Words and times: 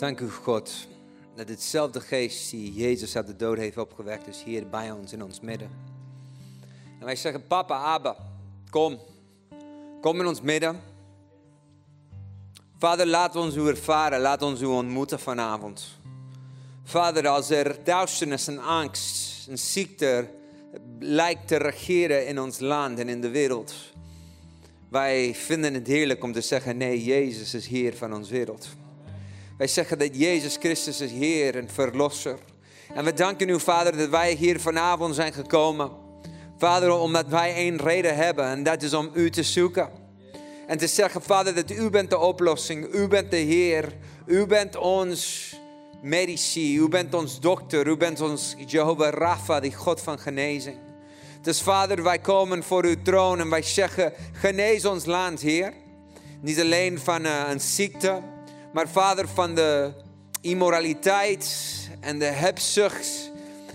Dank 0.00 0.20
u, 0.20 0.30
God, 0.30 0.72
dat 1.34 1.48
hetzelfde 1.48 2.00
geest 2.00 2.50
die 2.50 2.72
Jezus 2.72 3.16
uit 3.16 3.26
de 3.26 3.36
dood 3.36 3.56
heeft 3.56 3.78
opgewekt, 3.78 4.26
is 4.26 4.42
hier 4.42 4.68
bij 4.68 4.90
ons 4.90 5.12
in 5.12 5.22
ons 5.22 5.40
midden. 5.40 5.70
En 6.98 7.04
wij 7.04 7.16
zeggen, 7.16 7.46
papa, 7.46 7.76
Abba, 7.76 8.16
kom. 8.70 8.98
Kom 10.00 10.20
in 10.20 10.26
ons 10.26 10.40
midden. 10.40 10.80
Vader, 12.78 13.06
laat 13.06 13.36
ons 13.36 13.54
u 13.54 13.68
ervaren, 13.68 14.20
laat 14.20 14.42
ons 14.42 14.60
u 14.60 14.64
ontmoeten 14.64 15.20
vanavond. 15.20 15.86
Vader, 16.84 17.28
als 17.28 17.50
er 17.50 17.84
duisternis 17.84 18.48
en 18.48 18.58
angst 18.58 19.48
en 19.48 19.58
ziekte 19.58 20.28
lijkt 20.98 21.48
te 21.48 21.56
regeren 21.56 22.26
in 22.26 22.40
ons 22.40 22.58
land 22.58 22.98
en 22.98 23.08
in 23.08 23.20
de 23.20 23.30
wereld. 23.30 23.74
Wij 24.88 25.34
vinden 25.34 25.74
het 25.74 25.86
heerlijk 25.86 26.22
om 26.22 26.32
te 26.32 26.40
zeggen, 26.40 26.76
nee, 26.76 27.04
Jezus 27.04 27.54
is 27.54 27.66
Heer 27.66 27.96
van 27.96 28.14
ons 28.14 28.30
wereld. 28.30 28.68
Wij 29.60 29.68
zeggen 29.68 29.98
dat 29.98 30.16
Jezus 30.16 30.56
Christus 30.56 31.00
is 31.00 31.10
Heer 31.10 31.56
en 31.56 31.68
Verlosser. 31.68 32.38
En 32.94 33.04
we 33.04 33.12
danken 33.12 33.48
u, 33.48 33.60
Vader, 33.60 33.96
dat 33.96 34.08
wij 34.08 34.32
hier 34.32 34.60
vanavond 34.60 35.14
zijn 35.14 35.32
gekomen. 35.32 35.90
Vader, 36.58 36.92
omdat 36.92 37.26
wij 37.26 37.54
één 37.54 37.76
reden 37.76 38.16
hebben 38.16 38.44
en 38.44 38.62
dat 38.62 38.82
is 38.82 38.94
om 38.94 39.10
u 39.14 39.30
te 39.30 39.42
zoeken. 39.42 39.90
En 40.66 40.78
te 40.78 40.86
zeggen, 40.86 41.22
Vader, 41.22 41.54
dat 41.54 41.70
u 41.70 41.90
bent 41.90 42.10
de 42.10 42.18
oplossing, 42.18 42.94
u 42.94 43.08
bent 43.08 43.30
de 43.30 43.36
Heer, 43.36 43.92
u 44.26 44.46
bent 44.46 44.76
ons 44.76 45.52
medici, 46.02 46.76
u 46.78 46.88
bent 46.88 47.14
ons 47.14 47.40
dokter, 47.40 47.86
u 47.86 47.96
bent 47.96 48.20
ons 48.20 48.54
Jehovah 48.66 49.12
Rapha, 49.12 49.60
die 49.60 49.74
God 49.74 50.00
van 50.00 50.18
genezing. 50.18 50.76
Dus 51.42 51.60
Vader, 51.60 52.02
wij 52.02 52.18
komen 52.18 52.62
voor 52.62 52.84
uw 52.84 53.02
troon 53.02 53.40
en 53.40 53.50
wij 53.50 53.62
zeggen, 53.62 54.12
genees 54.32 54.84
ons 54.84 55.04
land, 55.04 55.40
Heer. 55.40 55.72
Niet 56.40 56.60
alleen 56.60 56.98
van 56.98 57.24
uh, 57.24 57.42
een 57.48 57.60
ziekte, 57.60 58.22
maar 58.72 58.88
Vader, 58.88 59.28
van 59.28 59.54
de 59.54 59.92
immoraliteit 60.40 61.88
en 62.00 62.18
de 62.18 62.24
hebzucht 62.24 63.30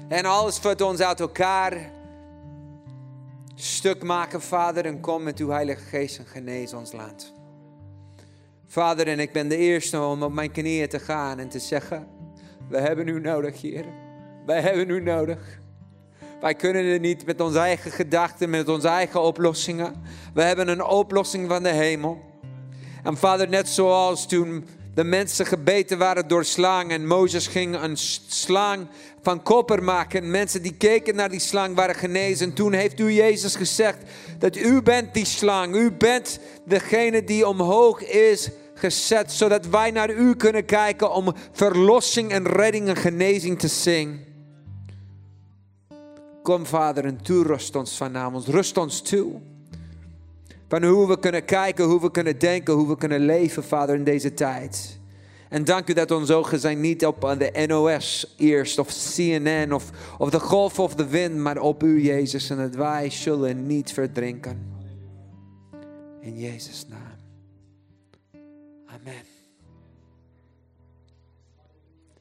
en 0.07 0.25
alles 0.25 0.61
wat 0.61 0.81
ons 0.81 0.99
uit 0.99 1.19
elkaar 1.19 1.91
stuk 3.55 4.03
maken, 4.03 4.41
Vader. 4.41 4.85
En 4.85 4.99
kom 4.99 5.23
met 5.23 5.39
uw 5.39 5.49
Heilige 5.49 5.83
Geest 5.83 6.17
en 6.17 6.25
genees 6.25 6.73
ons 6.73 6.91
land. 6.91 7.33
Vader, 8.67 9.07
en 9.07 9.19
ik 9.19 9.31
ben 9.31 9.47
de 9.47 9.57
eerste 9.57 10.01
om 10.01 10.23
op 10.23 10.33
mijn 10.33 10.51
knieën 10.51 10.87
te 10.87 10.99
gaan 10.99 11.39
en 11.39 11.49
te 11.49 11.59
zeggen, 11.59 12.07
we 12.69 12.77
hebben 12.77 13.07
u 13.07 13.19
nodig, 13.19 13.61
Heer. 13.61 13.85
Wij 14.45 14.61
hebben 14.61 14.89
u 14.89 15.01
nodig. 15.01 15.59
Wij 16.41 16.53
kunnen 16.53 16.85
het 16.85 17.01
niet 17.01 17.25
met 17.25 17.41
onze 17.41 17.59
eigen 17.59 17.91
gedachten, 17.91 18.49
met 18.49 18.69
onze 18.69 18.87
eigen 18.87 19.21
oplossingen. 19.21 20.03
We 20.33 20.41
hebben 20.41 20.67
een 20.67 20.83
oplossing 20.83 21.49
van 21.49 21.63
de 21.63 21.69
hemel. 21.69 22.21
En 23.03 23.17
Vader, 23.17 23.49
net 23.49 23.67
zoals 23.67 24.27
toen 24.27 24.67
de 24.95 25.03
mensen 25.03 25.45
gebeten 25.45 25.97
waren 25.97 26.27
door 26.27 26.45
slang 26.45 26.91
en 26.91 27.07
Mozes 27.07 27.47
ging 27.47 27.81
een 27.81 27.97
slang 28.27 28.87
van 29.21 29.43
koper 29.43 29.83
maken. 29.83 30.31
Mensen 30.31 30.61
die 30.61 30.73
keken 30.73 31.15
naar 31.15 31.29
die 31.29 31.39
slang 31.39 31.75
waren 31.75 31.95
genezen. 31.95 32.47
En 32.47 32.53
toen 32.53 32.73
heeft 32.73 32.99
u 32.99 33.11
Jezus 33.11 33.55
gezegd 33.55 33.97
dat 34.39 34.55
u 34.55 34.81
bent 34.81 35.13
die 35.13 35.25
slang. 35.25 35.75
U 35.75 35.91
bent 35.91 36.39
degene 36.65 37.23
die 37.23 37.47
omhoog 37.47 38.03
is 38.03 38.49
gezet, 38.73 39.31
zodat 39.31 39.67
wij 39.67 39.91
naar 39.91 40.13
u 40.13 40.35
kunnen 40.35 40.65
kijken 40.65 41.11
om 41.11 41.33
verlossing 41.51 42.31
en 42.31 42.47
redding 42.47 42.87
en 42.87 42.95
genezing 42.95 43.59
te 43.59 43.67
zien. 43.67 44.23
Kom 46.43 46.65
Vader 46.65 47.05
en 47.05 47.21
toerust 47.21 47.75
ons 47.75 47.97
vanavond. 47.97 48.47
Rust 48.47 48.77
ons 48.77 49.01
toe. 49.01 49.41
Van 50.67 50.83
hoe 50.83 51.07
we 51.07 51.19
kunnen 51.19 51.45
kijken, 51.45 51.85
hoe 51.85 52.01
we 52.01 52.11
kunnen 52.11 52.39
denken, 52.39 52.73
hoe 52.73 52.87
we 52.87 52.97
kunnen 52.97 53.25
leven, 53.25 53.63
Vader, 53.63 53.95
in 53.95 54.03
deze 54.03 54.33
tijd. 54.33 54.99
En 55.49 55.63
dank 55.63 55.89
u 55.89 55.93
dat 55.93 56.11
onze 56.11 56.33
ogen 56.33 56.59
zijn 56.59 56.79
niet 56.79 57.05
op 57.05 57.35
de 57.37 57.65
NOS 57.67 58.35
eerst, 58.37 58.79
of 58.79 58.87
CNN, 58.87 59.73
of, 59.73 59.89
of 60.17 60.29
de 60.29 60.39
golf 60.39 60.79
of 60.79 60.95
de 60.95 61.07
wind, 61.07 61.35
maar 61.35 61.57
op 61.57 61.83
u, 61.83 62.03
Jezus. 62.03 62.49
En 62.49 62.57
dat 62.57 62.75
wij 62.75 63.09
zullen 63.09 63.67
niet 63.67 63.91
verdrinken. 63.91 64.73
In 66.19 66.39
Jezus' 66.39 66.85
naam. 66.87 67.15
Amen. 68.85 69.23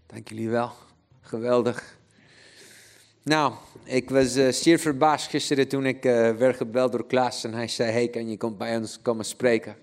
Dank 0.06 0.28
jullie 0.28 0.48
wel. 0.48 0.72
Geweldig. 1.20 1.98
Nou, 3.24 3.52
ik 3.84 4.10
was 4.10 4.36
uh, 4.36 4.48
zeer 4.48 4.78
verbaasd 4.78 5.30
gisteren 5.30 5.68
toen 5.68 5.86
ik 5.86 6.04
uh, 6.04 6.30
werd 6.30 6.56
gebeld 6.56 6.92
door 6.92 7.06
Klaas 7.06 7.44
en 7.44 7.54
hij 7.54 7.68
zei, 7.68 7.90
hey, 7.90 8.08
kan 8.08 8.28
je 8.28 8.54
bij 8.58 8.76
ons 8.76 9.02
komen 9.02 9.24
spreken? 9.24 9.76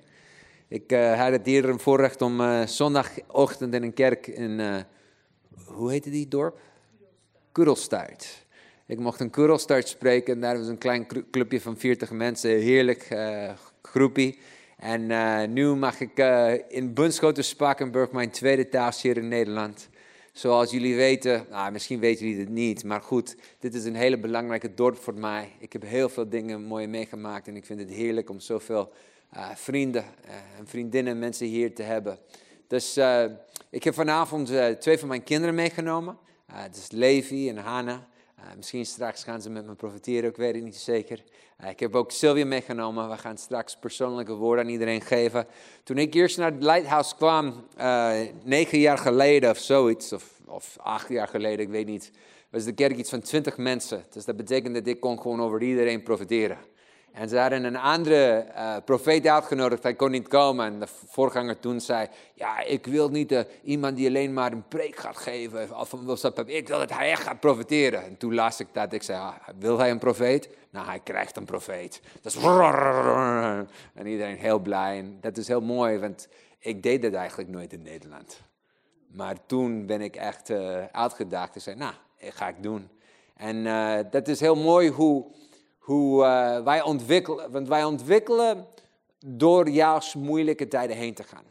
Ik 0.68 0.92
uh, 0.92 1.20
had 1.20 1.32
het 1.32 1.46
hier 1.46 1.70
een 1.70 1.80
voorrecht 1.80 2.22
om 2.22 2.68
zondagochtend 2.68 3.74
in 3.74 3.84
een 3.84 3.94
kerk 3.94 4.28
in, 4.28 4.86
hoe 5.66 5.92
heette 5.92 6.10
die 6.10 6.28
dorp? 6.28 6.60
Kudelstaart. 7.52 8.46
Ik 8.86 9.00
mocht 9.00 9.20
een 9.20 9.30
Kudelstaart 9.30 9.88
spreken 9.88 10.34
en 10.34 10.42
daar 10.42 10.58
was 10.58 10.68
een 10.68 10.78
klein 10.78 11.08
clubje 11.32 11.62
van 11.62 11.78
40 11.78 12.12
mensen, 12.12 12.50
heerlijk 12.50 13.08
groepie. 13.82 14.40
En 14.78 15.54
nu 15.54 15.76
mag 15.76 16.00
ik 16.00 16.18
in 16.68 16.94
Bunschoten 16.94 17.44
Spakenburg 17.44 18.12
mijn 18.12 18.32
tweede 18.32 18.70
taal 18.70 18.92
hier 19.02 19.18
in 19.18 19.28
Nederland. 19.28 19.90
Zoals 20.32 20.72
jullie 20.72 20.96
weten, 20.96 21.46
nou, 21.50 21.72
misschien 21.72 22.00
weten 22.00 22.26
jullie 22.26 22.42
het 22.42 22.50
niet, 22.50 22.84
maar 22.84 23.02
goed, 23.02 23.36
dit 23.60 23.74
is 23.74 23.86
een 23.86 23.96
hele 23.96 24.20
belangrijke 24.20 24.74
dorp 24.74 24.98
voor 24.98 25.14
mij. 25.14 25.52
Ik 25.60 25.74
heb 25.74 25.82
heel 25.82 26.10
veel 26.10 26.30
dingen 26.30 26.64
mooi 26.64 26.88
meegemaakt 26.88 27.48
en 27.48 27.56
ik 27.56 27.66
vind 27.66 27.80
het 27.80 27.90
heerlijk 27.90 28.30
om 28.30 28.40
zoveel 28.40 28.92
uh, 29.36 29.50
vrienden 29.56 30.04
uh, 30.26 30.60
en 30.60 30.68
vriendinnen 30.68 31.14
en 31.14 31.20
mensen 31.20 31.48
hier 31.48 31.76
te 31.76 31.84
hebben. 31.84 32.20
Dus 32.68 32.98
uh, 32.98 33.24
ik 33.70 33.84
heb 33.84 33.94
vanavond 33.94 34.52
twee 34.80 34.98
van 34.98 35.08
mijn 35.08 35.24
kinderen 35.24 35.56
meegenomen. 35.56 36.18
is 36.74 36.92
Levi 36.92 37.50
en 37.50 37.58
Hanna. 37.58 38.08
misschien 38.56 38.86
straks 38.86 39.24
gaan 39.24 39.42
ze 39.42 39.50
met 39.50 39.66
me 39.66 39.76
profiteren, 39.76 40.30
ik 40.30 40.36
weet 40.36 40.56
het 40.56 40.64
niet 40.64 40.76
zeker. 40.76 41.24
Ik 41.70 41.80
heb 41.80 41.96
ook 41.96 42.12
Sylvia 42.12 42.46
meegenomen. 42.46 43.10
We 43.10 43.18
gaan 43.18 43.38
straks 43.38 43.78
persoonlijke 43.78 44.34
woorden 44.34 44.66
aan 44.66 44.72
iedereen 44.72 45.02
geven. 45.02 45.48
Toen 45.84 45.98
ik 45.98 46.14
eerst 46.14 46.38
naar 46.38 46.52
het 46.52 46.64
Lighthouse 46.64 47.16
kwam, 47.16 47.66
negen 48.44 48.80
jaar 48.80 48.98
geleden 48.98 49.50
of 49.50 49.58
zoiets, 49.58 50.14
of, 50.14 50.40
of 50.46 50.78
acht 50.80 51.10
jaar 51.10 51.28
geleden, 51.28 51.60
ik 51.60 51.72
weet 51.72 51.86
niet, 51.86 52.12
was 52.50 52.64
de 52.64 52.74
kerk 52.74 52.98
iets 52.98 53.10
van 53.10 53.22
twintig 53.22 53.58
mensen. 53.58 54.04
Dus 54.10 54.26
dat 54.26 54.38
betekent 54.38 54.74
dat 54.76 54.88
ik 54.88 55.00
kon 55.00 55.22
gewoon 55.22 55.42
over 55.42 55.62
iedereen 55.62 56.04
profiteren. 56.04 56.58
En 57.12 57.30
ze 57.30 57.38
hadden 57.38 57.64
een 57.64 57.76
andere 57.78 58.46
uh, 58.56 58.76
profeet 58.86 59.28
uitgenodigd, 59.28 59.84
hij 59.84 59.94
kon 59.94 60.12
niet 60.12 60.28
komen. 60.28 60.66
En 60.66 60.80
de 60.80 60.88
voorganger 61.08 61.60
toen 61.60 61.82
zei, 61.82 62.08
ja, 62.34 62.64
ik 62.64 62.86
wil 62.86 63.10
niet 63.10 63.32
uh, 63.32 63.40
iemand 63.64 63.96
die 63.96 64.08
alleen 64.08 64.34
maar 64.34 64.52
een 64.52 64.68
preek 64.68 64.96
gaat 64.96 65.18
geven. 65.18 65.80
Of, 65.80 65.94
of, 65.94 66.26
ik 66.46 66.68
wil 66.68 66.80
dat 66.80 66.94
hij 66.94 67.12
echt 67.12 67.24
gaat 67.24 67.40
profiteren. 67.40 68.04
En 68.04 68.18
toen 68.18 68.34
las 68.34 68.60
ik 68.60 68.68
dat, 68.72 68.94
ik 68.94 69.04
zei, 69.04 69.20
ah, 69.20 69.36
wil 69.60 69.78
hij 69.78 69.92
een 69.92 70.00
profeet? 70.00 70.50
Nou, 70.70 70.86
hij 70.86 71.00
krijgt 71.00 71.38
een 71.38 71.46
profeet. 71.46 72.02
Dus 72.22 72.36
en 73.94 74.08
iedereen 74.08 74.38
heel 74.38 74.60
blij. 74.60 74.98
En 74.98 75.18
dat 75.22 75.38
is 75.38 75.48
heel 75.48 75.62
mooi, 75.62 76.00
want 76.00 76.28
ik 76.60 76.84
deed 76.84 77.02
dat 77.02 77.14
eigenlijk 77.14 77.50
nooit 77.50 77.74
in 77.74 77.82
Nederland. 77.82 78.42
Maar 79.08 79.36
toen 79.46 79.86
ben 79.86 80.02
ik 80.02 80.16
echt 80.16 80.50
uh, 80.50 80.84
uitgedaagd 80.92 81.56
en 81.56 81.62
zei, 81.62 81.76
nou, 81.76 81.94
dat 82.20 82.34
ga 82.34 82.48
ik 82.48 82.64
doen. 82.64 82.90
En 83.36 83.64
dat 84.12 84.28
is 84.28 84.40
heel 84.40 84.56
mooi 84.56 84.90
hoe 84.90 85.26
hoe 85.82 86.24
uh, 86.24 86.64
wij 86.64 86.82
ontwikkelen. 86.82 87.52
Want 87.52 87.68
wij 87.68 87.84
ontwikkelen 87.84 88.68
door 89.26 89.70
juist 89.70 90.16
moeilijke 90.16 90.68
tijden 90.68 90.96
heen 90.96 91.14
te 91.14 91.24
gaan. 91.24 91.44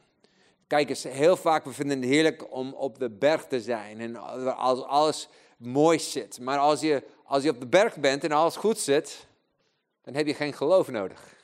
Kijk 0.66 0.88
eens, 0.88 1.02
heel 1.02 1.36
vaak 1.36 1.64
we 1.64 1.72
vinden 1.72 2.00
het 2.00 2.08
heerlijk 2.08 2.52
om 2.52 2.72
op 2.72 2.98
de 2.98 3.10
berg 3.10 3.46
te 3.46 3.60
zijn 3.60 4.00
en 4.00 4.16
als 4.56 4.82
alles 4.82 5.28
mooi 5.56 5.98
zit. 5.98 6.40
Maar 6.40 6.58
als 6.58 6.80
je, 6.80 7.02
als 7.24 7.42
je 7.42 7.50
op 7.50 7.60
de 7.60 7.66
berg 7.66 7.96
bent 7.96 8.24
en 8.24 8.32
alles 8.32 8.56
goed 8.56 8.78
zit, 8.78 9.26
dan 10.02 10.14
heb 10.14 10.26
je 10.26 10.34
geen 10.34 10.52
geloof 10.52 10.90
nodig. 10.90 11.38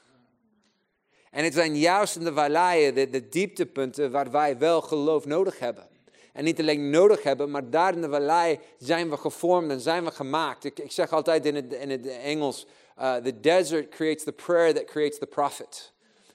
En 1.31 1.45
het 1.45 1.55
zijn 1.55 1.77
juist 1.77 2.17
in 2.17 2.25
de 2.25 2.33
valleien, 2.33 2.95
de, 2.95 3.11
de 3.11 3.29
dieptepunten, 3.29 4.11
waar 4.11 4.31
wij 4.31 4.59
wel 4.59 4.81
geloof 4.81 5.25
nodig 5.25 5.59
hebben. 5.59 5.89
En 6.37 6.45
niet 6.45 6.61
alleen 6.61 6.91
nodig 6.91 7.23
hebben, 7.23 7.51
maar 7.51 7.71
daar 7.71 7.95
in 7.95 8.01
de 8.01 8.09
vallei 8.09 8.59
zijn 8.79 9.11
we 9.11 9.17
gevormd 9.17 9.71
en 9.71 9.81
zijn 9.81 10.05
we 10.05 10.11
gemaakt. 10.11 10.65
Ik, 10.65 10.79
ik 10.79 10.93
zeg 10.93 11.13
altijd 11.13 11.47
in 11.47 11.55
het, 11.55 11.73
in 11.73 11.91
het 11.91 12.07
Engels, 12.07 12.67
uh, 12.99 13.15
the 13.15 13.41
desert 13.41 13.89
creates 13.89 14.25
the 14.25 14.33
prayer 14.33 14.75
that 14.75 14.85
creates 14.85 15.19
the 15.19 15.27
prophet. 15.27 15.93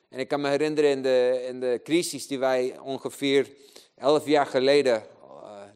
En 0.09 0.19
ik 0.19 0.27
kan 0.27 0.41
me 0.41 0.49
herinneren 0.49 0.89
in 0.89 1.01
de, 1.01 1.45
in 1.47 1.59
de 1.59 1.79
crisis 1.83 2.27
die 2.27 2.39
wij 2.39 2.79
ongeveer 2.79 3.49
elf 3.95 4.25
jaar 4.25 4.45
geleden, 4.45 5.03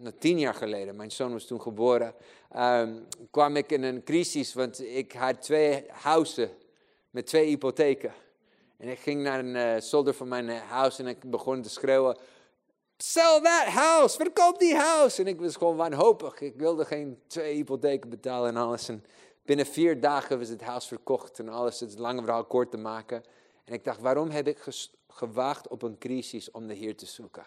uh, 0.01 0.07
tien 0.19 0.39
jaar 0.39 0.53
geleden, 0.53 0.95
mijn 0.95 1.11
zoon 1.11 1.31
was 1.31 1.45
toen 1.45 1.61
geboren, 1.61 2.13
um, 2.57 3.07
kwam 3.31 3.55
ik 3.55 3.71
in 3.71 3.83
een 3.83 4.03
crisis, 4.03 4.53
want 4.53 4.81
ik 4.83 5.11
had 5.11 5.41
twee 5.41 5.85
huizen 5.89 6.49
met 7.09 7.25
twee 7.25 7.47
hypotheken. 7.47 8.13
En 8.77 8.89
ik 8.89 8.99
ging 8.99 9.21
naar 9.21 9.39
een 9.39 9.55
uh, 9.55 9.81
zolder 9.81 10.13
van 10.13 10.27
mijn 10.27 10.49
huis 10.49 10.99
en 10.99 11.07
ik 11.07 11.29
begon 11.29 11.61
te 11.61 11.69
schreeuwen, 11.69 12.17
Sell 12.97 13.41
that 13.41 13.67
house, 13.67 14.15
verkoop 14.15 14.59
die 14.59 14.75
huis. 14.75 15.19
En 15.19 15.27
ik 15.27 15.39
was 15.39 15.55
gewoon 15.55 15.75
wanhopig. 15.75 16.41
Ik 16.41 16.55
wilde 16.55 16.85
geen 16.85 17.19
twee 17.27 17.55
hypotheken 17.55 18.09
betalen 18.09 18.49
en 18.49 18.57
alles. 18.57 18.89
En 18.89 19.05
binnen 19.43 19.65
vier 19.65 19.99
dagen 19.99 20.39
was 20.39 20.49
het 20.49 20.61
huis 20.61 20.85
verkocht 20.85 21.39
en 21.39 21.49
alles. 21.49 21.79
Het 21.79 21.89
is 21.89 21.97
lang 21.97 22.19
verhaal 22.19 22.45
kort 22.45 22.71
te 22.71 22.77
maken. 22.77 23.23
En 23.63 23.73
ik 23.73 23.83
dacht, 23.83 23.99
waarom 23.99 24.29
heb 24.29 24.47
ik 24.47 24.63
gewaagd 25.07 25.67
op 25.67 25.81
een 25.81 25.97
crisis 25.97 26.51
om 26.51 26.67
de 26.67 26.73
Heer 26.73 26.95
te 26.95 27.05
zoeken? 27.05 27.45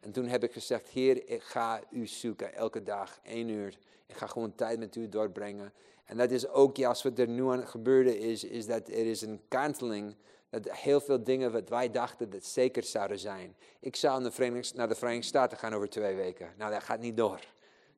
En 0.00 0.12
toen 0.12 0.26
heb 0.26 0.44
ik 0.44 0.52
gezegd, 0.52 0.88
Heer, 0.88 1.28
ik 1.28 1.42
ga 1.42 1.80
u 1.90 2.06
zoeken 2.06 2.54
elke 2.54 2.82
dag, 2.82 3.18
één 3.22 3.48
uur. 3.48 3.78
Ik 4.06 4.16
ga 4.16 4.26
gewoon 4.26 4.54
tijd 4.54 4.78
met 4.78 4.96
u 4.96 5.08
doorbrengen. 5.08 5.72
En 6.04 6.16
dat 6.16 6.30
is 6.30 6.48
ook 6.48 6.76
juist 6.76 7.02
wat 7.02 7.18
er 7.18 7.28
nu 7.28 7.48
aan 7.48 7.58
het 7.58 7.68
gebeuren 7.68 8.18
is, 8.18 8.44
is 8.44 8.66
dat 8.66 8.88
er 8.88 9.06
is 9.06 9.22
een 9.22 9.40
kanteling 9.48 10.16
dat 10.50 10.70
heel 10.70 11.00
veel 11.00 11.24
dingen 11.24 11.52
wat 11.52 11.68
wij 11.68 11.90
dachten 11.90 12.30
dat 12.30 12.44
zeker 12.44 12.82
zouden 12.82 13.18
zijn. 13.18 13.56
Ik 13.80 13.96
zou 13.96 14.20
naar 14.20 14.88
de, 14.88 14.94
Verenigde 14.94 15.22
Staten 15.22 15.58
gaan 15.58 15.74
over 15.74 15.88
twee 15.88 16.14
weken. 16.14 16.52
Nou, 16.58 16.72
dat 16.72 16.82
gaat 16.82 17.00
niet 17.00 17.16
door. 17.16 17.40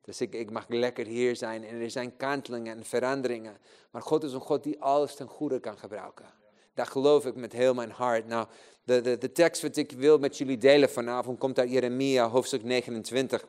Dus 0.01 0.21
ik, 0.21 0.33
ik 0.33 0.51
mag 0.51 0.65
lekker 0.67 1.05
hier 1.05 1.35
zijn 1.35 1.63
en 1.63 1.81
er 1.81 1.91
zijn 1.91 2.17
kantelingen 2.17 2.77
en 2.77 2.85
veranderingen. 2.85 3.57
Maar 3.91 4.01
God 4.01 4.23
is 4.23 4.33
een 4.33 4.39
God 4.39 4.63
die 4.63 4.81
alles 4.81 5.15
ten 5.15 5.27
goede 5.27 5.59
kan 5.59 5.77
gebruiken. 5.77 6.25
Dat 6.73 6.89
geloof 6.89 7.25
ik 7.25 7.35
met 7.35 7.53
heel 7.53 7.73
mijn 7.73 7.91
hart. 7.91 8.27
Nou, 8.27 8.47
de, 8.83 9.01
de, 9.01 9.17
de 9.17 9.31
tekst 9.31 9.61
wat 9.61 9.75
ik 9.75 9.91
wil 9.91 10.17
met 10.17 10.37
jullie 10.37 10.57
delen 10.57 10.89
vanavond 10.89 11.39
komt 11.39 11.59
uit 11.59 11.71
Jeremia, 11.71 12.29
hoofdstuk 12.29 12.63
29. 12.63 13.45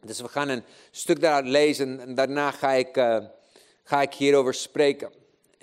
Dus 0.00 0.20
we 0.20 0.28
gaan 0.28 0.48
een 0.48 0.64
stuk 0.90 1.20
daaruit 1.20 1.46
lezen 1.46 2.00
en 2.00 2.14
daarna 2.14 2.50
ga 2.50 2.72
ik, 2.72 2.96
uh, 2.96 3.24
ga 3.82 4.02
ik 4.02 4.14
hierover 4.14 4.54
spreken. 4.54 5.12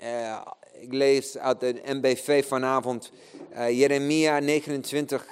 Uh, 0.00 0.46
ik 0.86 0.92
lees 0.92 1.38
uit 1.38 1.60
de 1.60 1.80
MBV 1.84 2.44
vanavond 2.44 3.12
uh, 3.52 3.78
Jeremia 3.78 4.38
29. 4.38 5.26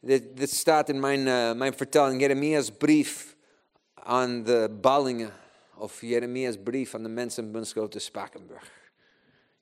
Dit, 0.00 0.36
dit, 0.36 0.50
staat 0.50 0.88
in 0.88 1.00
mijn, 1.00 1.22
mijn 1.58 1.74
vertelling. 1.74 2.20
Jeremia's 2.20 2.70
brief 2.70 3.36
aan 3.94 4.42
de 4.42 4.78
ballingen. 4.80 5.32
Of 5.76 6.00
Jeremia's 6.00 6.56
brief 6.62 6.94
aan 6.94 7.02
de 7.02 7.08
mensen 7.08 7.56
in 7.56 7.88
te 7.88 7.98
Spakenburg. 7.98 8.72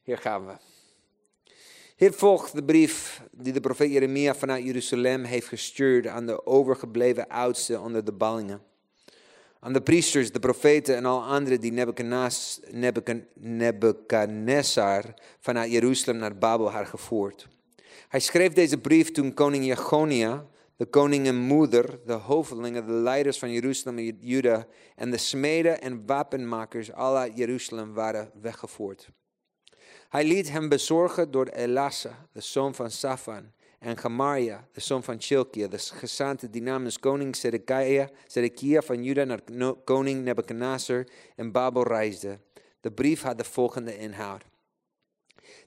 Hier 0.03 0.19
gaan 0.19 0.47
we. 0.47 0.53
Hier 1.97 2.13
volgt 2.13 2.55
de 2.55 2.65
brief 2.65 3.23
die 3.31 3.53
de 3.53 3.61
profeet 3.61 3.93
Jeremia 3.93 4.35
vanuit 4.35 4.65
Jeruzalem 4.65 5.25
heeft 5.25 5.49
gestuurd 5.49 6.07
aan 6.07 6.27
de 6.27 6.47
overgebleven 6.47 7.29
oudsten 7.29 7.81
onder 7.81 8.05
de 8.05 8.13
ballingen. 8.13 8.63
Aan 9.61 9.73
de 9.73 9.81
priesters, 9.81 10.33
de 10.33 10.39
profeten 10.39 10.97
en 10.97 11.05
al 11.05 11.23
anderen 11.23 11.61
die 11.61 11.73
Nebuchadnezzar 13.35 15.15
vanuit 15.39 15.73
Jeruzalem 15.73 16.21
naar 16.21 16.39
Babel 16.39 16.71
had 16.71 16.87
gevoerd. 16.87 17.49
Hij 18.09 18.21
schreef 18.21 18.53
deze 18.53 18.79
brief 18.79 19.11
toen 19.11 19.35
koning 19.35 19.65
Jegonia, 19.65 20.47
de 20.77 20.87
koningin 20.87 21.37
moeder, 21.37 22.01
de 22.07 22.13
hovelingen, 22.13 22.87
de 22.87 22.93
leiders 22.93 23.39
van 23.39 23.53
Jeruzalem 23.53 23.99
en 23.99 24.19
Juda 24.21 24.67
en 24.97 25.11
de 25.11 25.17
smeden 25.17 25.81
en 25.81 26.07
wapenmakers 26.07 26.93
al 26.93 27.17
uit 27.17 27.37
Jeruzalem 27.37 27.93
waren 27.93 28.31
weggevoerd. 28.41 29.09
Hij 30.09 30.25
liet 30.25 30.51
hem 30.51 30.69
bezorgen 30.69 31.31
door 31.31 31.47
Elasa, 31.47 32.27
de 32.33 32.41
zoon 32.41 32.75
van 32.75 32.91
Safan, 32.91 33.53
en 33.79 33.97
Gemaria, 33.97 34.69
de 34.73 34.81
zoon 34.81 35.03
van 35.03 35.21
Chilkia, 35.21 35.69
de 35.69 35.79
gezante 35.79 36.51
die 36.51 36.63
namens 36.63 36.99
koning 36.99 37.37
Zedekia 38.27 38.81
van 38.81 39.03
Juda 39.05 39.25
naar 39.25 39.41
koning 39.85 40.25
Nebuchadnezzar 40.25 41.07
in 41.37 41.53
Babel 41.53 41.83
reisde. 41.83 42.39
De 42.81 42.93
brief 42.93 43.23
had 43.23 43.39
de 43.39 43.45
volgende 43.45 43.99
inhoud. 43.99 44.45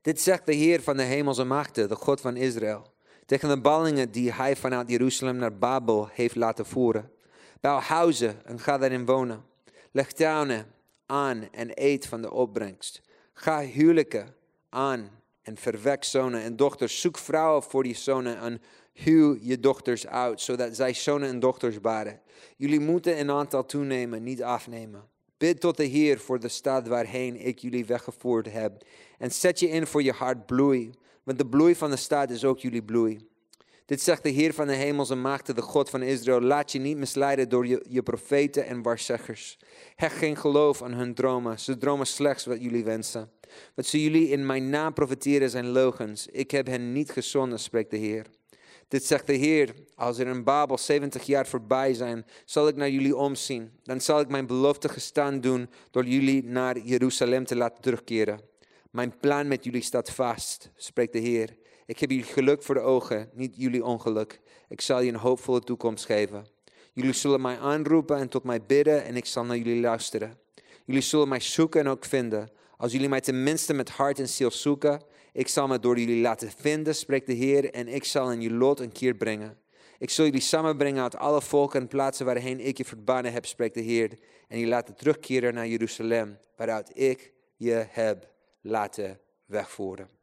Dit 0.02 0.22
zegt 0.22 0.46
de 0.46 0.54
Heer 0.54 0.82
van 0.82 0.98
de 0.98 1.04
hemelse 1.04 1.44
machten, 1.44 1.90
de 1.90 1.96
God 1.96 2.22
van 2.22 2.36
Israël, 2.36 2.94
tegen 3.26 3.50
de 3.50 3.62
ballingen 3.62 4.12
die 4.12 4.32
hij 4.32 4.56
vanuit 4.56 4.90
Jeruzalem 4.90 5.36
naar 5.36 5.58
Babel 5.58 6.10
heeft 6.12 6.36
laten 6.36 6.66
voeren. 6.66 7.12
Bouw 7.60 7.80
huizen 7.80 8.46
en 8.46 8.60
ga 8.60 8.78
daarin 8.78 9.06
wonen. 9.06 9.46
Leg 9.92 10.12
tuinen 10.12 10.66
aan 11.06 11.48
en 11.52 11.72
eet 11.74 12.06
van 12.06 12.22
de 12.22 12.32
opbrengst. 12.32 13.02
Ga 13.34 13.62
huwelijken 13.62 14.36
aan 14.70 15.21
en 15.42 15.58
verwek 15.58 16.04
zonen 16.04 16.42
en 16.42 16.56
dochters. 16.56 17.02
Zoek 17.02 17.18
vrouwen 17.18 17.64
voor 17.64 17.84
die 17.84 17.96
zonen 17.96 18.38
en 18.40 18.62
huw 18.94 19.38
je 19.42 19.60
dochters 19.60 20.08
uit, 20.08 20.42
zodat 20.42 20.76
zij 20.76 20.94
zonen 20.94 21.30
en 21.30 21.40
dochters 21.40 21.82
baren. 21.82 22.22
Jullie 22.58 22.80
moeten 22.80 23.18
in 23.18 23.32
aantal 23.32 23.66
toenemen, 23.66 24.24
niet 24.24 24.44
afnemen. 24.44 25.10
Bid 25.38 25.60
tot 25.60 25.78
de 25.78 25.84
Heer 25.84 26.20
voor 26.20 26.40
de 26.40 26.48
stad 26.48 26.88
waarheen 26.88 27.46
ik 27.46 27.60
jullie 27.60 27.86
weggevoerd 27.86 28.52
heb. 28.52 28.86
En 29.18 29.32
zet 29.32 29.60
je 29.60 29.70
in 29.70 29.88
voor 29.88 30.04
je 30.04 30.12
hart 30.12 30.46
bloei, 30.46 30.92
want 31.24 31.38
de 31.38 31.48
bloei 31.48 31.76
van 31.76 31.90
de 31.90 31.96
stad 31.96 32.30
is 32.30 32.46
ook 32.46 32.60
jullie 32.60 32.84
bloei. 32.84 33.30
Dit 33.92 34.02
zegt 34.02 34.24
de 34.24 34.30
Heer 34.30 34.54
van 34.54 34.68
de 34.68 34.74
hemels 34.74 35.10
en 35.10 35.22
maakte 35.22 35.54
de 35.54 35.62
God 35.62 35.90
van 35.90 36.02
Israël. 36.02 36.42
Laat 36.42 36.72
je 36.72 36.80
niet 36.80 36.98
misleiden 36.98 37.50
door 37.50 37.68
je, 37.68 37.86
je 37.90 38.04
profeten 38.04 38.66
en 38.66 38.82
waarzeggers. 38.82 39.58
Hecht 39.96 40.16
geen 40.16 40.38
geloof 40.38 40.82
aan 40.82 40.94
hun 40.94 41.14
dromen. 41.14 41.60
Ze 41.60 41.78
dromen 41.78 42.08
slechts 42.08 42.46
wat 42.46 42.62
jullie 42.62 42.84
wensen. 42.84 43.32
Wat 43.76 43.86
ze 43.86 44.04
jullie 44.04 44.30
in 44.30 44.46
mijn 44.46 44.70
naam 44.70 44.94
profeteren 44.94 45.50
zijn 45.50 45.68
logens. 45.68 46.28
Ik 46.28 46.52
heb 46.52 46.68
hen 46.68 46.92
niet 46.92 47.12
gezonden, 47.12 47.60
spreekt 47.60 47.92
de 47.92 47.98
Heer. 47.98 48.26
Dit 48.88 49.04
zegt 49.04 49.28
de 49.28 49.34
Heer, 49.34 49.74
als 49.96 50.18
er 50.18 50.28
in 50.28 50.44
Babel 50.44 50.78
70 50.78 51.24
jaar 51.24 51.48
voorbij 51.48 51.94
zijn, 51.94 52.26
zal 52.46 52.68
ik 52.68 52.76
naar 52.76 52.90
jullie 52.90 53.16
omzien. 53.16 53.72
Dan 53.84 54.02
zal 54.02 54.20
ik 54.20 54.30
mijn 54.30 54.48
belofte 54.48 54.90
gestaan 54.90 55.42
doen 55.42 55.70
door 55.90 56.06
jullie 56.06 56.44
naar 56.44 56.80
Jeruzalem 56.80 57.46
te 57.46 57.56
laten 57.56 57.82
terugkeren. 57.82 58.40
Mijn 58.92 59.18
plan 59.20 59.48
met 59.48 59.64
jullie 59.64 59.84
staat 59.84 60.12
vast, 60.12 60.72
spreekt 60.76 61.14
de 61.14 61.20
Heer. 61.20 61.60
Ik 61.92 62.00
heb 62.00 62.10
jullie 62.10 62.26
geluk 62.26 62.64
voor 62.64 62.76
de 62.76 62.82
ogen, 62.82 63.30
niet 63.34 63.56
jullie 63.56 63.86
ongeluk. 63.86 64.40
Ik 64.68 64.82
zal 64.82 65.02
je 65.02 65.12
een 65.12 65.18
hoopvolle 65.18 65.60
toekomst 65.60 66.06
geven. 66.06 66.46
Jullie 66.94 67.14
zullen 67.14 67.42
mij 67.42 67.60
aanroepen 67.60 68.18
en 68.18 68.30
tot 68.30 68.44
mij 68.44 68.66
bidden 68.66 69.04
en 69.04 69.16
ik 69.16 69.26
zal 69.26 69.46
naar 69.46 69.58
jullie 69.58 69.82
luisteren. 69.82 70.38
Jullie 70.86 71.02
zullen 71.02 71.28
mij 71.28 71.40
zoeken 71.40 71.80
en 71.80 71.88
ook 71.88 72.06
vinden. 72.06 72.52
Als 72.78 72.92
jullie 72.92 73.10
mij 73.10 73.22
tenminste 73.22 73.74
met 73.74 73.90
hart 73.90 74.20
en 74.20 74.30
ziel 74.30 74.52
zoeken, 74.52 75.02
ik 75.34 75.48
zal 75.48 75.68
me 75.68 75.80
door 75.80 76.00
jullie 76.00 76.22
laten 76.22 76.52
vinden, 76.52 76.96
spreekt 76.96 77.28
de 77.28 77.34
Heer, 77.34 77.72
en 77.74 77.88
ik 77.88 78.04
zal 78.04 78.32
in 78.32 78.42
je 78.42 78.52
lot 78.52 78.80
een 78.80 78.92
keer 78.92 79.14
brengen. 79.14 79.58
Ik 79.98 80.10
zal 80.10 80.26
jullie 80.26 80.42
samenbrengen 80.42 81.04
uit 81.04 81.16
alle 81.16 81.42
volken 81.42 81.82
en 81.82 81.88
plaatsen 81.88 82.26
waarheen 82.26 82.60
ik 82.60 82.78
je 82.78 82.86
verbannen 82.86 83.34
heb, 83.34 83.46
spreekt 83.46 83.76
de 83.76 83.82
Heer, 83.82 84.20
en 84.48 84.60
je 84.60 84.68
laten 84.68 84.96
terugkeren 84.96 85.54
naar 85.54 85.68
Jeruzalem, 85.68 86.38
waaruit 86.56 86.92
ik 86.94 87.34
je 87.56 87.86
heb 87.90 88.28
laten 88.62 89.20
wegvoeren. 89.46 90.21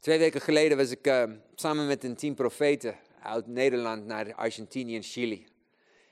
Twee 0.00 0.18
weken 0.18 0.40
geleden 0.40 0.76
was 0.76 0.90
ik 0.90 1.06
uh, 1.06 1.24
samen 1.54 1.86
met 1.86 2.04
een 2.04 2.16
team 2.16 2.34
profeten 2.34 2.96
uit 3.22 3.46
Nederland 3.46 4.06
naar 4.06 4.34
Argentinië 4.34 4.96
en 4.96 5.02
Chili. 5.02 5.46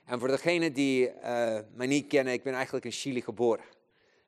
En 0.05 0.19
voor 0.19 0.27
degenen 0.27 0.73
die 0.73 1.07
uh, 1.07 1.59
mij 1.73 1.87
niet 1.87 2.07
kennen, 2.07 2.33
ik 2.33 2.43
ben 2.43 2.53
eigenlijk 2.53 2.85
in 2.85 2.91
Chili 2.91 3.21
geboren. 3.21 3.65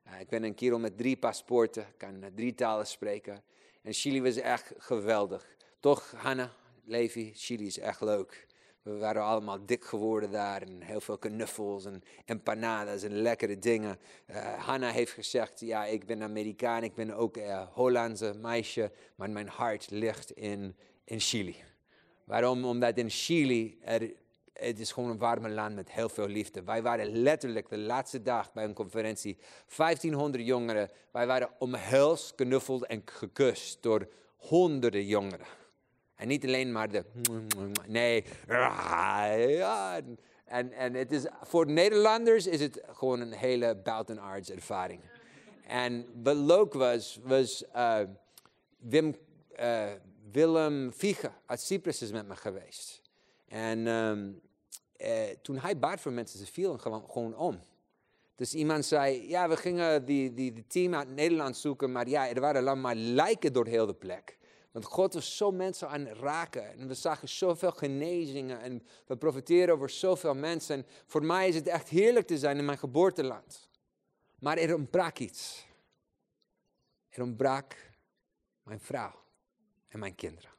Uh, 0.07 0.19
ik 0.19 0.27
ben 0.27 0.43
een 0.43 0.55
kerel 0.55 0.79
met 0.79 0.97
drie 0.97 1.17
paspoorten, 1.17 1.85
kan 1.97 2.23
drie 2.35 2.55
talen 2.55 2.87
spreken. 2.87 3.43
En 3.81 3.93
Chili 3.93 4.21
was 4.21 4.35
echt 4.35 4.73
geweldig. 4.77 5.45
Toch, 5.79 6.13
Hanna, 6.15 6.53
Levi, 6.83 7.31
Chili 7.35 7.65
is 7.65 7.79
echt 7.79 8.01
leuk. 8.01 8.47
We 8.87 8.97
waren 8.97 9.23
allemaal 9.23 9.65
dik 9.65 9.85
geworden 9.85 10.31
daar 10.31 10.61
en 10.61 10.81
heel 10.81 11.01
veel 11.01 11.17
knuffels 11.17 11.85
en 11.85 12.03
empanadas 12.25 13.03
en 13.03 13.21
lekkere 13.21 13.59
dingen. 13.59 13.99
Uh, 14.29 14.53
Hanna 14.53 14.89
heeft 14.89 15.11
gezegd, 15.11 15.59
ja, 15.59 15.85
ik 15.85 16.05
ben 16.05 16.23
Amerikaan, 16.23 16.83
ik 16.83 16.93
ben 16.93 17.11
ook 17.11 17.37
uh, 17.37 17.67
Hollandse 17.73 18.33
meisje, 18.41 18.91
maar 19.15 19.29
mijn 19.29 19.47
hart 19.47 19.89
ligt 19.89 20.31
in, 20.31 20.75
in 21.03 21.19
Chili. 21.19 21.55
Waarom? 22.23 22.65
Omdat 22.65 22.97
in 22.97 23.09
Chili, 23.09 23.77
er, 23.81 24.13
het 24.53 24.79
is 24.79 24.91
gewoon 24.91 25.09
een 25.09 25.17
warme 25.17 25.49
land 25.49 25.75
met 25.75 25.91
heel 25.91 26.09
veel 26.09 26.27
liefde. 26.27 26.63
Wij 26.63 26.81
waren 26.81 27.21
letterlijk 27.21 27.69
de 27.69 27.77
laatste 27.77 28.21
dag 28.21 28.53
bij 28.53 28.63
een 28.63 28.73
conferentie, 28.73 29.37
1500 29.77 30.45
jongeren. 30.45 30.89
Wij 31.11 31.27
waren 31.27 31.49
omhelst, 31.59 32.35
knuffeld 32.35 32.85
en 32.85 33.01
gekust 33.05 33.83
door 33.83 34.07
honderden 34.35 35.05
jongeren. 35.05 35.45
En 36.17 36.27
niet 36.27 36.45
alleen 36.45 36.71
maar 36.71 36.91
de. 36.91 37.05
Nee. 37.87 38.23
En, 40.45 40.71
en 40.71 40.93
het 40.93 41.11
is, 41.11 41.25
voor 41.41 41.67
Nederlanders 41.67 42.47
is 42.47 42.61
het 42.61 42.81
gewoon 42.91 43.19
een 43.19 43.33
hele 43.33 43.75
buitenaards 43.75 44.49
ervaring. 44.49 45.01
En 45.67 46.05
wat 46.23 46.35
leuk 46.35 46.73
was, 46.73 47.19
was 47.23 47.63
uh, 47.75 47.99
Wim, 48.77 49.15
uh, 49.59 49.91
Willem 50.31 50.93
Viege 50.93 51.31
uit 51.45 51.61
Cyprus 51.61 52.01
is 52.01 52.11
met 52.11 52.27
me 52.27 52.35
geweest. 52.35 53.01
En 53.47 53.87
um, 53.87 54.41
uh, 54.97 55.09
toen 55.41 55.57
hij 55.57 55.79
baard 55.79 56.01
voor 56.01 56.11
mensen, 56.11 56.39
ze 56.39 56.45
vielen 56.45 56.79
gewoon, 56.79 57.09
gewoon 57.09 57.35
om. 57.35 57.59
Dus 58.35 58.53
iemand 58.53 58.85
zei, 58.85 59.29
ja, 59.29 59.49
we 59.49 59.57
gingen 59.57 60.05
die, 60.05 60.33
die, 60.33 60.53
die 60.53 60.65
team 60.67 60.95
uit 60.95 61.09
Nederland 61.09 61.57
zoeken, 61.57 61.91
maar 61.91 62.07
ja, 62.07 62.29
er 62.29 62.41
waren 62.41 62.61
alleen 62.61 62.81
maar 62.81 62.95
lijken 62.95 63.53
door 63.53 63.65
heel 63.65 63.85
de 63.85 63.93
plek. 63.93 64.37
Want 64.71 64.85
God 64.85 65.13
was 65.13 65.37
zo 65.37 65.51
mensen 65.51 65.89
aan 65.89 66.05
het 66.05 66.17
raken. 66.17 66.71
En 66.71 66.87
we 66.87 66.93
zagen 66.93 67.29
zoveel 67.29 67.71
genezingen. 67.71 68.61
En 68.61 68.83
we 69.05 69.17
profiteren 69.17 69.73
over 69.73 69.89
zoveel 69.89 70.35
mensen. 70.35 70.75
En 70.75 70.85
voor 71.05 71.25
mij 71.25 71.47
is 71.47 71.55
het 71.55 71.67
echt 71.67 71.89
heerlijk 71.89 72.27
te 72.27 72.37
zijn 72.37 72.57
in 72.57 72.65
mijn 72.65 72.77
geboorteland. 72.77 73.69
Maar 74.39 74.57
er 74.57 74.75
ontbrak 74.75 75.19
iets. 75.19 75.65
Er 77.09 77.21
ontbrak 77.23 77.75
mijn 78.63 78.79
vrouw 78.79 79.13
en 79.87 79.99
mijn 79.99 80.15
kinderen. 80.15 80.49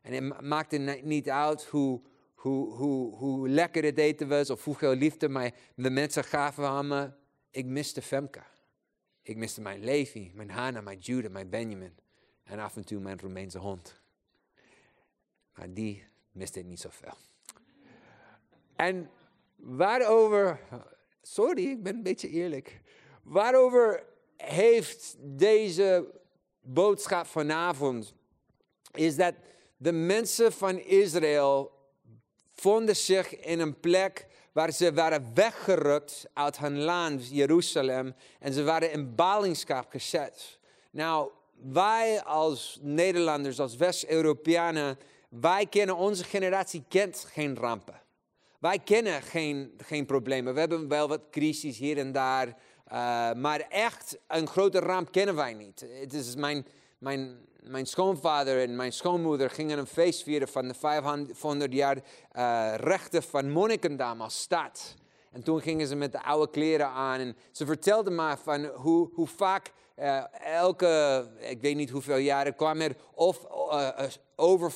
En 0.00 0.12
het 0.12 0.40
maakte 0.40 0.78
niet 1.02 1.30
uit 1.30 1.64
hoe, 1.64 2.00
hoe, 2.34 2.74
hoe, 2.74 3.16
hoe 3.16 3.48
lekker 3.48 3.84
het 3.84 3.98
eten 3.98 4.28
was 4.28 4.50
of 4.50 4.64
hoeveel 4.64 4.94
liefde 4.94 5.28
mij 5.28 5.54
de 5.74 5.90
mensen 5.90 6.24
gaven 6.24 6.64
aan 6.64 6.88
me. 6.88 7.10
Ik 7.50 7.64
miste 7.66 8.02
Femke. 8.02 8.42
Ik 9.22 9.36
miste 9.36 9.60
mijn 9.60 9.84
Levi, 9.84 10.30
mijn 10.34 10.50
Hannah, 10.50 10.84
mijn 10.84 10.98
Judah, 10.98 11.32
mijn 11.32 11.50
Benjamin. 11.50 11.94
En 12.46 12.58
af 12.58 12.76
en 12.76 12.84
toe 12.84 13.00
mijn 13.00 13.20
Roemeense 13.20 13.58
hond. 13.58 14.00
Maar 15.54 15.72
die 15.72 16.04
miste 16.32 16.58
ik 16.58 16.66
niet 16.66 16.80
zoveel. 16.80 17.14
En 18.76 19.10
waarover, 19.56 20.60
sorry, 21.22 21.70
ik 21.70 21.82
ben 21.82 21.94
een 21.94 22.02
beetje 22.02 22.28
eerlijk. 22.28 22.80
Waarover 23.22 24.04
heeft 24.36 25.16
deze 25.18 26.10
boodschap 26.60 27.26
vanavond, 27.26 28.14
is 28.92 29.16
dat 29.16 29.34
de 29.76 29.92
mensen 29.92 30.52
van 30.52 30.78
Israël 30.78 31.72
vonden 32.52 32.96
zich 32.96 33.40
in 33.40 33.60
een 33.60 33.80
plek 33.80 34.26
waar 34.52 34.72
ze 34.72 34.92
waren 34.92 35.34
weggerukt 35.34 36.26
uit 36.32 36.58
hun 36.58 36.78
land, 36.78 37.28
Jeruzalem, 37.28 38.14
en 38.38 38.52
ze 38.52 38.62
waren 38.62 38.92
in 38.92 39.14
ballingschap 39.14 39.90
gezet. 39.90 40.58
Nou, 40.90 41.30
wij 41.62 42.22
als 42.22 42.78
Nederlanders, 42.82 43.60
als 43.60 43.76
West-Europeanen, 43.76 44.98
wij 45.28 45.66
kennen, 45.66 45.96
onze 45.96 46.24
generatie 46.24 46.84
kent 46.88 47.26
geen 47.32 47.56
rampen. 47.56 48.00
Wij 48.58 48.78
kennen 48.78 49.22
geen, 49.22 49.74
geen 49.78 50.06
problemen. 50.06 50.54
We 50.54 50.60
hebben 50.60 50.88
wel 50.88 51.08
wat 51.08 51.30
crisis 51.30 51.78
hier 51.78 51.98
en 51.98 52.12
daar, 52.12 52.46
uh, 52.46 52.54
maar 53.32 53.60
echt 53.68 54.18
een 54.26 54.46
grote 54.46 54.78
ramp 54.78 55.12
kennen 55.12 55.34
wij 55.34 55.54
niet. 55.54 55.86
Het 56.00 56.12
is 56.12 56.34
mijn, 56.34 56.66
mijn, 56.98 57.38
mijn 57.60 57.86
schoonvader 57.86 58.62
en 58.62 58.76
mijn 58.76 58.92
schoonmoeder 58.92 59.50
gingen 59.50 59.78
een 59.78 59.86
feest 59.86 60.22
vieren 60.22 60.48
van 60.48 60.68
de 60.68 60.74
500 60.74 61.72
jaar 61.72 61.96
uh, 61.96 62.74
rechten 62.76 63.22
van 63.22 63.50
Monnikendam 63.50 64.20
als 64.20 64.40
stad. 64.40 64.94
En 65.32 65.42
toen 65.42 65.60
gingen 65.60 65.86
ze 65.86 65.96
met 65.96 66.12
de 66.12 66.22
oude 66.22 66.50
kleren 66.50 66.88
aan 66.88 67.20
en 67.20 67.36
ze 67.50 67.66
vertelden 67.66 68.14
maar 68.14 68.38
van 68.38 68.64
hoe, 68.64 69.10
hoe 69.14 69.26
vaak 69.26 69.72
uh, 69.98 70.24
elke, 70.44 71.24
ik 71.38 71.60
weet 71.60 71.76
niet 71.76 71.90
hoeveel 71.90 72.16
jaren, 72.16 72.54
kwam 72.54 72.80
er 72.80 72.96
of 73.14 73.46
uh, 73.70 74.08
over, 74.36 74.72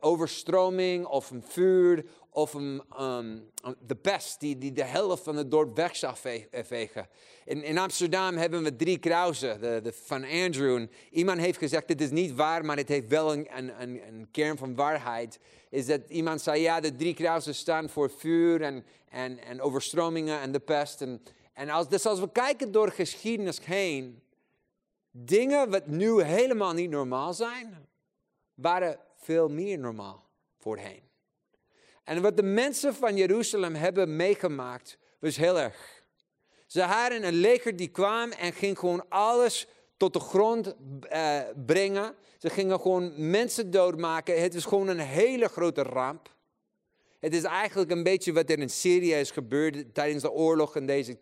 overstroming 0.00 1.06
of 1.06 1.30
een 1.30 1.44
vuur 1.48 2.04
of 2.30 2.54
een, 2.54 2.82
um, 3.00 3.50
de 3.86 3.94
pest 3.94 4.40
die, 4.40 4.58
die 4.58 4.72
de 4.72 4.84
helft 4.84 5.22
van 5.22 5.36
het 5.36 5.50
dorp 5.50 5.76
weg 5.76 5.96
zou 5.96 6.16
vegen. 6.50 7.08
In, 7.44 7.62
in 7.62 7.78
Amsterdam 7.78 8.36
hebben 8.36 8.62
we 8.62 8.76
drie 8.76 8.98
kruisen 8.98 9.60
de, 9.60 9.80
de, 9.82 9.92
van 9.92 10.24
Andrew. 10.24 10.86
iemand 11.10 11.38
heeft 11.38 11.58
gezegd, 11.58 11.88
dit 11.88 12.00
is 12.00 12.10
niet 12.10 12.34
waar, 12.34 12.64
maar 12.64 12.76
het 12.76 12.88
heeft 12.88 13.08
wel 13.08 13.32
een, 13.32 13.48
een, 13.56 13.80
een, 13.80 14.28
kern 14.30 14.58
van 14.58 14.74
waarheid. 14.74 15.38
Is 15.70 15.86
dat 15.86 16.00
iemand 16.08 16.40
zei, 16.40 16.60
ja, 16.60 16.80
de 16.80 16.96
drie 16.96 17.14
kruisen 17.14 17.54
staan 17.54 17.88
voor 17.88 18.10
vuur 18.10 18.62
en, 18.62 18.84
en, 19.08 19.38
en 19.38 19.60
overstromingen 19.60 20.40
en 20.40 20.52
de 20.52 20.60
pest. 20.60 21.00
En, 21.00 21.22
en 21.52 21.68
als, 21.68 21.88
dus 21.88 22.06
als 22.06 22.20
we 22.20 22.32
kijken 22.32 22.72
door 22.72 22.90
geschiedenis 22.90 23.64
heen, 23.64 24.22
dingen 25.10 25.70
wat 25.70 25.86
nu 25.86 26.22
helemaal 26.22 26.72
niet 26.72 26.90
normaal 26.90 27.34
zijn, 27.34 27.88
waren 28.54 28.98
veel 29.16 29.48
meer 29.48 29.78
normaal 29.78 30.30
voorheen. 30.58 31.02
En 32.04 32.22
wat 32.22 32.36
de 32.36 32.42
mensen 32.42 32.94
van 32.94 33.16
Jeruzalem 33.16 33.74
hebben 33.74 34.16
meegemaakt, 34.16 34.98
was 35.20 35.36
heel 35.36 35.58
erg. 35.58 36.04
Ze 36.66 36.82
hadden 36.82 37.26
een 37.26 37.34
leger 37.34 37.76
die 37.76 37.88
kwam 37.88 38.30
en 38.30 38.52
ging 38.52 38.78
gewoon 38.78 39.08
alles 39.08 39.66
tot 39.96 40.12
de 40.12 40.20
grond 40.20 40.74
uh, 41.12 41.40
brengen. 41.66 42.14
Ze 42.38 42.50
gingen 42.50 42.80
gewoon 42.80 43.30
mensen 43.30 43.70
doodmaken. 43.70 44.42
Het 44.42 44.54
is 44.54 44.64
gewoon 44.64 44.88
een 44.88 44.98
hele 44.98 45.48
grote 45.48 45.82
ramp. 45.82 46.34
Het 47.22 47.34
is 47.34 47.42
eigenlijk 47.42 47.90
een 47.90 48.02
beetje 48.02 48.32
wat 48.32 48.50
er 48.50 48.58
in 48.58 48.70
Syrië 48.70 49.14
is 49.14 49.30
gebeurd 49.30 49.94
tijdens 49.94 50.22
de 50.22 50.32
oorlog 50.32 50.76
in 50.76 50.86
deze 50.86 51.18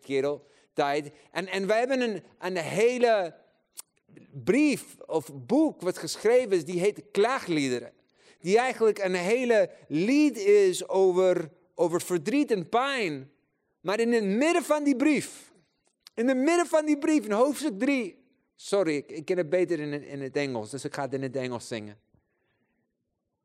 tijd. 0.73 1.11
En, 1.31 1.47
en 1.47 1.67
we 1.67 1.73
hebben 1.73 2.01
een, 2.01 2.23
een 2.39 2.57
hele 2.57 3.35
brief 4.43 4.85
of 5.05 5.29
boek 5.33 5.81
wat 5.81 5.97
geschreven 5.97 6.51
is, 6.51 6.65
die 6.65 6.79
heet 6.79 7.03
Klaagliederen 7.11 7.91
die 8.41 8.57
eigenlijk 8.57 8.99
een 8.99 9.15
hele 9.15 9.69
lied 9.87 10.37
is 10.37 10.87
over, 10.87 11.51
over 11.75 12.01
verdriet 12.01 12.51
en 12.51 12.69
pijn. 12.69 13.31
Maar 13.81 13.99
in 13.99 14.11
het 14.11 14.23
midden 14.23 14.63
van 14.63 14.83
die 14.83 14.95
brief, 14.95 15.51
in 16.13 16.27
het 16.27 16.37
midden 16.37 16.65
van 16.65 16.85
die 16.85 16.97
brief, 16.97 17.25
in 17.25 17.31
hoofdstuk 17.31 17.79
3, 17.79 18.23
sorry, 18.55 18.95
ik, 18.95 19.11
ik 19.11 19.25
ken 19.25 19.37
het 19.37 19.49
beter 19.49 19.79
in 19.79 20.03
in 20.03 20.21
het 20.21 20.35
Engels, 20.35 20.69
dus 20.69 20.85
ik 20.85 20.93
ga 20.93 21.01
het 21.01 21.13
in 21.13 21.21
het 21.21 21.35
Engels 21.35 21.67
zingen. 21.67 21.97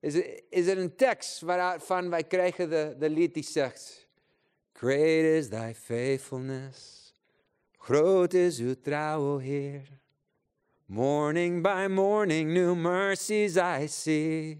Is 0.00 0.14
er, 0.14 0.42
is 0.48 0.66
er 0.66 0.78
een 0.78 0.96
tekst 0.96 1.40
waarvan 1.40 2.10
wij 2.10 2.24
krijgen 2.24 2.70
de, 2.70 2.94
de 2.98 3.10
lied 3.10 3.34
die 3.34 3.42
zegt, 3.42 4.08
Great 4.72 5.24
is 5.24 5.48
thy 5.48 5.72
faithfulness, 5.74 7.12
groot 7.78 8.34
is 8.34 8.58
uw 8.58 8.74
trouw, 8.82 9.38
Heer. 9.38 9.88
Morning 10.86 11.62
by 11.62 11.86
morning, 11.88 12.52
new 12.52 12.76
mercies 12.76 13.56
I 13.56 13.86
see. 13.88 14.58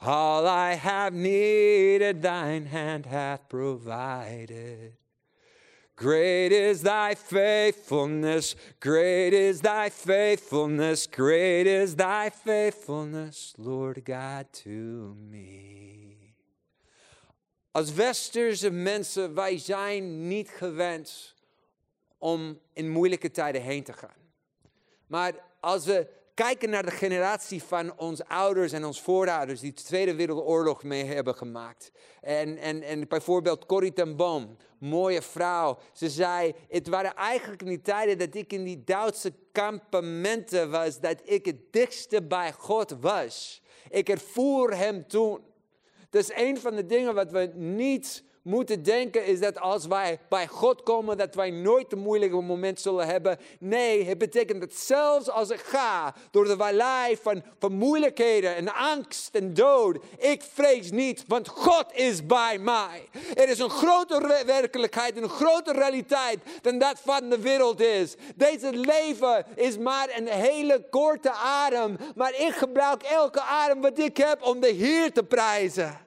All 0.00 0.44
I 0.46 0.74
have 0.74 1.14
needed, 1.14 2.20
thine 2.20 2.66
hand 2.66 3.06
hath 3.06 3.48
provided. 3.48 4.96
Great 5.98 6.52
is 6.52 6.82
thy 6.82 7.14
faithfulness, 7.14 8.54
great 8.78 9.32
is 9.32 9.60
thy 9.60 9.88
faithfulness, 9.88 11.06
great 11.06 11.66
is 11.66 11.94
thy 11.94 12.28
faithfulness, 12.28 13.54
Lord 13.56 14.02
God, 14.04 14.44
to 14.64 15.14
me. 15.30 16.34
Als 17.70 17.92
westerse 17.92 18.70
mensen, 18.70 19.34
wij 19.34 19.58
zijn 19.58 20.28
niet 20.28 20.48
gewend 20.48 21.34
om 22.18 22.60
in 22.72 22.88
moeilijke 22.88 23.30
tijden 23.30 23.62
heen 23.62 23.82
te 23.82 23.92
gaan. 23.92 24.30
Maar 25.06 25.34
als 25.60 25.84
we 25.84 26.06
kijken 26.36 26.70
naar 26.70 26.84
de 26.84 26.90
generatie 26.90 27.62
van 27.62 27.98
onze 27.98 28.28
ouders 28.28 28.72
en 28.72 28.84
onze 28.84 29.02
voorouders 29.02 29.60
die 29.60 29.72
de 29.72 29.82
Tweede 29.82 30.14
Wereldoorlog 30.14 30.82
mee 30.82 31.04
hebben 31.04 31.34
gemaakt. 31.34 31.90
En, 32.20 32.58
en, 32.58 32.82
en 32.82 33.08
bijvoorbeeld 33.08 33.66
Corrie 33.66 33.92
ten 33.92 34.16
Boom, 34.16 34.56
mooie 34.78 35.22
vrouw. 35.22 35.78
Ze 35.92 36.10
zei, 36.10 36.54
het 36.68 36.88
waren 36.88 37.14
eigenlijk 37.14 37.62
in 37.62 37.68
die 37.68 37.82
tijden 37.82 38.18
dat 38.18 38.34
ik 38.34 38.52
in 38.52 38.64
die 38.64 38.84
Duitse 38.84 39.32
kampementen 39.52 40.70
was, 40.70 41.00
dat 41.00 41.20
ik 41.24 41.46
het 41.46 41.72
dichtste 41.72 42.22
bij 42.22 42.52
God 42.52 42.96
was. 43.00 43.62
Ik 43.88 44.08
ervoer 44.08 44.76
hem 44.76 45.06
toen. 45.08 45.40
Dat 46.10 46.22
is 46.22 46.36
een 46.36 46.58
van 46.58 46.76
de 46.76 46.86
dingen 46.86 47.14
wat 47.14 47.30
we 47.30 47.50
niet 47.54 48.24
moeten 48.46 48.82
denken 48.82 49.24
is 49.24 49.40
dat 49.40 49.58
als 49.60 49.86
wij 49.86 50.18
bij 50.28 50.46
God 50.46 50.82
komen, 50.82 51.16
dat 51.16 51.34
wij 51.34 51.50
nooit 51.50 51.92
een 51.92 51.98
moeilijke 51.98 52.40
moment 52.40 52.80
zullen 52.80 53.06
hebben. 53.06 53.38
Nee, 53.58 54.04
het 54.04 54.18
betekent 54.18 54.60
dat 54.60 54.74
zelfs 54.74 55.30
als 55.30 55.50
ik 55.50 55.60
ga 55.60 56.14
door 56.30 56.44
de 56.44 56.56
vallei 56.56 57.16
van, 57.22 57.42
van 57.58 57.72
moeilijkheden 57.72 58.56
en 58.56 58.74
angst 58.74 59.34
en 59.34 59.54
dood, 59.54 59.98
ik 60.18 60.42
vrees 60.52 60.90
niet, 60.90 61.24
want 61.26 61.48
God 61.48 61.86
is 61.92 62.26
bij 62.26 62.58
mij. 62.58 63.08
Er 63.34 63.48
is 63.48 63.58
een 63.58 63.70
grotere 63.70 64.44
werkelijkheid, 64.46 65.16
een 65.16 65.28
grotere 65.28 65.78
realiteit 65.78 66.38
dan 66.62 66.78
dat 66.78 67.00
van 67.04 67.30
de 67.30 67.38
wereld 67.38 67.80
is. 67.80 68.14
Deze 68.34 68.72
leven 68.72 69.46
is 69.54 69.78
maar 69.78 70.08
een 70.16 70.28
hele 70.28 70.86
korte 70.90 71.30
adem, 71.32 71.96
maar 72.14 72.34
ik 72.40 72.52
gebruik 72.54 73.02
elke 73.02 73.40
adem 73.40 73.80
wat 73.80 73.98
ik 73.98 74.16
heb 74.16 74.42
om 74.42 74.60
de 74.60 74.70
Heer 74.70 75.12
te 75.12 75.24
prijzen. 75.24 76.04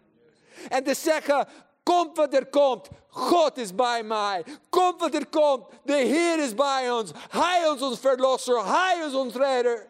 En 0.69 0.83
te 0.83 0.93
zeggen, 0.93 1.47
Komt 1.89 2.17
wat 2.17 2.33
er 2.33 2.45
komt, 2.45 2.89
God 3.07 3.57
is 3.57 3.75
bij 3.75 4.03
mij. 4.03 4.43
Komt 4.69 4.99
wat 4.99 5.13
er 5.13 5.27
komt, 5.27 5.65
de 5.83 5.93
Heer 5.93 6.39
is 6.39 6.55
bij 6.55 6.91
ons. 6.91 7.11
Hij 7.29 7.71
is 7.75 7.81
ons 7.81 7.99
verlosser, 7.99 8.65
Hij 8.65 9.05
is 9.07 9.13
ons 9.13 9.35
redder. 9.35 9.89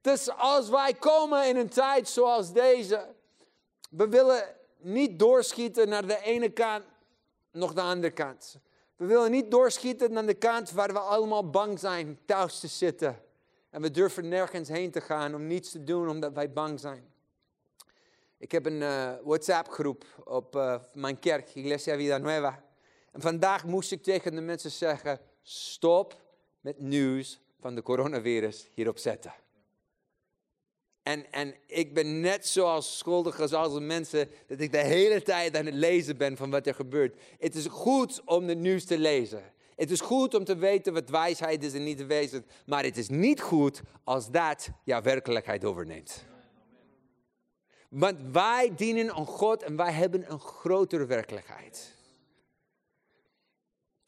Dus 0.00 0.30
als 0.36 0.68
wij 0.68 0.94
komen 0.94 1.48
in 1.48 1.56
een 1.56 1.68
tijd 1.68 2.08
zoals 2.08 2.52
deze, 2.52 3.14
we 3.90 4.08
willen 4.08 4.44
niet 4.78 5.18
doorschieten 5.18 5.88
naar 5.88 6.06
de 6.06 6.18
ene 6.22 6.50
kant, 6.50 6.84
nog 7.52 7.72
de 7.72 7.80
andere 7.80 8.12
kant. 8.12 8.56
We 8.96 9.06
willen 9.06 9.30
niet 9.30 9.50
doorschieten 9.50 10.12
naar 10.12 10.26
de 10.26 10.34
kant 10.34 10.70
waar 10.70 10.92
we 10.92 10.98
allemaal 10.98 11.50
bang 11.50 11.78
zijn 11.78 12.18
thuis 12.26 12.60
te 12.60 12.68
zitten. 12.68 13.22
En 13.70 13.82
we 13.82 13.90
durven 13.90 14.28
nergens 14.28 14.68
heen 14.68 14.90
te 14.90 15.00
gaan 15.00 15.34
om 15.34 15.46
niets 15.46 15.70
te 15.70 15.84
doen 15.84 16.08
omdat 16.08 16.32
wij 16.32 16.52
bang 16.52 16.80
zijn. 16.80 17.11
Ik 18.42 18.52
heb 18.52 18.66
een 18.66 18.80
uh, 18.80 19.12
WhatsApp-groep 19.24 20.04
op 20.24 20.56
uh, 20.56 20.76
mijn 20.92 21.18
kerk, 21.18 21.54
Iglesia 21.54 21.96
Vida 21.96 22.18
Nueva. 22.18 22.64
En 23.12 23.20
vandaag 23.20 23.64
moest 23.64 23.92
ik 23.92 24.02
tegen 24.02 24.34
de 24.34 24.40
mensen 24.40 24.70
zeggen: 24.70 25.20
stop 25.42 26.20
met 26.60 26.80
nieuws 26.80 27.40
van 27.60 27.74
de 27.74 27.82
coronavirus 27.82 28.68
hierop 28.74 28.98
zetten. 28.98 29.34
En, 31.02 31.32
en 31.32 31.54
ik 31.66 31.94
ben 31.94 32.20
net 32.20 32.46
zoals 32.46 32.98
schuldig 32.98 33.40
als 33.40 33.52
alle 33.52 33.80
mensen 33.80 34.30
dat 34.46 34.60
ik 34.60 34.72
de 34.72 34.78
hele 34.78 35.22
tijd 35.22 35.56
aan 35.56 35.66
het 35.66 35.74
lezen 35.74 36.16
ben 36.16 36.36
van 36.36 36.50
wat 36.50 36.66
er 36.66 36.74
gebeurt. 36.74 37.16
Het 37.38 37.54
is 37.54 37.66
goed 37.66 38.22
om 38.24 38.46
de 38.46 38.54
nieuws 38.54 38.84
te 38.84 38.98
lezen. 38.98 39.42
Het 39.76 39.90
is 39.90 40.00
goed 40.00 40.34
om 40.34 40.44
te 40.44 40.56
weten 40.56 40.92
wat 40.92 41.08
wijsheid 41.08 41.64
is 41.64 41.74
en 41.74 41.84
niet 41.84 41.98
te 41.98 42.06
wezen. 42.06 42.46
Maar 42.66 42.84
het 42.84 42.96
is 42.96 43.08
niet 43.08 43.40
goed 43.40 43.80
als 44.04 44.30
dat 44.30 44.68
jouw 44.84 45.02
werkelijkheid 45.02 45.64
overneemt. 45.64 46.30
Want 47.92 48.20
wij 48.32 48.74
dienen 48.76 49.12
aan 49.12 49.26
God 49.26 49.62
en 49.62 49.76
wij 49.76 49.92
hebben 49.92 50.32
een 50.32 50.40
grotere 50.40 51.06
werkelijkheid. 51.06 51.94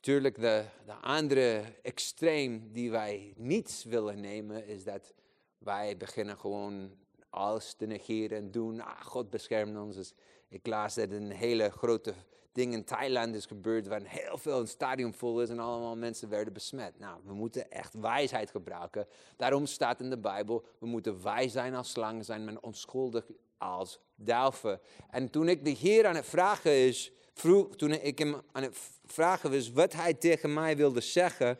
Tuurlijk, 0.00 0.40
de, 0.40 0.64
de 0.86 0.92
andere 0.92 1.62
extreem 1.82 2.72
die 2.72 2.90
wij 2.90 3.32
niet 3.36 3.84
willen 3.88 4.20
nemen, 4.20 4.66
is 4.66 4.84
dat 4.84 5.14
wij 5.58 5.96
beginnen 5.96 6.38
gewoon 6.38 6.96
alles 7.30 7.74
te 7.74 7.86
negeren 7.86 8.38
en 8.38 8.50
doen. 8.50 8.80
Ah, 8.80 9.00
God 9.00 9.30
beschermt 9.30 9.76
ons. 9.76 9.96
Dus 9.96 10.12
ik 10.48 10.66
las 10.66 10.94
dat 10.94 11.10
een 11.10 11.30
hele 11.30 11.70
grote 11.70 12.14
ding 12.52 12.72
in 12.72 12.84
Thailand 12.84 13.34
is 13.34 13.46
gebeurd, 13.46 13.86
waar 13.86 14.02
heel 14.04 14.38
veel 14.38 14.60
een 14.60 14.68
stadion 14.68 15.14
vol 15.14 15.42
is 15.42 15.48
en 15.48 15.58
allemaal 15.58 15.96
mensen 15.96 16.28
werden 16.28 16.52
besmet. 16.52 16.98
Nou, 16.98 17.20
we 17.24 17.34
moeten 17.34 17.70
echt 17.70 17.94
wijsheid 17.94 18.50
gebruiken. 18.50 19.06
Daarom 19.36 19.66
staat 19.66 20.00
in 20.00 20.10
de 20.10 20.18
Bijbel, 20.18 20.64
we 20.78 20.86
moeten 20.86 21.22
wijs 21.22 21.52
zijn 21.52 21.74
als 21.74 21.90
slangen 21.90 22.24
zijn, 22.24 22.44
maar 22.44 22.56
onschuldig 22.60 23.26
als 23.64 23.98
duiven. 24.14 24.80
En 25.10 25.30
toen 25.30 25.48
ik 25.48 25.64
de 25.64 25.70
Heer 25.70 26.06
aan 26.06 26.14
het 26.14 26.26
vragen 26.26 26.72
is, 26.72 27.12
vroeg, 27.34 27.76
toen 27.76 27.92
ik 27.92 28.18
hem 28.18 28.42
aan 28.52 28.62
het 28.62 28.78
vragen 29.06 29.50
was 29.50 29.72
wat 29.72 29.92
hij 29.92 30.14
tegen 30.14 30.52
mij 30.52 30.76
wilde 30.76 31.00
zeggen 31.00 31.58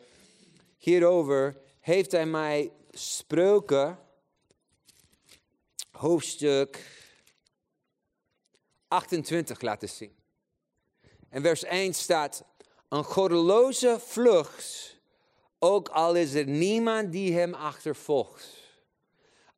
hierover, 0.77 1.57
heeft 1.79 2.11
hij 2.11 2.25
mij 2.25 2.71
spreuken, 2.91 3.99
hoofdstuk 5.91 6.93
28 8.87 9.61
laten 9.61 9.89
zien. 9.89 10.15
En 11.29 11.41
vers 11.41 11.63
1 11.63 11.93
staat, 11.93 12.43
een 12.89 13.03
goddeloze 13.03 13.97
vlucht, 13.99 14.97
ook 15.59 15.89
al 15.89 16.15
is 16.15 16.33
er 16.33 16.47
niemand 16.47 17.11
die 17.11 17.33
hem 17.33 17.53
achtervolgt. 17.53 18.54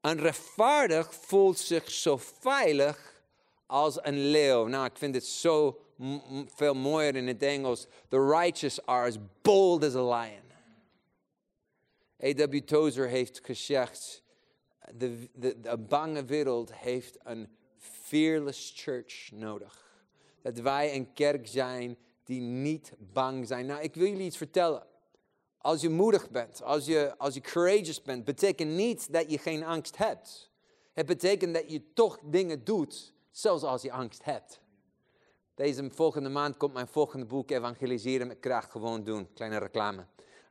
Een 0.01 0.19
rechtvaardig 0.19 1.13
voelt 1.13 1.57
zich 1.57 1.91
zo 1.91 2.17
veilig 2.17 3.23
als 3.65 3.99
een 4.01 4.29
leeuw. 4.29 4.67
Nou, 4.67 4.85
ik 4.85 4.97
vind 4.97 5.15
het 5.15 5.25
zo 5.25 5.81
veel 6.45 6.73
mooier 6.73 7.15
in 7.15 7.27
het 7.27 7.43
Engels. 7.43 7.87
The 8.09 8.27
righteous 8.27 8.85
are 8.85 9.07
as 9.07 9.17
bold 9.41 9.83
as 9.83 9.95
a 9.95 10.03
lion. 10.03 10.45
A.W. 12.23 12.57
Tozer 12.57 13.07
heeft 13.07 13.39
gezegd, 13.43 14.23
de, 14.93 15.29
de, 15.33 15.59
de 15.59 15.77
bange 15.77 16.25
wereld 16.25 16.73
heeft 16.73 17.17
een 17.23 17.49
fearless 17.77 18.73
church 18.75 19.31
nodig. 19.31 19.85
Dat 20.41 20.59
wij 20.59 20.95
een 20.95 21.13
kerk 21.13 21.47
zijn 21.47 21.97
die 22.23 22.41
niet 22.41 22.93
bang 22.97 23.47
zijn. 23.47 23.65
Nou, 23.65 23.81
ik 23.81 23.93
wil 23.93 24.07
jullie 24.07 24.25
iets 24.25 24.37
vertellen. 24.37 24.85
Als 25.57 25.81
je 25.81 25.89
moedig 25.89 26.29
bent, 26.29 26.63
als 26.63 26.85
je, 26.85 27.17
als 27.17 27.33
je 27.33 27.41
courageous 27.41 28.01
bent, 28.01 28.23
betekent 28.23 28.71
niet 28.71 29.13
dat 29.13 29.31
je 29.31 29.37
geen 29.37 29.63
angst 29.63 29.97
hebt. 29.97 30.51
Het 30.93 31.05
betekent 31.05 31.53
dat 31.53 31.71
je 31.71 31.93
toch 31.93 32.19
dingen 32.23 32.63
doet, 32.63 33.13
zelfs 33.31 33.63
als 33.63 33.81
je 33.81 33.91
angst 33.91 34.23
hebt. 34.23 34.59
Deze 35.55 35.89
volgende 35.91 36.29
maand 36.29 36.57
komt 36.57 36.73
mijn 36.73 36.87
volgende 36.87 37.25
boek, 37.25 37.51
Evangeliseren 37.51 38.27
met 38.27 38.39
kracht, 38.39 38.71
gewoon 38.71 39.03
doen. 39.03 39.33
Kleine 39.33 39.57
reclame. 39.57 40.05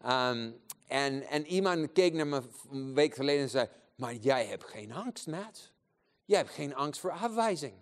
Um, 0.06 0.60
en, 0.86 1.22
en 1.22 1.46
iemand 1.46 1.92
keek 1.92 2.12
naar 2.12 2.26
me 2.26 2.42
een 2.70 2.94
week 2.94 3.14
geleden 3.14 3.42
en 3.42 3.48
zei, 3.48 3.68
maar 3.94 4.14
jij 4.14 4.46
hebt 4.46 4.64
geen 4.64 4.92
angst, 4.92 5.26
Matt. 5.26 5.72
Jij 6.24 6.38
hebt 6.38 6.50
geen 6.50 6.74
angst 6.74 7.00
voor 7.00 7.10
afwijzing. 7.10 7.74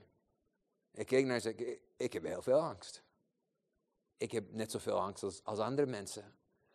Ik 0.94 1.06
keek 1.06 1.24
naar 1.24 1.34
en 1.34 1.40
zei, 1.40 1.78
ik, 1.96 2.12
heb 2.12 2.24
heel 2.24 2.42
veel 2.42 2.60
angst. 2.60 3.02
Ik 4.16 4.32
heb 4.32 4.52
net 4.52 4.70
zoveel 4.70 5.00
angst 5.00 5.44
als 5.44 5.58
andere 5.58 5.86
mensen. 5.86 6.34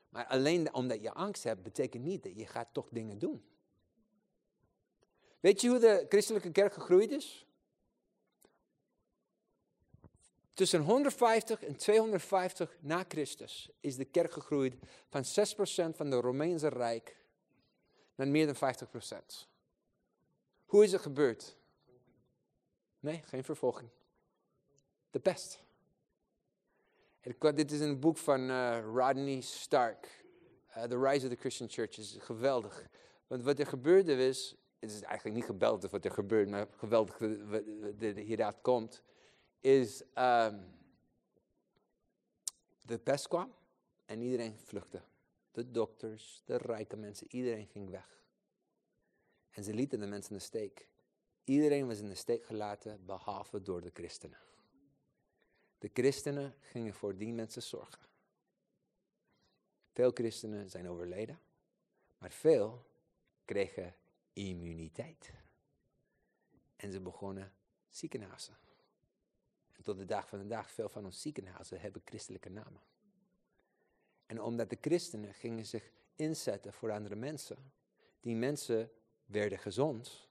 Maar 0.09 0.25
alleen 0.25 0.73
omdat 0.73 1.01
je 1.01 1.13
angst 1.13 1.43
hebt, 1.43 1.63
betekent 1.63 2.03
niet 2.03 2.23
dat 2.23 2.35
je 2.35 2.45
gaat 2.45 2.73
toch 2.73 2.89
dingen 2.89 3.19
doen. 3.19 3.43
Weet 5.39 5.61
je 5.61 5.69
hoe 5.69 5.79
de 5.79 6.05
christelijke 6.09 6.51
kerk 6.51 6.73
gegroeid 6.73 7.11
is? 7.11 7.47
Tussen 10.53 10.81
150 10.81 11.63
en 11.63 11.75
250 11.75 12.77
na 12.79 13.05
Christus 13.07 13.69
is 13.79 13.95
de 13.95 14.05
kerk 14.05 14.31
gegroeid 14.31 14.75
van 15.09 15.23
6% 15.23 15.95
van 15.95 16.09
de 16.09 16.15
Romeinse 16.15 16.67
Rijk 16.67 17.17
naar 18.15 18.27
meer 18.27 18.45
dan 18.45 18.75
50%. 18.75 19.47
Hoe 20.65 20.83
is 20.83 20.91
het 20.91 21.01
gebeurd? 21.01 21.55
Nee, 22.99 23.21
geen 23.25 23.43
vervolging. 23.43 23.89
De 25.11 25.19
pest. 25.19 25.63
Dit 27.21 27.71
is 27.71 27.79
een 27.79 27.99
boek 27.99 28.17
van 28.17 28.49
uh, 28.49 28.79
Rodney 28.79 29.41
Stark. 29.41 30.25
Uh, 30.77 30.83
the 30.83 30.99
Rise 30.99 31.25
of 31.25 31.31
the 31.31 31.39
Christian 31.39 31.69
Church 31.69 31.97
is 31.97 32.17
geweldig. 32.19 32.89
Want 33.27 33.43
wat 33.43 33.59
er 33.59 33.67
gebeurde 33.67 34.27
is, 34.27 34.55
het 34.79 34.91
is 34.91 35.01
eigenlijk 35.01 35.35
niet 35.35 35.45
geweldig 35.45 35.91
wat 35.91 36.05
er 36.05 36.11
gebeurt, 36.11 36.49
maar 36.49 36.67
geweldig 36.77 37.17
wat 37.17 38.15
hieruit 38.15 38.61
komt, 38.61 39.03
is 39.59 40.01
um, 40.01 40.77
de 42.81 42.97
pest 43.03 43.27
kwam 43.27 43.53
en 44.05 44.21
iedereen 44.21 44.57
vluchtte. 44.57 45.01
De 45.51 45.71
dokters, 45.71 46.41
de 46.45 46.57
rijke 46.57 46.95
mensen, 46.95 47.27
iedereen 47.29 47.67
ging 47.67 47.89
weg. 47.89 48.23
En 49.49 49.63
ze 49.63 49.73
lieten 49.73 49.99
de 49.99 50.07
mensen 50.07 50.31
in 50.31 50.37
de 50.37 50.43
steek. 50.43 50.87
Iedereen 51.43 51.87
was 51.87 51.99
in 51.99 52.07
de 52.07 52.15
steek 52.15 52.45
gelaten, 52.45 53.05
behalve 53.05 53.61
door 53.61 53.81
de 53.81 53.91
christenen. 53.93 54.48
De 55.79 55.89
christenen 55.93 56.55
gingen 56.59 56.93
voor 56.93 57.17
die 57.17 57.33
mensen 57.33 57.61
zorgen. 57.61 58.07
Veel 59.91 60.11
christenen 60.11 60.69
zijn 60.69 60.87
overleden, 60.87 61.39
maar 62.17 62.31
veel 62.31 62.85
kregen 63.45 63.95
immuniteit. 64.33 65.33
En 66.75 66.91
ze 66.91 66.99
begonnen 66.99 67.53
ziekenhuizen. 67.89 68.57
En 69.71 69.83
tot 69.83 69.97
de 69.97 70.05
dag 70.05 70.27
van 70.27 70.39
vandaag, 70.39 70.71
veel 70.71 70.89
van 70.89 71.05
ons 71.05 71.21
ziekenhuizen 71.21 71.81
hebben 71.81 72.01
christelijke 72.05 72.49
namen. 72.49 72.81
En 74.25 74.41
omdat 74.41 74.69
de 74.69 74.77
christenen 74.81 75.33
gingen 75.33 75.65
zich 75.65 75.91
inzetten 76.15 76.73
voor 76.73 76.91
andere 76.91 77.15
mensen, 77.15 77.71
die 78.19 78.35
mensen 78.35 78.91
werden 79.25 79.59
gezond. 79.59 80.27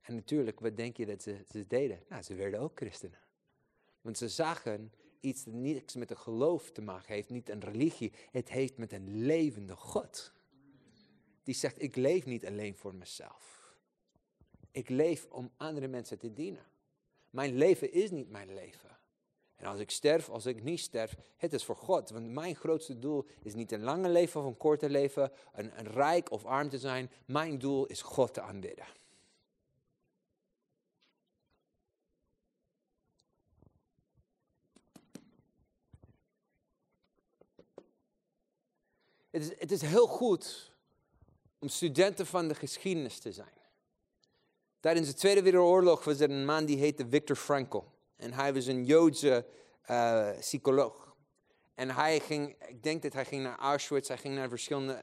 En 0.00 0.14
natuurlijk, 0.14 0.60
wat 0.60 0.76
denk 0.76 0.96
je 0.96 1.06
dat 1.06 1.22
ze, 1.22 1.44
ze 1.48 1.66
deden? 1.66 2.04
Nou, 2.08 2.22
ze 2.22 2.34
werden 2.34 2.60
ook 2.60 2.76
christenen. 2.76 3.18
Want 4.00 4.18
ze 4.18 4.28
zagen 4.28 4.92
iets 5.20 5.44
dat 5.44 5.54
niets 5.54 5.94
met 5.94 6.10
een 6.10 6.18
geloof 6.18 6.70
te 6.70 6.82
maken 6.82 7.14
heeft, 7.14 7.30
niet 7.30 7.48
een 7.48 7.60
religie. 7.60 8.12
Het 8.30 8.50
heeft 8.50 8.76
met 8.76 8.92
een 8.92 9.24
levende 9.24 9.76
God. 9.76 10.32
Die 11.42 11.54
zegt, 11.54 11.82
ik 11.82 11.96
leef 11.96 12.26
niet 12.26 12.46
alleen 12.46 12.76
voor 12.76 12.94
mezelf. 12.94 13.74
Ik 14.70 14.88
leef 14.88 15.26
om 15.30 15.50
andere 15.56 15.88
mensen 15.88 16.18
te 16.18 16.32
dienen. 16.32 16.66
Mijn 17.30 17.56
leven 17.56 17.92
is 17.92 18.10
niet 18.10 18.30
mijn 18.30 18.54
leven. 18.54 18.98
En 19.56 19.66
als 19.66 19.80
ik 19.80 19.90
sterf, 19.90 20.28
als 20.28 20.46
ik 20.46 20.62
niet 20.62 20.80
sterf, 20.80 21.16
het 21.36 21.52
is 21.52 21.64
voor 21.64 21.76
God. 21.76 22.10
Want 22.10 22.30
mijn 22.30 22.56
grootste 22.56 22.98
doel 22.98 23.26
is 23.42 23.54
niet 23.54 23.72
een 23.72 23.82
lange 23.82 24.08
leven 24.08 24.40
of 24.40 24.46
een 24.46 24.56
korte 24.56 24.90
leven, 24.90 25.32
een 25.52 25.86
rijk 25.86 26.30
of 26.30 26.44
arm 26.44 26.68
te 26.68 26.78
zijn. 26.78 27.10
Mijn 27.26 27.58
doel 27.58 27.86
is 27.86 28.02
God 28.02 28.34
te 28.34 28.40
aanbidden. 28.40 28.86
Het 39.30 39.42
is, 39.42 39.50
het 39.58 39.72
is 39.72 39.82
heel 39.82 40.06
goed 40.06 40.72
om 41.58 41.68
studenten 41.68 42.26
van 42.26 42.48
de 42.48 42.54
geschiedenis 42.54 43.18
te 43.18 43.32
zijn. 43.32 43.58
Tijdens 44.80 45.06
de 45.06 45.14
Tweede 45.14 45.42
Wereldoorlog 45.42 46.04
was 46.04 46.20
er 46.20 46.30
een 46.30 46.44
man 46.44 46.64
die 46.64 46.76
heette 46.76 47.06
Viktor 47.08 47.36
Frankl. 47.36 47.82
En 48.16 48.32
hij 48.32 48.54
was 48.54 48.66
een 48.66 48.84
Joodse 48.84 49.46
uh, 49.90 50.30
psycholoog. 50.38 51.14
En 51.74 51.90
hij 51.90 52.20
ging, 52.20 52.56
ik 52.68 52.82
denk 52.82 53.02
dat 53.02 53.12
hij 53.12 53.24
ging 53.24 53.42
naar 53.42 53.58
Auschwitz, 53.58 54.08
hij 54.08 54.18
ging 54.18 54.34
naar 54.34 54.48
verschillende 54.48 55.02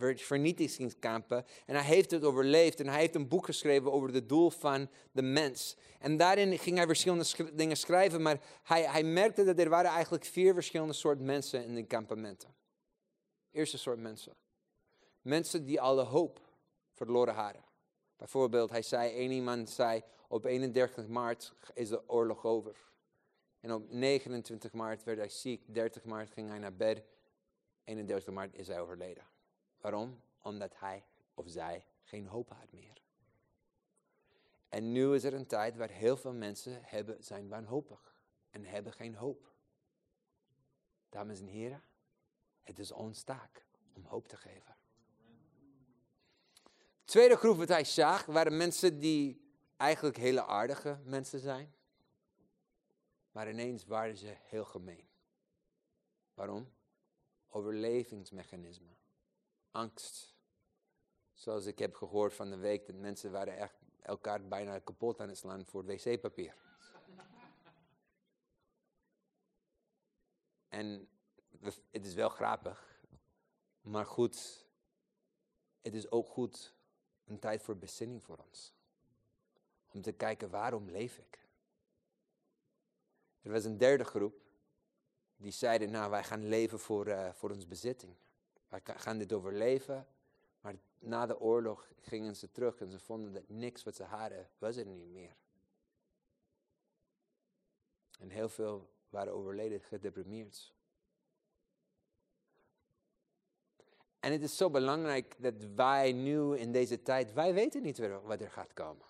uh, 0.00 0.16
vernietigingskampen. 0.16 1.44
En 1.66 1.74
hij 1.74 1.84
heeft 1.84 2.10
het 2.10 2.24
overleefd 2.24 2.80
en 2.80 2.88
hij 2.88 2.98
heeft 2.98 3.14
een 3.14 3.28
boek 3.28 3.44
geschreven 3.44 3.92
over 3.92 4.14
het 4.14 4.28
doel 4.28 4.50
van 4.50 4.88
de 5.12 5.22
mens. 5.22 5.76
En 5.98 6.16
daarin 6.16 6.58
ging 6.58 6.76
hij 6.76 6.86
verschillende 6.86 7.54
dingen 7.54 7.76
schrijven, 7.76 8.22
maar 8.22 8.40
hij, 8.62 8.82
hij 8.82 9.02
merkte 9.02 9.44
dat 9.44 9.58
er 9.58 9.68
waren 9.68 9.90
eigenlijk 9.90 10.24
vier 10.24 10.54
verschillende 10.54 10.92
soorten 10.92 11.24
mensen 11.24 11.64
in 11.64 11.74
de 11.74 11.86
kampementen. 11.86 12.59
Eerste 13.50 13.78
soort 13.78 13.98
mensen. 13.98 14.34
Mensen 15.22 15.64
die 15.64 15.80
alle 15.80 16.02
hoop 16.02 16.40
verloren 16.92 17.34
hadden. 17.34 17.64
Bijvoorbeeld, 18.16 18.70
hij 18.70 18.82
zei, 18.82 19.12
één 19.12 19.30
iemand 19.30 19.70
zei, 19.70 20.02
op 20.28 20.44
31 20.44 21.08
maart 21.08 21.54
is 21.74 21.88
de 21.88 22.08
oorlog 22.08 22.44
over. 22.44 22.76
En 23.60 23.72
op 23.72 23.92
29 23.92 24.72
maart 24.72 25.04
werd 25.04 25.18
hij 25.18 25.28
ziek, 25.28 25.74
30 25.74 26.04
maart 26.04 26.30
ging 26.30 26.48
hij 26.48 26.58
naar 26.58 26.74
bed, 26.74 27.04
31 27.84 28.32
maart 28.32 28.54
is 28.54 28.66
hij 28.66 28.80
overleden. 28.80 29.26
Waarom? 29.80 30.20
Omdat 30.42 30.78
hij 30.78 31.04
of 31.34 31.44
zij 31.48 31.86
geen 32.02 32.26
hoop 32.26 32.48
had 32.48 32.72
meer. 32.72 33.02
En 34.68 34.92
nu 34.92 35.14
is 35.14 35.24
er 35.24 35.34
een 35.34 35.46
tijd 35.46 35.76
waar 35.76 35.90
heel 35.90 36.16
veel 36.16 36.32
mensen 36.32 36.80
hebben, 36.82 37.24
zijn 37.24 37.48
wanhopig 37.48 38.14
en 38.50 38.64
hebben 38.64 38.92
geen 38.92 39.14
hoop. 39.14 39.52
Dames 41.08 41.40
en 41.40 41.46
heren, 41.46 41.82
het 42.62 42.78
is 42.78 42.92
ons 42.92 43.22
taak 43.22 43.66
om 43.92 44.04
hoop 44.04 44.28
te 44.28 44.36
geven. 44.36 44.76
Tweede 47.04 47.36
groep 47.36 47.56
wat 47.56 47.68
hij 47.68 47.84
zag 47.84 48.26
waren 48.26 48.56
mensen 48.56 48.98
die 48.98 49.48
eigenlijk 49.76 50.16
hele 50.16 50.44
aardige 50.44 50.98
mensen 51.04 51.40
zijn. 51.40 51.74
Maar 53.32 53.48
ineens 53.48 53.84
waren 53.84 54.16
ze 54.16 54.36
heel 54.38 54.64
gemeen. 54.64 55.08
Waarom? 56.34 56.72
Overlevingsmechanisme. 57.48 58.90
Angst. 59.70 60.34
Zoals 61.32 61.66
ik 61.66 61.78
heb 61.78 61.94
gehoord 61.94 62.34
van 62.34 62.50
de 62.50 62.56
week 62.56 62.86
dat 62.86 62.96
mensen 62.96 63.30
waren 63.30 63.56
echt 63.56 63.74
elkaar 64.00 64.48
bijna 64.48 64.78
kapot 64.78 65.20
aan 65.20 65.28
het 65.28 65.38
slaan 65.38 65.66
voor 65.66 65.84
wc-papier. 65.84 66.54
En 70.68 71.08
het 71.90 72.06
is 72.06 72.14
wel 72.14 72.28
grappig, 72.28 73.04
maar 73.80 74.06
goed, 74.06 74.66
het 75.80 75.94
is 75.94 76.10
ook 76.10 76.28
goed 76.28 76.74
een 77.24 77.38
tijd 77.38 77.62
voor 77.62 77.76
bezinning 77.76 78.22
voor 78.22 78.38
ons. 78.38 78.74
Om 79.92 80.02
te 80.02 80.12
kijken 80.12 80.50
waarom 80.50 80.90
leef 80.90 81.18
ik. 81.18 81.48
Er 83.42 83.50
was 83.50 83.64
een 83.64 83.78
derde 83.78 84.04
groep 84.04 84.48
die 85.36 85.52
zeiden, 85.52 85.90
nou 85.90 86.10
wij 86.10 86.24
gaan 86.24 86.48
leven 86.48 86.78
voor, 86.78 87.06
uh, 87.06 87.32
voor 87.32 87.50
ons 87.50 87.66
bezitting. 87.66 88.14
Wij 88.68 88.80
gaan 88.84 89.18
dit 89.18 89.32
overleven. 89.32 90.06
Maar 90.60 90.74
na 90.98 91.26
de 91.26 91.40
oorlog 91.40 91.92
gingen 92.00 92.36
ze 92.36 92.50
terug 92.50 92.80
en 92.80 92.90
ze 92.90 92.98
vonden 92.98 93.32
dat 93.32 93.48
niks 93.48 93.82
wat 93.82 93.96
ze 93.96 94.02
hadden, 94.02 94.50
was 94.58 94.76
er 94.76 94.86
niet 94.86 95.08
meer. 95.08 95.36
En 98.18 98.30
heel 98.30 98.48
veel 98.48 98.90
waren 99.08 99.32
overleden 99.32 99.80
gedeprimeerd. 99.80 100.74
En 104.20 104.32
het 104.32 104.42
is 104.42 104.56
zo 104.56 104.70
belangrijk 104.70 105.34
dat 105.38 105.54
wij 105.74 106.12
nu 106.12 106.56
in 106.56 106.72
deze 106.72 107.02
tijd, 107.02 107.32
wij 107.32 107.54
weten 107.54 107.82
niet 107.82 107.98
wat 108.24 108.40
er 108.40 108.50
gaat 108.50 108.72
komen. 108.72 109.06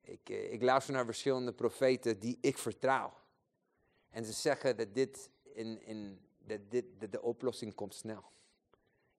Ik, 0.00 0.30
eh, 0.30 0.52
ik 0.52 0.62
luister 0.62 0.94
naar 0.94 1.04
verschillende 1.04 1.52
profeten 1.52 2.18
die 2.18 2.38
ik 2.40 2.58
vertrouw. 2.58 3.12
En 4.10 4.24
ze 4.24 4.32
zeggen 4.32 4.76
dat, 4.76 4.94
dit 4.94 5.30
in, 5.42 5.82
in, 5.82 6.20
dat, 6.38 6.60
dit, 6.68 6.84
dat 6.98 7.12
de 7.12 7.22
oplossing 7.22 7.74
komt 7.74 7.94
snel. 7.94 8.24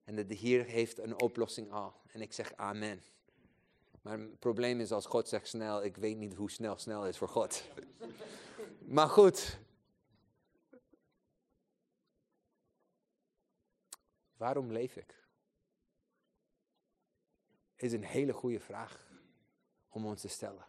En 0.04 0.16
dat 0.16 0.28
de 0.28 0.34
Heer 0.34 0.64
heeft 0.64 0.98
een 0.98 1.20
oplossing 1.20 1.72
al. 1.72 1.94
En 2.06 2.20
ik 2.20 2.32
zeg 2.32 2.56
amen. 2.56 3.02
Maar 4.02 4.18
het 4.18 4.38
probleem 4.38 4.80
is 4.80 4.92
als 4.92 5.06
God 5.06 5.28
zegt 5.28 5.48
snel, 5.48 5.84
ik 5.84 5.96
weet 5.96 6.16
niet 6.16 6.34
hoe 6.34 6.50
snel 6.50 6.78
snel 6.78 7.06
is 7.06 7.16
voor 7.16 7.28
God. 7.28 7.64
maar 8.96 9.08
goed. 9.08 9.58
Waarom 14.42 14.72
leef 14.72 14.96
ik? 14.96 15.14
Is 17.76 17.92
een 17.92 18.04
hele 18.04 18.32
goede 18.32 18.60
vraag 18.60 19.06
om 19.88 20.06
ons 20.06 20.20
te 20.20 20.28
stellen. 20.28 20.66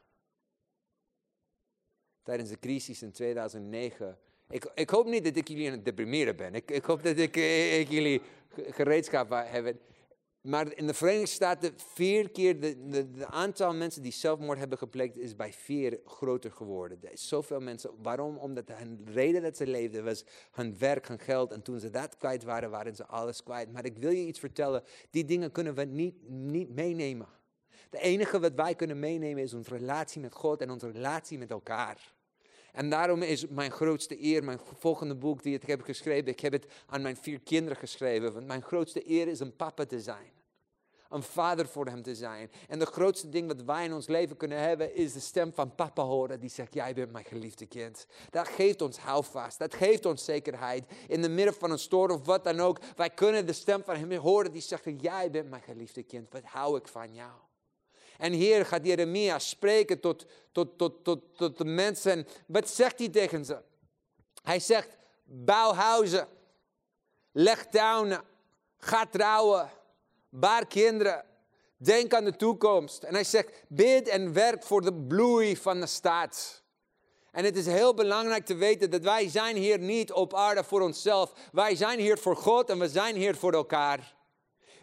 Tijdens 2.24 2.50
de 2.50 2.60
crisis 2.60 3.02
in 3.02 3.12
2009 3.12 4.20
ik, 4.50 4.72
ik, 4.76 4.90
hoop 4.90 5.06
niet 5.06 5.24
dat 5.24 5.36
ik 5.36 5.48
jullie 5.48 5.68
aan 5.68 5.76
het 5.76 5.86
deprimeren 5.86 6.36
ben. 6.36 6.56
Ik, 6.56 6.72
ik 6.72 6.86
hoop 6.86 7.04
dat 7.04 7.18
ik, 7.18 7.36
eh, 7.36 7.80
ik 7.80 7.90
jullie 7.90 8.22
gereedschap 8.50 9.30
hebben. 9.30 9.80
Maar 10.44 10.74
in 10.76 10.88
de 10.88 10.94
Verenigde 10.94 11.28
Staten, 11.28 11.74
vier 11.76 12.32
keer 12.32 12.60
de, 12.60 12.90
de, 12.90 13.26
aantal 13.26 13.74
mensen 13.74 14.02
die 14.02 14.12
zelfmoord 14.12 14.58
hebben 14.58 14.78
gepleegd, 14.78 15.18
is 15.18 15.36
bij 15.36 15.54
vier 15.54 16.00
groter 16.06 16.52
geworden. 16.52 16.98
Er 17.02 17.12
is 17.12 17.28
zoveel 17.28 17.60
mensen. 17.60 17.92
Waarom? 18.02 18.38
Omdat 18.38 18.68
de 18.68 18.74
reden 19.06 19.42
dat 19.42 19.58
ze 19.58 19.68
leefden 19.68 20.04
was 20.04 20.26
hun 20.52 20.78
werk, 20.78 21.08
hun 21.08 21.20
geld. 21.20 21.52
En 21.52 21.62
toen 21.62 21.80
ze 21.80 21.90
dat 21.90 22.18
kwijt 22.18 22.44
waren, 22.44 22.70
waren 22.70 22.96
ze 22.96 23.06
alles 23.06 23.44
kwijt. 23.44 23.72
Maar 23.72 23.86
ik 23.86 23.98
wil 23.98 24.12
je 24.12 24.26
iets 24.26 24.40
vertellen. 24.40 24.84
Die 25.10 25.26
dingen 25.26 25.52
kunnen 25.52 25.76
we 25.76 25.84
niet, 25.84 26.30
niet 26.30 26.70
meenemen. 26.70 27.28
Het 27.90 28.00
enige 28.00 28.40
wat 28.40 28.54
wij 28.54 28.76
kunnen 28.76 29.00
meenemen 29.00 29.44
is 29.44 29.54
onze 29.54 29.70
relatie 29.70 30.22
met 30.22 30.34
God 30.34 30.62
en 30.62 30.70
onze 30.70 30.92
relatie 30.92 31.38
met 31.38 31.52
elkaar. 31.52 32.13
En 32.74 32.90
daarom 32.90 33.22
is 33.22 33.48
mijn 33.48 33.72
grootste 33.72 34.24
eer, 34.24 34.44
mijn 34.44 34.60
volgende 34.78 35.16
boek 35.16 35.44
die 35.44 35.56
ik 35.56 35.64
heb 35.64 35.82
geschreven, 35.82 36.32
ik 36.32 36.40
heb 36.40 36.52
het 36.52 36.66
aan 36.86 37.02
mijn 37.02 37.16
vier 37.16 37.40
kinderen 37.40 37.78
geschreven. 37.78 38.34
Want 38.34 38.48
mijn 38.48 38.62
grootste 38.62 39.10
eer 39.10 39.28
is 39.28 39.40
een 39.40 39.56
papa 39.56 39.86
te 39.86 40.00
zijn. 40.02 40.32
Een 41.10 41.24
vader 41.24 41.68
voor 41.68 41.86
hem 41.86 42.02
te 42.02 42.16
zijn. 42.16 42.52
En 42.68 42.80
de 42.80 42.86
grootste 42.86 43.30
ding 43.30 43.48
wat 43.48 43.64
wij 43.64 43.86
in 43.86 43.94
ons 43.94 44.08
leven 44.08 44.38
kunnen 44.38 44.58
hebben, 44.58 44.96
is 44.96 45.14
de 45.14 45.20
stem 45.20 45.54
van 45.54 45.76
papa 45.76 46.04
horen 46.04 46.40
die 46.40 46.50
zegt, 46.50 46.74
jij 46.74 46.94
bent 46.94 47.12
mijn 47.12 47.26
geliefde 47.26 47.66
kind. 47.66 48.08
Dat 48.30 48.48
geeft 48.48 48.82
ons 48.82 48.98
houvast, 48.98 49.60
dat 49.60 49.74
geeft 49.74 50.06
ons 50.06 50.26
zekerheid. 50.26 50.84
In 51.08 51.22
de 51.22 51.30
midden 51.30 51.54
van 51.54 51.72
een 51.72 51.80
storm 51.80 52.12
of 52.12 52.26
wat 52.26 52.44
dan 52.44 52.60
ook, 52.60 52.80
wij 52.96 53.10
kunnen 53.10 53.46
de 53.46 53.54
stem 53.54 53.84
van 53.84 53.96
hem 53.96 54.14
horen 54.14 54.52
die 54.52 54.62
zegt, 54.62 54.84
jij 54.98 55.32
bent 55.32 55.50
mijn 55.50 55.62
geliefde 55.62 56.04
kind, 56.04 56.32
wat 56.32 56.44
hou 56.44 56.78
ik 56.78 56.88
van 56.88 57.14
jou. 57.14 57.32
En 58.24 58.34
hier 58.34 58.66
gaat 58.66 58.86
Jeremia 58.86 59.40
spreken 59.40 60.00
tot, 60.00 60.26
tot, 60.52 60.78
tot, 60.78 61.04
tot, 61.04 61.20
tot 61.38 61.58
de 61.58 61.66
mensen. 61.66 62.28
Wat 62.48 62.70
zegt 62.70 63.00
hij 63.00 63.10
tegen 63.10 63.46
ze? 63.46 63.58
Hij 64.44 64.60
zegt, 64.60 64.98
bouw 65.24 65.74
huizen, 65.74 66.28
leg 67.32 67.66
tuinen, 67.66 68.22
ga 68.78 69.06
trouwen, 69.06 69.70
baar 70.30 70.68
kinderen, 70.68 71.26
denk 71.78 72.14
aan 72.14 72.26
de 72.26 72.36
toekomst. 72.36 73.04
En 73.04 73.14
hij 73.14 73.24
zegt, 73.24 73.64
bid 73.68 74.08
en 74.08 74.34
werk 74.34 74.64
voor 74.64 74.82
de 74.82 74.94
bloei 74.94 75.58
van 75.58 75.80
de 75.80 75.88
staat. 75.88 76.64
En 77.32 77.46
het 77.46 77.56
is 77.56 77.66
heel 77.66 77.94
belangrijk 77.94 78.46
te 78.46 78.56
weten 78.56 78.92
dat 78.92 79.02
wij 79.02 79.30
zijn 79.30 79.56
hier 79.56 79.80
niet 79.80 80.12
op 80.12 80.34
aarde 80.34 80.64
voor 80.64 80.82
onszelf. 80.82 81.34
Wij 81.52 81.76
zijn 81.76 82.00
hier 82.00 82.18
voor 82.18 82.36
God 82.36 82.70
en 82.70 82.80
we 82.80 82.90
zijn 82.90 83.16
hier 83.16 83.36
voor 83.36 83.54
elkaar. 83.54 84.16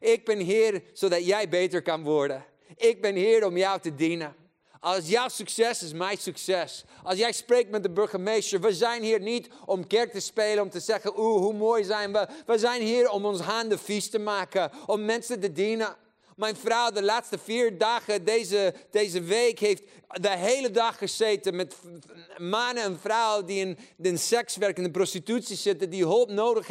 Ik 0.00 0.24
ben 0.24 0.38
hier 0.38 0.82
zodat 0.92 1.26
jij 1.26 1.48
beter 1.48 1.82
kan 1.82 2.02
worden. 2.02 2.49
Ik 2.76 3.00
ben 3.00 3.14
hier 3.14 3.46
om 3.46 3.56
jou 3.56 3.80
te 3.80 3.94
dienen. 3.94 4.34
Als 4.80 5.08
jouw 5.08 5.28
succes 5.28 5.82
is 5.82 5.92
mijn 5.92 6.18
succes. 6.18 6.84
Als 7.02 7.18
jij 7.18 7.32
spreekt 7.32 7.70
met 7.70 7.82
de 7.82 7.90
burgemeester. 7.90 8.60
We 8.60 8.74
zijn 8.74 9.02
hier 9.02 9.20
niet 9.20 9.48
om 9.66 9.86
kerk 9.86 10.12
te 10.12 10.20
spelen, 10.20 10.62
om 10.62 10.70
te 10.70 10.80
zeggen, 10.80 11.18
oeh, 11.18 11.40
hoe 11.40 11.54
mooi 11.54 11.84
zijn 11.84 12.12
we. 12.12 12.26
We 12.46 12.58
zijn 12.58 12.82
hier 12.82 13.10
om 13.10 13.24
ons 13.24 13.40
handen 13.40 13.78
vies 13.78 14.10
te 14.10 14.18
maken, 14.18 14.70
om 14.86 15.04
mensen 15.04 15.40
te 15.40 15.52
dienen. 15.52 15.96
Mijn 16.36 16.56
vrouw 16.56 16.90
de 16.90 17.02
laatste 17.02 17.38
vier 17.38 17.78
dagen 17.78 18.24
deze, 18.24 18.74
deze 18.90 19.22
week 19.22 19.58
heeft 19.58 19.82
de 20.06 20.36
hele 20.36 20.70
dag 20.70 20.98
gezeten 20.98 21.56
met 21.56 21.76
mannen 22.38 22.82
en 22.82 22.98
vrouwen 23.00 23.46
die 23.46 23.60
in, 23.60 23.78
in 24.02 24.18
sekswerk, 24.18 24.76
in 24.76 24.82
de 24.82 24.90
prostitutie 24.90 25.56
zitten, 25.56 25.90
die 25.90 26.04
hulp 26.04 26.30
nodig 26.30 26.66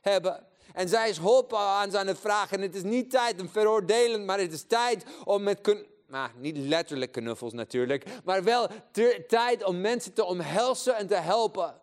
hebben. 0.00 0.46
En 0.74 0.88
zij 0.88 1.08
is 1.08 1.18
hulp 1.18 1.54
aan 1.54 1.90
zijn 1.90 2.06
het 2.06 2.18
vragen. 2.18 2.56
En 2.56 2.62
het 2.62 2.74
is 2.74 2.82
niet 2.82 3.10
tijd 3.10 3.40
om 3.40 3.48
veroordelend, 3.48 4.24
maar 4.24 4.38
het 4.38 4.52
is 4.52 4.62
tijd 4.62 5.04
om 5.24 5.42
met... 5.42 5.76
Nou, 6.06 6.30
niet 6.36 6.56
letterlijk 6.56 7.12
knuffels 7.12 7.52
natuurlijk, 7.52 8.04
maar 8.24 8.44
wel 8.44 8.68
tijd 9.26 9.64
om 9.64 9.80
mensen 9.80 10.12
te 10.12 10.24
omhelzen 10.24 10.96
en 10.96 11.06
te 11.06 11.14
helpen. 11.14 11.74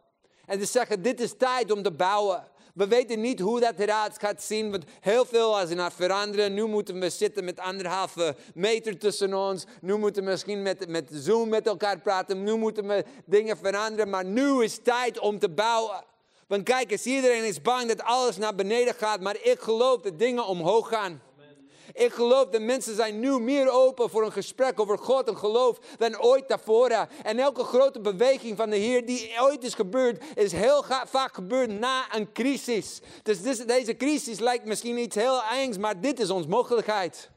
En 0.45 0.59
te 0.59 0.65
zeggen, 0.65 1.01
dit 1.01 1.19
is 1.19 1.33
tijd 1.37 1.71
om 1.71 1.83
te 1.83 1.91
bouwen. 1.91 2.47
We 2.73 2.87
weten 2.87 3.21
niet 3.21 3.39
hoe 3.39 3.59
dat 3.59 3.79
eruit 3.79 4.19
gaat 4.19 4.43
zien, 4.43 4.71
want 4.71 4.83
heel 4.99 5.25
veel 5.25 5.61
is 5.61 5.73
naar 5.73 5.91
veranderen. 5.91 6.53
Nu 6.53 6.65
moeten 6.65 6.99
we 6.99 7.09
zitten 7.09 7.43
met 7.43 7.59
anderhalve 7.59 8.35
meter 8.53 8.97
tussen 8.97 9.33
ons. 9.33 9.65
Nu 9.81 9.97
moeten 9.97 10.23
we 10.23 10.29
misschien 10.29 10.61
met, 10.61 10.87
met 10.87 11.09
Zoom 11.11 11.49
met 11.49 11.67
elkaar 11.67 11.99
praten. 11.99 12.43
Nu 12.43 12.55
moeten 12.55 12.87
we 12.87 13.05
dingen 13.25 13.57
veranderen, 13.57 14.09
maar 14.09 14.25
nu 14.25 14.63
is 14.63 14.79
tijd 14.83 15.19
om 15.19 15.39
te 15.39 15.49
bouwen. 15.49 16.03
Want 16.51 16.63
kijk 16.63 16.91
eens, 16.91 17.05
iedereen 17.05 17.43
is 17.43 17.61
bang 17.61 17.87
dat 17.87 18.01
alles 18.01 18.37
naar 18.37 18.55
beneden 18.55 18.93
gaat, 18.93 19.21
maar 19.21 19.35
ik 19.41 19.59
geloof 19.59 20.01
dat 20.01 20.19
dingen 20.19 20.45
omhoog 20.45 20.87
gaan. 20.87 21.21
Ik 21.93 22.13
geloof 22.13 22.49
dat 22.49 22.61
mensen 22.61 22.95
zijn 22.95 23.19
nu 23.19 23.39
meer 23.39 23.69
open 23.69 24.09
voor 24.09 24.25
een 24.25 24.31
gesprek 24.31 24.79
over 24.79 24.97
God 24.97 25.27
en 25.27 25.37
geloof 25.37 25.79
dan 25.97 26.21
ooit 26.21 26.47
daarvoor. 26.47 26.89
En 27.23 27.39
elke 27.39 27.63
grote 27.63 27.99
beweging 27.99 28.57
van 28.57 28.69
de 28.69 28.75
Heer 28.75 29.05
die 29.05 29.31
ooit 29.39 29.63
is 29.63 29.73
gebeurd, 29.73 30.23
is 30.35 30.51
heel 30.51 30.83
vaak 31.05 31.33
gebeurd 31.33 31.79
na 31.79 32.15
een 32.15 32.31
crisis. 32.31 33.01
Dus 33.23 33.41
deze 33.65 33.97
crisis 33.97 34.39
lijkt 34.39 34.65
misschien 34.65 34.97
iets 34.97 35.15
heel 35.15 35.43
engs, 35.43 35.77
maar 35.77 36.01
dit 36.01 36.19
is 36.19 36.29
ons 36.29 36.47
mogelijkheid. 36.47 37.29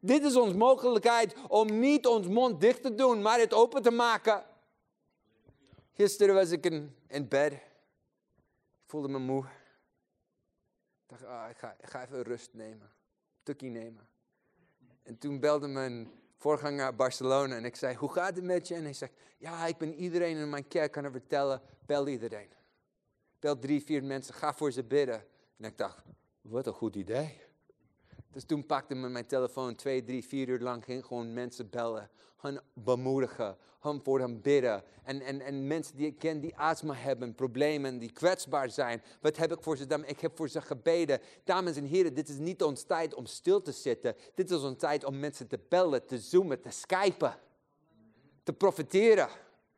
Dit 0.00 0.24
is 0.24 0.36
ons 0.36 0.54
mogelijkheid 0.54 1.34
om 1.48 1.78
niet 1.78 2.06
ons 2.06 2.28
mond 2.28 2.60
dicht 2.60 2.82
te 2.82 2.94
doen, 2.94 3.22
maar 3.22 3.38
het 3.38 3.54
open 3.54 3.82
te 3.82 3.90
maken. 3.90 4.44
Gisteren 5.94 6.34
was 6.34 6.50
ik 6.50 6.64
in, 6.64 6.94
in 7.08 7.28
bed 7.28 7.72
voelde 8.94 9.08
me 9.08 9.18
moe. 9.18 9.44
Ik 11.02 11.06
dacht, 11.06 11.24
ah, 11.24 11.50
ik, 11.50 11.56
ga, 11.56 11.76
ik 11.80 11.88
ga 11.88 12.04
even 12.04 12.22
rust 12.22 12.50
nemen. 12.52 12.92
Tukkie 13.42 13.70
nemen. 13.70 14.08
En 15.02 15.18
toen 15.18 15.40
belde 15.40 15.66
mijn 15.66 16.10
voorganger 16.36 16.84
uit 16.84 16.96
Barcelona 16.96 17.56
en 17.56 17.64
ik 17.64 17.76
zei, 17.76 17.96
hoe 17.96 18.12
gaat 18.12 18.36
het 18.36 18.44
met 18.44 18.68
je? 18.68 18.74
En 18.74 18.82
hij 18.82 18.92
zegt, 18.92 19.12
ja, 19.38 19.66
ik 19.66 19.76
ben 19.78 19.94
iedereen 19.94 20.36
in 20.36 20.50
mijn 20.50 20.68
kerk 20.68 20.92
kan 20.92 21.10
vertellen, 21.10 21.62
bel 21.86 22.08
iedereen. 22.08 22.48
Bel 23.38 23.58
drie, 23.58 23.84
vier 23.84 24.04
mensen, 24.04 24.34
ga 24.34 24.54
voor 24.54 24.72
ze 24.72 24.84
bidden. 24.84 25.26
En 25.56 25.64
ik 25.64 25.78
dacht, 25.78 26.04
wat 26.40 26.66
een 26.66 26.72
goed 26.72 26.96
idee. 26.96 27.40
Dus 28.34 28.44
toen 28.44 28.66
pakte 28.66 28.94
me 28.94 29.08
mijn 29.08 29.26
telefoon 29.26 29.74
twee, 29.74 30.04
drie, 30.04 30.24
vier 30.24 30.48
uur 30.48 30.60
lang. 30.60 30.84
Ging 30.84 31.04
gewoon 31.04 31.32
mensen 31.32 31.70
bellen. 31.70 32.10
Hun 32.40 32.60
bemoedigen. 32.72 33.56
Hun 33.80 34.00
voor 34.04 34.20
hen 34.20 34.40
bidden. 34.40 34.82
En, 35.02 35.20
en, 35.20 35.40
en 35.40 35.66
mensen 35.66 35.96
die 35.96 36.06
ik 36.06 36.18
ken 36.18 36.40
die 36.40 36.56
astma 36.56 36.94
hebben. 36.94 37.34
Problemen. 37.34 37.98
Die 37.98 38.12
kwetsbaar 38.12 38.70
zijn. 38.70 39.02
Wat 39.20 39.36
heb 39.36 39.52
ik 39.52 39.62
voor 39.62 39.76
ze 39.76 39.82
gedaan? 39.82 40.04
Ik 40.04 40.20
heb 40.20 40.36
voor 40.36 40.48
ze 40.48 40.60
gebeden. 40.60 41.20
Dames 41.44 41.76
en 41.76 41.84
heren, 41.84 42.14
dit 42.14 42.28
is 42.28 42.38
niet 42.38 42.62
ons 42.62 42.82
tijd 42.82 43.14
om 43.14 43.26
stil 43.26 43.62
te 43.62 43.72
zitten. 43.72 44.14
Dit 44.34 44.50
is 44.50 44.56
onze 44.56 44.76
tijd 44.76 45.04
om 45.04 45.18
mensen 45.18 45.48
te 45.48 45.60
bellen, 45.68 46.06
te 46.06 46.18
zoomen, 46.18 46.60
te 46.60 46.70
skypen. 46.70 47.34
Te 48.42 48.52
profiteren. 48.52 49.28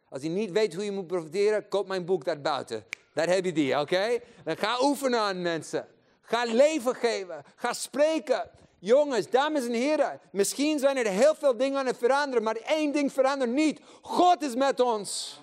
Als 0.08 0.22
je 0.22 0.28
niet 0.28 0.50
weet 0.50 0.74
hoe 0.74 0.84
je 0.84 0.92
moet 0.92 1.06
profiteren, 1.06 1.68
koop 1.68 1.88
mijn 1.88 2.04
boek 2.04 2.24
daar 2.24 2.40
buiten. 2.40 2.84
Daar 3.14 3.28
heb 3.28 3.44
je 3.44 3.52
die, 3.52 3.80
oké? 3.80 4.18
Dan 4.44 4.56
ga 4.56 4.78
oefenen 4.82 5.20
aan 5.20 5.42
mensen. 5.42 5.86
Ga 6.26 6.44
leven 6.44 6.94
geven. 6.94 7.42
Ga 7.56 7.72
spreken. 7.72 8.50
Jongens, 8.78 9.30
dames 9.30 9.64
en 9.64 9.72
heren, 9.72 10.20
misschien 10.32 10.78
zijn 10.78 10.96
er 10.96 11.06
heel 11.06 11.34
veel 11.34 11.56
dingen 11.56 11.78
aan 11.78 11.86
het 11.86 11.96
veranderen, 11.98 12.42
maar 12.42 12.56
één 12.56 12.92
ding 12.92 13.12
verandert 13.12 13.50
niet. 13.50 13.80
God 14.02 14.42
is 14.42 14.54
met 14.54 14.80
ons. 14.80 15.40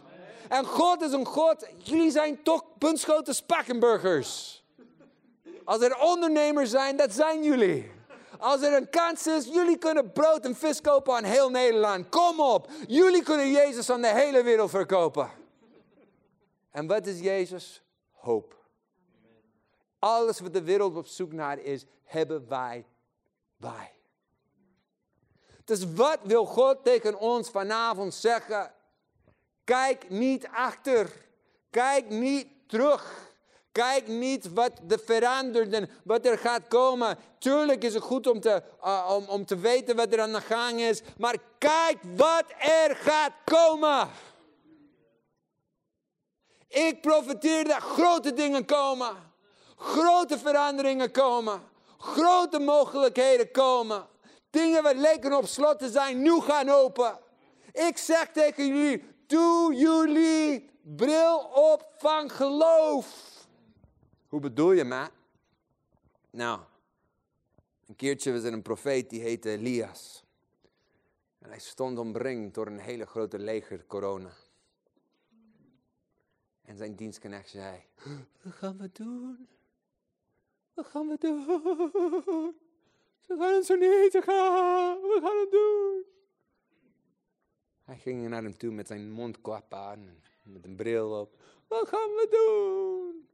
En 0.50 0.66
God 0.66 1.02
is 1.02 1.12
een 1.12 1.26
God. 1.26 1.68
Jullie 1.78 2.12
zijn 2.12 2.44
toch 2.44 2.64
puntschoten 2.78 3.36
spakkenburgers. 3.36 4.64
Als 5.64 5.82
er 5.82 6.00
ondernemers 6.00 6.70
zijn, 6.70 6.98
dat 6.98 7.14
zijn 7.14 7.44
jullie. 7.44 7.92
Als 8.40 8.62
er 8.62 8.74
een 8.74 8.90
kans 8.90 9.28
is, 9.28 9.46
jullie 9.46 9.78
kunnen 9.78 10.12
brood 10.12 10.46
en 10.46 10.56
vis 10.56 10.82
kopen 10.82 11.16
aan 11.16 11.24
heel 11.24 11.50
Nederland. 11.50 12.10
Kom 12.10 12.40
op. 12.40 12.70
Jullie 12.88 13.24
kunnen 13.24 13.52
Jezus 13.52 13.90
aan 13.90 14.02
de 14.02 14.14
hele 14.14 14.44
wereld 14.44 14.70
verkopen. 14.70 15.30
En 16.72 16.88
wat 16.88 17.08
is 17.08 17.20
Jezus? 17.20 17.82
Hoop. 18.12 18.63
Alles 20.04 20.40
wat 20.40 20.54
de 20.54 20.64
wereld 20.64 20.96
op 20.96 21.08
zoek 21.08 21.32
naar 21.32 21.60
is, 21.60 21.86
hebben 22.04 22.48
wij 22.48 22.86
wij. 23.58 23.92
Dus 25.64 25.94
wat 25.94 26.20
wil 26.24 26.46
God 26.46 26.84
tegen 26.84 27.20
ons 27.20 27.50
vanavond 27.50 28.14
zeggen? 28.14 28.72
Kijk 29.64 30.10
niet 30.10 30.48
achter. 30.48 31.12
Kijk 31.70 32.10
niet 32.10 32.48
terug. 32.68 33.32
Kijk 33.72 34.08
niet 34.08 34.54
wat 34.54 34.72
er 34.90 35.00
verandert 35.00 35.74
en 35.74 35.90
wat 36.04 36.26
er 36.26 36.38
gaat 36.38 36.68
komen. 36.68 37.18
Tuurlijk 37.38 37.84
is 37.84 37.94
het 37.94 38.04
goed 38.04 38.28
om 38.28 38.40
te, 38.40 38.64
uh, 38.84 39.12
om, 39.16 39.26
om 39.28 39.46
te 39.46 39.58
weten 39.58 39.96
wat 39.96 40.14
er 40.14 40.22
aan 40.22 40.34
de 40.34 40.42
gang 40.42 40.80
is. 40.80 41.02
Maar 41.18 41.38
kijk 41.58 41.98
wat 42.16 42.46
er 42.60 42.96
gaat 42.96 43.34
komen. 43.46 44.10
Ik 46.68 47.02
profiteer 47.02 47.64
dat 47.64 47.82
grote 47.82 48.34
dingen 48.34 48.66
komen. 48.66 49.32
Grote 49.76 50.40
veranderingen 50.40 51.12
komen. 51.12 51.62
Grote 51.98 52.60
mogelijkheden 52.60 53.52
komen. 53.52 54.08
Dingen 54.50 54.84
wat 54.84 54.96
leken 54.96 55.38
op 55.38 55.46
slot 55.46 55.80
te 55.80 55.90
zijn, 55.90 56.22
nu 56.22 56.40
gaan 56.40 56.70
open. 56.70 57.20
Ik 57.72 57.98
zeg 57.98 58.32
tegen 58.32 58.68
jullie, 58.68 59.04
doe 59.28 59.76
jullie 59.76 60.70
bril 60.82 61.38
op 61.40 61.94
van 61.98 62.30
geloof. 62.30 63.32
Hoe 64.28 64.40
bedoel 64.40 64.72
je, 64.72 64.84
ma? 64.84 65.10
Nou, 66.30 66.60
een 67.88 67.96
keertje 67.96 68.32
was 68.32 68.44
er 68.44 68.54
een 68.54 68.62
profeet 68.62 69.10
die 69.10 69.22
heette 69.22 69.50
Elias. 69.50 70.24
En 71.40 71.50
hij 71.50 71.60
stond 71.60 71.98
omringd 71.98 72.54
door 72.54 72.68
een 72.68 72.80
hele 72.80 73.06
grote 73.06 73.40
leger 73.40 73.86
corona. 73.88 74.34
En 76.62 76.78
zijn 76.78 76.96
dienstknecht 76.96 77.50
zei, 77.50 77.84
wat 78.42 78.54
gaan 78.54 78.78
we 78.78 78.90
doen? 78.94 79.48
Wat 80.74 80.86
gaan 80.86 81.08
we 81.08 81.18
doen? 81.18 82.62
Ze 83.20 83.36
gaan 83.38 83.56
ons 83.56 83.70
niet 83.70 84.24
gaan. 84.24 85.02
We 85.02 85.20
gaan 85.22 85.38
het 85.38 85.52
doen. 85.52 86.06
Hij 87.84 87.98
ging 87.98 88.28
naar 88.28 88.44
hem 88.44 88.58
toe 88.58 88.72
met 88.72 88.88
zijn 88.88 89.12
mondkap 89.12 89.74
aan, 89.74 90.24
met 90.44 90.66
een 90.66 90.76
bril 90.76 91.20
op. 91.20 91.42
Wat 91.68 91.88
gaan 91.88 92.10
we 92.10 92.28
doen? 92.30 93.28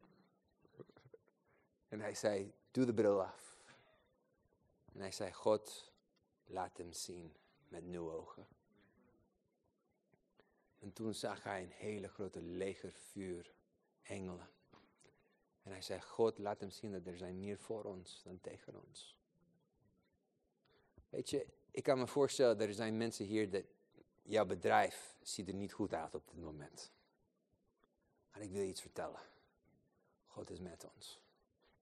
En 1.87 1.99
hij 1.99 2.15
zei, 2.15 2.53
doe 2.71 2.85
de 2.85 2.93
bril 2.93 3.21
af. 3.21 3.57
En 4.93 4.99
hij 4.99 5.11
zei, 5.11 5.33
God, 5.33 5.91
laat 6.45 6.77
hem 6.77 6.93
zien 6.93 7.35
met 7.67 7.83
nieuwe 7.83 8.11
ogen. 8.11 8.47
En 10.79 10.93
toen 10.93 11.13
zag 11.13 11.43
hij 11.43 11.61
een 11.61 11.71
hele 11.71 12.07
grote 12.07 12.41
legervuur, 12.41 13.53
engelen. 14.01 14.49
En 15.69 15.75
hij 15.75 15.83
zei, 15.83 16.01
God, 16.01 16.37
laat 16.37 16.59
hem 16.59 16.69
zien 16.69 16.91
dat 16.91 17.05
er 17.05 17.17
zijn 17.17 17.39
meer 17.39 17.57
voor 17.57 17.83
ons 17.83 18.21
dan 18.23 18.41
tegen 18.41 18.83
ons. 18.87 19.17
Weet 21.09 21.29
je, 21.29 21.47
ik 21.71 21.83
kan 21.83 21.97
me 21.97 22.07
voorstellen, 22.07 22.57
dat 22.57 22.67
er 22.67 22.73
zijn 22.73 22.97
mensen 22.97 23.25
hier 23.25 23.49
dat 23.49 23.63
jouw 24.21 24.45
bedrijf 24.45 25.15
ziet 25.21 25.47
er 25.47 25.53
niet 25.53 25.73
goed 25.73 25.93
uit 25.93 26.15
op 26.15 26.27
dit 26.27 26.41
moment. 26.41 26.91
Maar 28.31 28.41
ik 28.41 28.51
wil 28.51 28.61
je 28.61 28.67
iets 28.67 28.81
vertellen. 28.81 29.19
God 30.27 30.49
is 30.49 30.59
met 30.59 30.87
ons. 30.95 31.21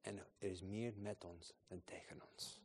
En 0.01 0.17
er 0.17 0.49
is 0.49 0.61
meer 0.61 0.93
met 0.97 1.23
ons 1.23 1.53
dan 1.67 1.81
tegen 1.83 2.21
ons. 2.31 2.61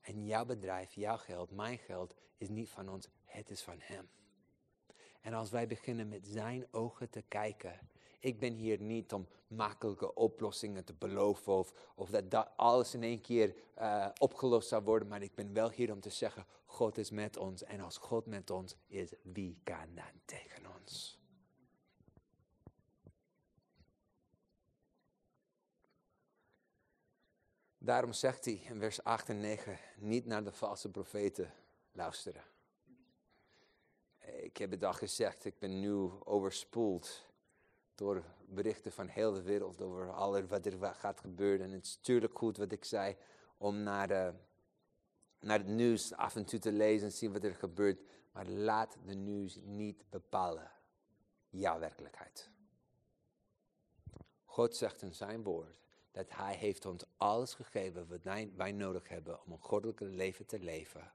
En 0.00 0.26
jouw 0.26 0.44
bedrijf, 0.44 0.92
jouw 0.92 1.16
geld, 1.16 1.50
mijn 1.50 1.78
geld 1.78 2.14
is 2.36 2.48
niet 2.48 2.68
van 2.68 2.88
ons, 2.88 3.08
het 3.24 3.50
is 3.50 3.62
van 3.62 3.80
Hem. 3.80 4.10
En 5.20 5.34
als 5.34 5.50
wij 5.50 5.66
beginnen 5.66 6.08
met 6.08 6.26
Zijn 6.26 6.66
ogen 6.70 7.10
te 7.10 7.22
kijken, 7.28 7.78
ik 8.20 8.38
ben 8.38 8.54
hier 8.54 8.80
niet 8.80 9.12
om 9.12 9.28
makkelijke 9.46 10.14
oplossingen 10.14 10.84
te 10.84 10.94
beloven 10.94 11.52
of, 11.52 11.72
of 11.94 12.10
dat, 12.10 12.30
dat 12.30 12.50
alles 12.56 12.94
in 12.94 13.02
één 13.02 13.20
keer 13.20 13.54
uh, 13.78 14.08
opgelost 14.18 14.68
zou 14.68 14.84
worden, 14.84 15.08
maar 15.08 15.22
ik 15.22 15.34
ben 15.34 15.52
wel 15.52 15.70
hier 15.70 15.92
om 15.92 16.00
te 16.00 16.10
zeggen, 16.10 16.46
God 16.64 16.98
is 16.98 17.10
met 17.10 17.36
ons. 17.36 17.64
En 17.64 17.80
als 17.80 17.96
God 17.96 18.26
met 18.26 18.50
ons 18.50 18.76
is, 18.86 19.12
wie 19.22 19.60
kan 19.64 19.94
dan 19.94 20.20
tegen 20.24 20.66
ons? 20.80 21.18
Daarom 27.78 28.12
zegt 28.12 28.44
hij 28.44 28.54
in 28.54 28.78
vers 28.78 29.04
8 29.04 29.28
en 29.28 29.40
9, 29.40 29.78
niet 29.96 30.26
naar 30.26 30.44
de 30.44 30.52
valse 30.52 30.90
profeten 30.90 31.54
luisteren. 31.92 32.42
Ik 34.18 34.56
heb 34.56 34.70
het 34.70 34.84
al 34.84 34.92
gezegd, 34.92 35.44
ik 35.44 35.58
ben 35.58 35.80
nu 35.80 36.10
overspoeld 36.24 37.29
door 38.00 38.24
berichten 38.46 38.92
van 38.92 39.06
heel 39.06 39.32
de 39.32 39.42
wereld 39.42 39.80
over 39.80 40.12
alles 40.12 40.46
wat 40.46 40.66
er 40.66 40.94
gaat 40.94 41.20
gebeuren. 41.20 41.66
En 41.66 41.72
het 41.72 41.86
is 41.86 41.96
natuurlijk 41.96 42.38
goed 42.38 42.56
wat 42.56 42.72
ik 42.72 42.84
zei, 42.84 43.16
om 43.56 43.82
naar, 43.82 44.08
de, 44.08 44.32
naar 45.40 45.58
het 45.58 45.66
nieuws 45.66 46.12
af 46.14 46.36
en 46.36 46.44
toe 46.44 46.58
te 46.58 46.72
lezen 46.72 47.06
en 47.06 47.12
zien 47.12 47.32
wat 47.32 47.44
er 47.44 47.54
gebeurt. 47.54 48.00
Maar 48.32 48.46
laat 48.46 48.96
de 49.04 49.14
nieuws 49.14 49.58
niet 49.62 50.04
bepalen 50.10 50.70
jouw 51.50 51.78
werkelijkheid. 51.78 52.50
God 54.44 54.76
zegt 54.76 55.02
in 55.02 55.14
zijn 55.14 55.42
woord 55.42 55.76
dat 56.10 56.30
Hij 56.30 56.54
heeft 56.54 56.86
ons 56.86 57.04
alles 57.16 57.54
gegeven 57.54 58.08
wat 58.08 58.22
wij 58.56 58.72
nodig 58.72 59.08
hebben 59.08 59.44
om 59.44 59.52
een 59.52 59.60
goddelijke 59.60 60.04
leven 60.04 60.46
te 60.46 60.58
leven. 60.58 61.12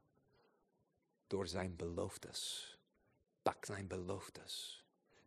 Door 1.27 1.47
zijn 1.47 1.75
beloftes. 1.75 2.69
Pak 3.41 3.65
zijn 3.65 3.87
beloftes. 3.87 4.84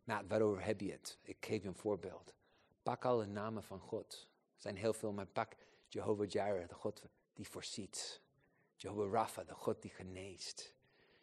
Nou, 0.09 0.25
waarover 0.27 0.65
heb 0.65 0.81
je 0.81 0.91
het? 0.91 1.17
Ik 1.21 1.45
geef 1.45 1.61
je 1.61 1.67
een 1.67 1.75
voorbeeld. 1.75 2.33
Pak 2.83 3.05
alle 3.05 3.25
namen 3.25 3.63
van 3.63 3.79
God. 3.79 4.29
Er 4.55 4.61
zijn 4.61 4.75
heel 4.75 4.93
veel, 4.93 5.11
maar 5.11 5.25
pak 5.25 5.55
Jehovah 5.87 6.29
Jireh, 6.29 6.67
de 6.67 6.73
God 6.73 7.03
die 7.33 7.49
voorziet. 7.49 8.21
Jehovah 8.75 9.11
Rapha, 9.11 9.43
de 9.43 9.53
God 9.53 9.81
die 9.81 9.91
geneest. 9.91 10.73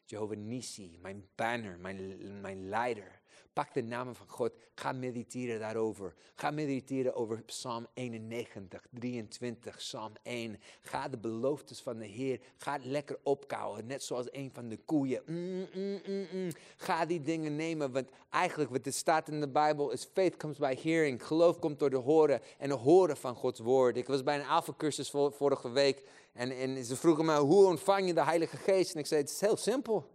Jehovah 0.04 0.36
Nisi, 0.36 0.98
mijn 0.98 1.28
banner, 1.34 1.78
mijn, 1.78 2.40
mijn 2.40 2.68
leider. 2.68 3.20
Pak 3.52 3.74
de 3.74 3.82
namen 3.82 4.14
van 4.14 4.28
God. 4.28 4.52
Ga 4.74 4.92
mediteren 4.92 5.60
daarover. 5.60 6.14
Ga 6.34 6.50
mediteren 6.50 7.14
over 7.14 7.42
Psalm 7.42 7.86
91, 7.94 8.86
23, 8.90 9.76
Psalm 9.76 10.12
1. 10.22 10.60
Ga 10.80 11.08
de 11.08 11.18
beloftes 11.18 11.80
van 11.80 11.98
de 11.98 12.06
Heer. 12.06 12.40
Ga 12.56 12.72
het 12.72 12.84
lekker 12.84 13.18
opkouwen. 13.22 13.86
Net 13.86 14.02
zoals 14.02 14.26
een 14.30 14.50
van 14.52 14.68
de 14.68 14.76
koeien. 14.76 15.22
Mm, 15.26 15.66
mm, 15.74 16.00
mm, 16.32 16.50
Ga 16.76 17.06
die 17.06 17.22
dingen 17.22 17.56
nemen. 17.56 17.92
Want 17.92 18.08
eigenlijk 18.30 18.70
wat 18.70 18.86
er 18.86 18.92
staat 18.92 19.28
in 19.28 19.40
de 19.40 19.48
Bijbel 19.48 19.90
is: 19.90 20.08
faith 20.12 20.36
comes 20.36 20.58
by 20.58 20.76
hearing. 20.82 21.26
Geloof 21.26 21.58
komt 21.58 21.78
door 21.78 21.90
de 21.90 21.96
horen 21.96 22.40
en 22.58 22.68
de 22.68 22.74
horen 22.74 23.16
van 23.16 23.34
Gods 23.34 23.60
woord. 23.60 23.96
Ik 23.96 24.06
was 24.06 24.22
bij 24.22 24.38
een 24.38 24.46
avondcursus 24.46 25.10
vorige 25.10 25.70
week. 25.70 26.02
En, 26.32 26.50
en 26.50 26.84
ze 26.84 26.96
vroegen 26.96 27.24
me: 27.24 27.36
hoe 27.36 27.66
ontvang 27.66 28.06
je 28.06 28.14
de 28.14 28.24
Heilige 28.24 28.56
Geest? 28.56 28.94
En 28.94 29.00
ik 29.00 29.06
zei: 29.06 29.20
het 29.20 29.30
is 29.30 29.40
heel 29.40 29.56
simpel. 29.56 30.14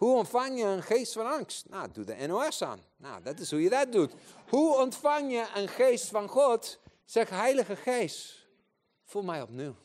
Hoe 0.00 0.16
ontvang 0.16 0.58
je 0.58 0.64
een 0.64 0.82
geest 0.82 1.12
van 1.12 1.26
angst? 1.26 1.68
Nou, 1.68 1.90
doe 1.92 2.04
de 2.04 2.26
NOS 2.26 2.62
aan. 2.62 2.84
Nou, 2.96 3.22
dat 3.22 3.38
is 3.38 3.50
hoe 3.50 3.62
je 3.62 3.70
dat 3.70 3.92
doet. 3.92 4.12
Hoe 4.48 4.76
ontvang 4.76 5.32
je 5.32 5.50
een 5.54 5.68
geest 5.68 6.06
van 6.06 6.28
God? 6.28 6.80
Zeg, 7.04 7.28
Heilige 7.28 7.76
Geest, 7.76 8.46
voel 9.04 9.22
mij 9.22 9.42
opnieuw. 9.42 9.76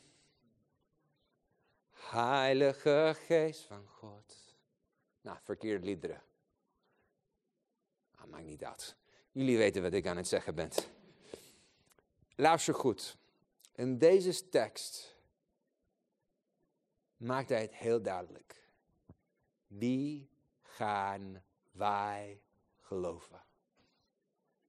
Heilige 1.92 3.16
Geest 3.26 3.64
van 3.64 3.86
God. 3.86 4.36
Nou, 5.20 5.38
verkeerde 5.42 5.86
liederen. 5.86 6.22
Ah, 8.14 8.26
maakt 8.26 8.44
niet 8.44 8.64
uit. 8.64 8.96
Jullie 9.32 9.58
weten 9.58 9.82
wat 9.82 9.92
ik 9.92 10.06
aan 10.06 10.16
het 10.16 10.28
zeggen 10.28 10.54
ben. 10.54 10.70
Luister 12.36 12.74
goed. 12.74 13.16
In 13.72 13.98
deze 13.98 14.48
tekst 14.48 15.16
maakt 17.16 17.48
hij 17.48 17.60
het 17.60 17.74
heel 17.74 18.02
duidelijk. 18.02 18.65
Wie 19.66 20.30
gaan 20.60 21.42
wij 21.70 22.42
geloven? 22.80 23.44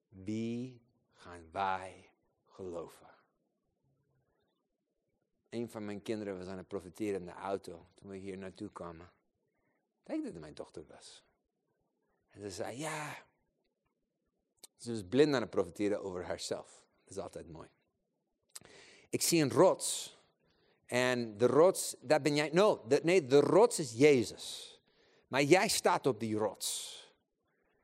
Wie 0.10 0.82
gaan 1.14 1.52
wij 1.52 2.10
geloven? 2.46 3.08
Een 5.50 5.70
van 5.70 5.86
mijn 5.86 6.02
kinderen 6.02 6.38
was 6.38 6.48
aan 6.48 6.58
het 6.58 6.68
profiteren 6.68 7.20
in 7.20 7.26
de 7.26 7.32
auto 7.32 7.88
toen 7.94 8.10
we 8.10 8.18
hier 8.18 8.38
naartoe 8.38 8.72
kwamen. 8.72 9.12
Ik 10.04 10.14
denk 10.14 10.24
dat 10.24 10.32
het 10.32 10.42
mijn 10.42 10.54
dochter 10.54 10.86
was. 10.88 11.24
En 12.30 12.42
ze 12.42 12.50
zei, 12.50 12.78
ja. 12.78 13.26
Ze 14.76 14.92
was 14.92 15.04
blind 15.04 15.36
aan 15.36 15.42
het 15.42 15.50
profiteren 15.50 16.04
over 16.04 16.26
haarzelf. 16.26 16.86
Dat 17.04 17.18
is 17.18 17.24
altijd 17.24 17.48
mooi. 17.48 17.70
Ik 19.10 19.22
zie 19.22 19.42
een 19.42 19.52
rots 19.52 20.18
En 20.86 21.38
de 21.38 21.46
rots, 21.46 21.96
dat 22.00 22.24
ben 22.24 22.36
jij. 22.36 22.50
No, 22.54 22.86
nee, 23.04 23.26
de 23.26 23.40
rots 23.40 23.80
is 23.80 23.94
Jezus. 23.94 24.77
Maar 25.28 25.44
jij 25.44 25.68
staat 25.68 26.06
op 26.06 26.20
die 26.20 26.36
rots. 26.36 26.96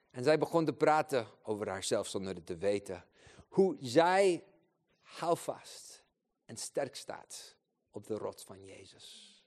En 0.10 0.24
zij 0.24 0.38
begon 0.38 0.66
te 0.66 0.74
praten 0.74 1.28
over 1.44 1.70
haarzelf 1.70 2.08
zonder 2.08 2.36
het 2.36 2.46
te 2.46 2.58
weten. 2.58 3.06
Hoe 3.48 3.78
zij 3.80 4.44
houvast 5.02 6.04
en 6.46 6.58
sterk 6.58 6.96
staat 6.96 7.56
op 7.92 8.08
de 8.08 8.18
rots 8.18 8.44
van 8.44 8.64
Jezus. 8.64 9.38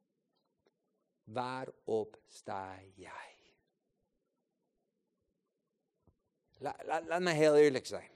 Waarop 1.25 2.21
sta 2.27 2.79
jij? 2.95 3.37
La, 6.59 6.77
laat 6.85 7.21
me 7.21 7.31
heel 7.31 7.57
eerlijk 7.57 7.87
zijn. 7.87 8.11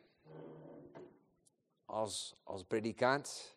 Als, 1.85 2.35
als 2.43 2.65
predikant 2.65 3.57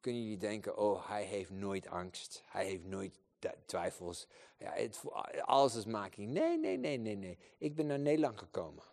kunnen 0.00 0.22
jullie 0.22 0.38
denken, 0.38 0.76
oh, 0.76 1.08
hij 1.08 1.24
heeft 1.24 1.50
nooit 1.50 1.86
angst. 1.86 2.42
Hij 2.46 2.64
heeft 2.64 2.84
nooit 2.84 3.20
twijfels. 3.64 4.26
Ja, 4.58 4.72
het, 4.72 5.02
alles 5.40 5.74
is 5.74 5.84
making. 5.84 6.30
Nee, 6.30 6.58
nee, 6.58 6.76
nee, 6.76 6.96
nee, 6.96 7.16
nee. 7.16 7.38
Ik 7.58 7.74
ben 7.74 7.86
naar 7.86 7.98
Nederland 7.98 8.38
gekomen. 8.38 8.84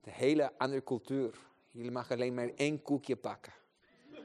De 0.00 0.10
hele 0.10 0.58
andere 0.58 0.82
cultuur. 0.82 1.38
Jullie 1.68 1.90
mag 1.90 2.10
alleen 2.10 2.34
maar 2.34 2.50
één 2.54 2.82
koekje 2.82 3.16
pakken. 3.16 3.52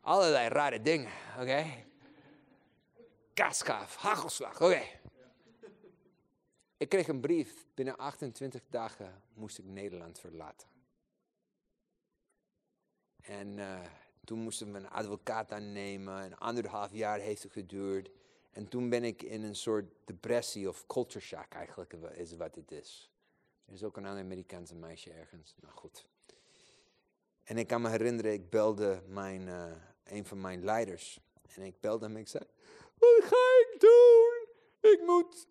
Allerlei 0.00 0.48
rare 0.48 0.82
dingen, 0.82 1.12
oké? 1.32 1.42
Okay? 1.42 1.86
Kaaskaaf, 3.34 3.96
hagelslag, 3.96 4.62
oké. 4.62 4.82
Ik 6.76 6.88
kreeg 6.88 7.08
een 7.08 7.20
brief. 7.20 7.66
Binnen 7.74 7.96
28 7.96 8.62
dagen 8.68 9.22
moest 9.34 9.58
ik 9.58 9.64
Nederland 9.64 10.18
verlaten. 10.18 10.68
En 13.20 13.58
uh, 13.58 13.80
toen 14.24 14.38
moesten 14.38 14.72
we 14.72 14.78
een 14.78 14.90
advocaat 14.90 15.52
aannemen. 15.52 16.24
Een 16.24 16.36
anderhalf 16.36 16.92
jaar 16.92 17.18
heeft 17.18 17.42
het 17.42 17.52
geduurd. 17.52 18.10
En 18.50 18.68
toen 18.68 18.88
ben 18.88 19.04
ik 19.04 19.22
in 19.22 19.42
een 19.42 19.56
soort 19.56 19.92
depressie 20.04 20.68
of 20.68 20.86
culture 20.86 21.24
shock 21.24 21.52
eigenlijk, 21.52 21.92
is 21.92 22.36
wat 22.36 22.54
het 22.54 22.70
is. 22.72 23.10
Er 23.66 23.72
is 23.72 23.84
ook 23.84 23.96
een 23.96 24.06
ander 24.06 24.22
Amerikaanse 24.22 24.74
meisje 24.74 25.12
ergens. 25.12 25.54
Nou 25.60 25.74
goed. 25.74 26.06
En 27.44 27.58
ik 27.58 27.66
kan 27.66 27.82
me 27.82 27.88
herinneren, 27.88 28.32
ik 28.32 28.50
belde 28.50 29.02
mijn, 29.06 29.46
uh, 29.46 29.72
een 30.04 30.26
van 30.26 30.40
mijn 30.40 30.64
leiders. 30.64 31.20
En 31.54 31.62
ik 31.62 31.80
belde 31.80 32.04
hem 32.04 32.14
en 32.14 32.20
ik 32.20 32.28
zei, 32.28 32.44
wat 32.98 33.24
ga 33.24 33.70
ik 33.70 33.80
doen? 33.80 34.46
Ik 34.92 35.00
moet 35.06 35.46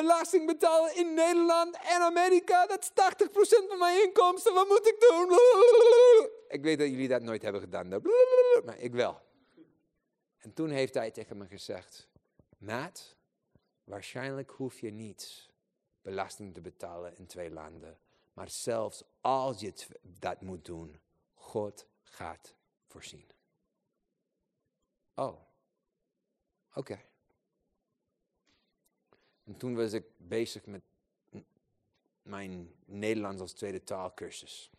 belasting 0.00 0.46
betalen 0.46 0.96
in 0.96 1.14
Nederland 1.14 1.76
en 1.76 2.00
Amerika. 2.00 2.66
Dat 2.66 2.82
is 2.82 2.90
80% 2.90 3.68
van 3.68 3.78
mijn 3.78 4.02
inkomsten. 4.04 4.54
Wat 4.54 4.68
moet 4.68 4.86
ik 4.86 5.00
doen? 5.00 5.30
Ik 6.48 6.62
weet 6.62 6.78
dat 6.78 6.88
jullie 6.88 7.08
dat 7.08 7.22
nooit 7.22 7.42
hebben 7.42 7.60
gedaan. 7.60 7.88
Maar 8.64 8.78
ik 8.78 8.92
wel. 8.92 9.20
En 10.38 10.52
toen 10.52 10.70
heeft 10.70 10.94
hij 10.94 11.10
tegen 11.10 11.36
me 11.36 11.46
gezegd: 11.46 12.08
Matt, 12.58 13.16
waarschijnlijk 13.84 14.50
hoef 14.50 14.80
je 14.80 14.90
niet 14.90 15.50
belasting 16.02 16.54
te 16.54 16.60
betalen 16.60 17.16
in 17.16 17.26
twee 17.26 17.50
landen. 17.50 17.98
Maar 18.32 18.50
zelfs 18.50 19.02
als 19.20 19.60
je 19.60 19.72
dat 20.02 20.40
moet 20.40 20.64
doen, 20.64 21.00
God 21.34 21.86
gaat 22.02 22.54
voorzien. 22.86 23.26
Oh, 25.14 25.40
oké. 26.74 27.07
En 29.48 29.56
toen 29.56 29.74
was 29.74 29.92
ik 29.92 30.04
bezig 30.16 30.66
met 30.66 30.82
mijn 32.22 32.74
Nederlands 32.84 33.40
als 33.40 33.52
tweede 33.52 33.82
taalkursus. 33.82 34.70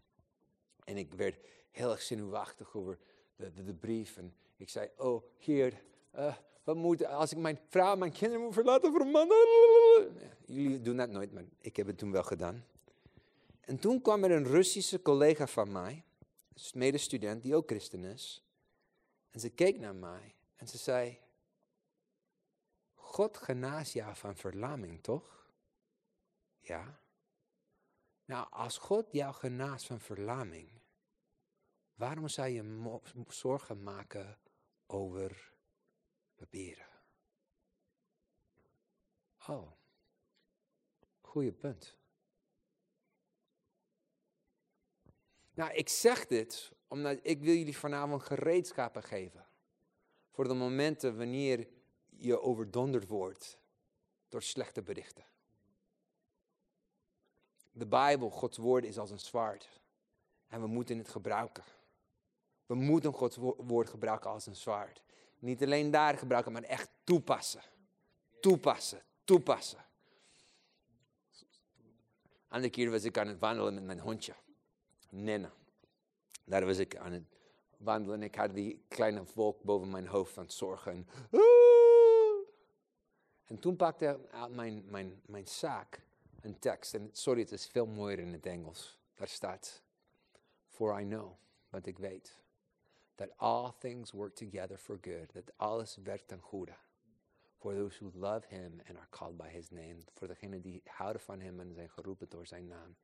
En 0.84 0.98
ik 0.98 1.14
werd 1.14 1.36
heel 1.72 1.92
erg 1.92 2.02
zenuwachtig 2.02 2.76
over 2.76 2.98
de, 3.36 3.54
de, 3.54 3.64
de 3.64 3.74
brief. 3.74 4.18
En 4.18 4.36
ik 4.58 4.70
zei, 4.70 4.90
oh, 4.98 5.24
heer, 5.38 5.82
uh, 6.16 6.36
wat 6.64 6.76
moet, 6.76 7.06
als 7.06 7.32
ik 7.32 7.38
mijn 7.38 7.60
vrouw 7.70 7.96
mijn 7.96 8.12
kinderen 8.12 8.46
moet 8.46 8.54
verlaten 8.54 8.92
voor 8.92 9.02
een 9.02 9.12
man? 9.12 9.28
Jullie 10.46 10.82
doen 10.82 10.98
dat 10.98 11.10
nooit, 11.10 11.34
maar 11.34 11.46
ik 11.60 11.76
heb 11.76 11.88
het 11.88 11.98
toen 11.98 12.12
wel 12.12 12.24
gedaan. 12.24 12.66
En 13.62 13.80
toen 13.80 14.02
kwam 14.02 14.24
er 14.24 14.32
een 14.32 14.48
Russische 14.48 15.02
collega 15.02 15.48
van 15.48 15.72
mij, 15.72 16.04
een 16.54 16.80
medestudent 16.80 17.42
die 17.42 17.56
ook 17.56 17.68
christen 17.68 18.04
is. 18.04 18.44
En 19.30 19.40
ze 19.40 19.50
keek 19.50 19.80
naar 19.80 19.96
mij 19.96 20.36
en 20.56 20.68
ze 20.68 20.78
zei, 20.78 21.20
God 23.20 23.38
genaast 23.38 23.94
jou 23.94 24.16
van 24.16 24.36
verlamming, 24.36 25.04
toch? 25.04 25.52
Ja. 26.60 27.00
Nou, 28.26 28.48
als 28.50 28.78
God 28.78 29.12
jou 29.12 29.34
genaast 29.34 29.86
van 29.86 30.00
verlamming, 30.00 30.82
waarom 31.94 32.28
zou 32.28 32.48
je 32.48 33.00
zorgen 33.28 33.84
maken 33.84 34.40
over 34.86 35.54
papieren? 36.36 36.88
Oh, 39.48 39.72
goede 41.22 41.54
punt. 41.54 41.98
Nou, 45.54 45.74
ik 45.74 45.90
zeg 45.90 46.26
dit 46.26 46.72
omdat 46.88 47.20
ik 47.22 47.40
wil 47.42 47.56
jullie 47.56 47.78
vanavond 47.78 48.24
gereedschappen 48.24 49.04
geven. 49.04 49.48
Voor 50.30 50.48
de 50.48 50.54
momenten 50.54 51.18
wanneer 51.18 51.78
je 52.20 52.42
overdonderd 52.42 53.08
wordt 53.08 53.58
door 54.28 54.44
slechte 54.44 54.82
berichten. 54.82 55.26
De 57.72 57.86
Bijbel, 57.86 58.30
Gods 58.30 58.58
woord, 58.58 58.86
is 58.86 58.98
als 58.98 59.12
een 59.12 59.20
zwaard. 59.20 59.70
En 60.48 60.62
we 60.62 60.68
moeten 60.68 60.98
het 60.98 61.10
gebruiken. 61.10 61.64
We 62.66 62.76
moeten 62.76 63.14
Gods 63.14 63.38
woord 63.58 63.90
gebruiken 63.90 64.30
als 64.30 64.46
een 64.46 64.56
zwaard. 64.56 65.04
Niet 65.40 65.64
alleen 65.64 65.92
daar 65.92 66.18
gebruiken, 66.18 66.52
maar 66.52 66.64
echt 66.64 66.90
toepassen. 67.04 67.62
Toepassen, 68.40 69.02
toepassen. 69.24 69.86
Andere 72.48 72.72
keer 72.72 72.92
was 72.92 73.04
ik 73.04 73.18
aan 73.18 73.28
het 73.28 73.40
wandelen 73.40 73.74
met 73.74 73.84
mijn 73.84 74.00
hondje, 74.00 74.34
Nenne. 75.10 75.50
Daar 76.46 76.66
was 76.66 76.78
ik 76.78 76.98
aan 76.98 77.12
het 77.12 77.24
wandelen 77.78 78.16
en 78.16 78.24
ik 78.24 78.36
had 78.36 78.54
die 78.54 78.86
kleine 78.88 79.26
volk 79.26 79.64
boven 79.64 79.90
mijn 79.90 80.08
hoofd 80.08 80.34
van 80.34 80.50
zorgen. 80.50 80.92
En 80.92 81.08
toen 83.58 83.76
pakte 83.76 84.20
uit 84.32 84.52
mijn, 84.52 84.84
mijn, 84.86 85.22
mijn 85.26 85.48
zaak 85.48 86.02
een 86.42 86.60
tekst. 86.60 86.94
En 86.94 87.10
sorry, 87.14 87.42
het 87.42 87.52
is 87.52 87.68
veel 87.68 87.86
mooier 87.86 88.20
in 88.20 88.34
het 88.34 88.46
Engels. 88.46 89.00
Daar 89.14 89.28
staat, 89.28 89.84
For 90.68 91.00
I 91.00 91.04
know, 91.04 91.32
want 91.70 91.86
ik 91.86 91.98
weet, 91.98 92.38
that 93.16 93.38
all 93.38 93.72
things 93.80 94.12
work 94.12 94.36
together 94.36 94.78
for 94.78 94.98
good. 95.02 95.34
Dat 95.34 95.58
alles 95.58 95.96
werkt 95.96 96.28
ten 96.28 96.40
goede. 96.40 96.76
For 97.58 97.74
those 97.74 98.04
who 98.04 98.20
love 98.20 98.48
him 98.48 98.82
and 98.88 98.98
are 98.98 99.10
called 99.10 99.38
by 99.38 99.48
his 99.48 99.70
name. 99.70 99.98
Voor 100.14 100.28
degenen 100.28 100.62
die 100.62 100.82
houden 100.86 101.22
van 101.22 101.40
hem 101.40 101.60
en 101.60 101.74
zijn 101.74 101.90
geroepen 101.90 102.30
door 102.30 102.46
zijn 102.46 102.68
naam. 102.68 102.96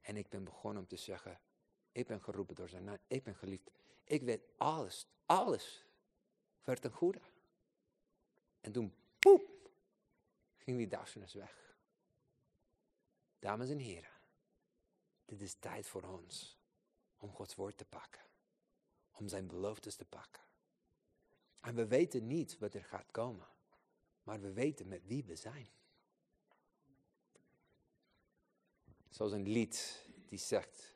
En 0.00 0.16
ik 0.16 0.28
ben 0.28 0.44
begonnen 0.44 0.82
om 0.82 0.88
te 0.88 0.96
zeggen, 0.96 1.40
ik 1.92 2.06
ben 2.06 2.22
geroepen 2.22 2.54
door 2.54 2.68
zijn 2.68 2.84
naam. 2.84 2.98
Ik 3.06 3.22
ben 3.22 3.34
geliefd. 3.34 3.70
Ik 4.04 4.22
weet 4.22 4.42
alles, 4.56 5.06
alles 5.26 5.84
werkt 6.64 6.82
ten 6.82 6.90
goede. 6.90 7.20
En 8.60 8.72
toen, 8.72 8.94
poep, 9.18 9.61
ging 10.62 10.76
die 10.78 10.88
duisternis 10.88 11.34
weg. 11.34 11.76
Dames 13.38 13.70
en 13.70 13.78
heren, 13.78 14.12
dit 15.24 15.40
is 15.40 15.54
tijd 15.54 15.86
voor 15.86 16.02
ons 16.02 16.58
om 17.16 17.32
Gods 17.32 17.54
woord 17.54 17.76
te 17.76 17.84
pakken. 17.84 18.20
Om 19.10 19.28
zijn 19.28 19.46
beloftes 19.46 19.96
te 19.96 20.04
pakken. 20.04 20.42
En 21.60 21.74
we 21.74 21.86
weten 21.86 22.26
niet 22.26 22.58
wat 22.58 22.74
er 22.74 22.84
gaat 22.84 23.10
komen, 23.10 23.46
maar 24.22 24.40
we 24.40 24.52
weten 24.52 24.88
met 24.88 25.06
wie 25.06 25.24
we 25.24 25.36
zijn. 25.36 25.68
Zoals 29.08 29.32
een 29.32 29.48
lied 29.48 30.06
die 30.26 30.38
zegt, 30.38 30.94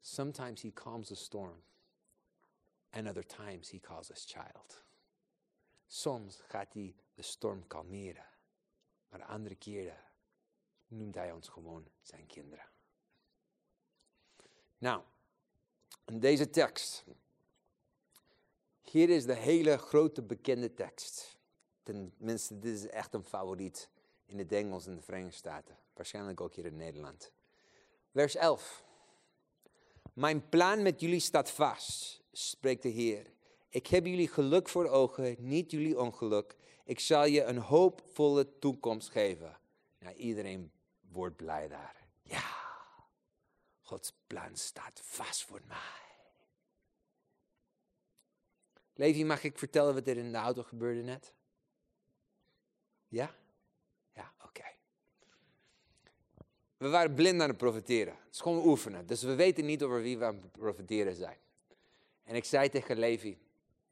Sometimes 0.00 0.62
he 0.62 0.72
calms 0.72 1.10
a 1.10 1.14
storm, 1.14 1.62
and 2.90 3.06
other 3.06 3.26
times 3.26 3.70
he 3.70 3.80
calls 3.80 4.10
us 4.10 4.24
child. 4.24 4.82
Soms 5.86 6.36
gaat 6.36 6.72
hij 6.72 6.94
de 7.14 7.22
storm 7.22 7.66
kalmeren. 7.66 8.31
Maar 9.12 9.24
andere 9.24 9.54
keren 9.54 9.96
noemt 10.86 11.14
hij 11.14 11.32
ons 11.32 11.48
gewoon 11.48 11.88
zijn 12.00 12.26
kinderen. 12.26 12.64
Nou, 14.78 15.02
in 16.04 16.20
deze 16.20 16.50
tekst. 16.50 17.04
Hier 18.82 19.08
is 19.08 19.24
de 19.24 19.34
hele 19.34 19.78
grote 19.78 20.22
bekende 20.22 20.74
tekst. 20.74 21.38
Tenminste, 21.82 22.58
dit 22.58 22.74
is 22.74 22.86
echt 22.86 23.14
een 23.14 23.24
favoriet 23.24 23.88
in 24.26 24.38
het 24.38 24.52
Engels 24.52 24.86
en 24.86 24.94
de 24.94 25.02
Verenigde 25.02 25.36
Staten. 25.36 25.78
Waarschijnlijk 25.94 26.40
ook 26.40 26.54
hier 26.54 26.66
in 26.66 26.76
Nederland. 26.76 27.32
Vers 28.12 28.36
11. 28.36 28.84
Mijn 30.12 30.48
plan 30.48 30.82
met 30.82 31.00
jullie 31.00 31.20
staat 31.20 31.50
vast, 31.50 32.22
spreekt 32.32 32.82
de 32.82 32.88
Heer. 32.88 33.26
Ik 33.68 33.86
heb 33.86 34.06
jullie 34.06 34.28
geluk 34.28 34.68
voor 34.68 34.88
ogen, 34.88 35.36
niet 35.38 35.70
jullie 35.70 36.00
ongeluk. 36.00 36.56
Ik 36.92 37.00
zal 37.00 37.24
je 37.24 37.44
een 37.44 37.58
hoopvolle 37.58 38.58
toekomst 38.58 39.10
geven. 39.10 39.58
Nou, 39.98 40.14
iedereen 40.14 40.72
wordt 41.00 41.36
blij 41.36 41.68
daar. 41.68 42.06
Ja, 42.22 42.44
Gods 43.80 44.12
plan 44.26 44.56
staat 44.56 45.00
vast 45.04 45.44
voor 45.44 45.60
mij. 45.66 46.00
Levi, 48.94 49.24
mag 49.24 49.42
ik 49.42 49.58
vertellen 49.58 49.94
wat 49.94 50.06
er 50.06 50.16
in 50.16 50.32
de 50.32 50.38
auto 50.38 50.62
gebeurde 50.62 51.02
net? 51.02 51.34
Ja? 53.08 53.34
Ja, 54.14 54.32
oké. 54.44 54.64
We 56.76 56.88
waren 56.88 57.14
blind 57.14 57.40
aan 57.40 57.48
het 57.48 57.56
profiteren. 57.56 58.14
Het 58.14 58.34
is 58.34 58.40
gewoon 58.40 58.66
oefenen. 58.66 59.06
Dus 59.06 59.22
we 59.22 59.34
weten 59.34 59.64
niet 59.64 59.82
over 59.82 60.02
wie 60.02 60.18
we 60.18 60.24
aan 60.24 60.40
het 60.40 60.52
profiteren 60.52 61.14
zijn. 61.14 61.38
En 62.22 62.34
ik 62.34 62.44
zei 62.44 62.68
tegen 62.68 62.98
Levi, 62.98 63.38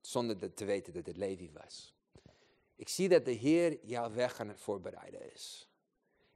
zonder 0.01 0.55
te 0.55 0.65
weten 0.65 0.93
dat 0.93 1.07
het 1.07 1.17
Levi 1.17 1.51
was. 1.53 1.99
Ik 2.81 2.89
zie 2.89 3.09
dat 3.09 3.25
de 3.25 3.31
Heer 3.31 3.85
jouw 3.85 4.13
weg 4.13 4.41
aan 4.41 4.49
het 4.49 4.61
voorbereiden 4.61 5.33
is. 5.33 5.69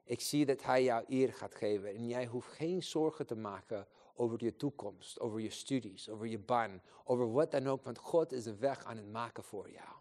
Ik 0.03 0.21
zie 0.21 0.45
dat 0.45 0.63
Hij 0.63 0.83
jou 0.83 1.05
eer 1.07 1.33
gaat 1.33 1.55
geven 1.55 1.95
en 1.95 2.07
jij 2.07 2.25
hoeft 2.25 2.47
geen 2.47 2.83
zorgen 2.83 3.25
te 3.25 3.35
maken 3.35 3.87
over 4.15 4.43
je 4.43 4.55
toekomst, 4.55 5.19
over 5.19 5.39
je 5.39 5.49
studies, 5.49 6.09
over 6.09 6.25
je 6.25 6.39
baan, 6.39 6.81
over 7.03 7.31
wat 7.31 7.51
dan 7.51 7.67
ook, 7.67 7.83
want 7.83 7.97
God 7.97 8.31
is 8.31 8.45
een 8.45 8.59
weg 8.59 8.83
aan 8.83 8.97
het 8.97 9.11
maken 9.11 9.43
voor 9.43 9.71
jou. 9.71 9.95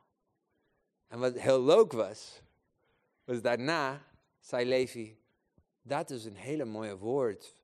En 1.06 1.18
wat 1.18 1.34
heel 1.34 1.62
leuk 1.62 1.92
was, 1.92 2.42
was 3.24 3.42
daarna 3.42 4.06
zei 4.40 4.68
Levi, 4.68 5.18
dat 5.82 6.10
is 6.10 6.24
een 6.24 6.36
hele 6.36 6.64
mooie 6.64 6.98
woord. 6.98 7.56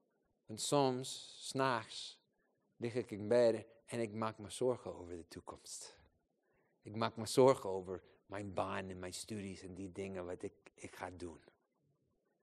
Want 0.46 0.60
soms, 0.60 1.36
s'nachts, 1.40 2.20
lig 2.76 2.94
ik 2.94 3.10
in 3.10 3.28
bed 3.28 3.66
en 3.86 4.00
ik 4.00 4.12
maak 4.12 4.38
me 4.38 4.50
zorgen 4.50 4.94
over 4.94 5.16
de 5.16 5.28
toekomst. 5.28 5.98
Ik 6.82 6.96
maak 6.96 7.16
me 7.16 7.26
zorgen 7.26 7.70
over 7.70 8.02
mijn 8.30 8.54
baan 8.54 8.88
en 8.88 8.98
mijn 8.98 9.14
studies 9.14 9.62
en 9.62 9.74
die 9.74 9.92
dingen 9.92 10.24
wat 10.24 10.42
ik, 10.42 10.52
ik 10.74 10.96
ga 10.96 11.10
doen. 11.10 11.40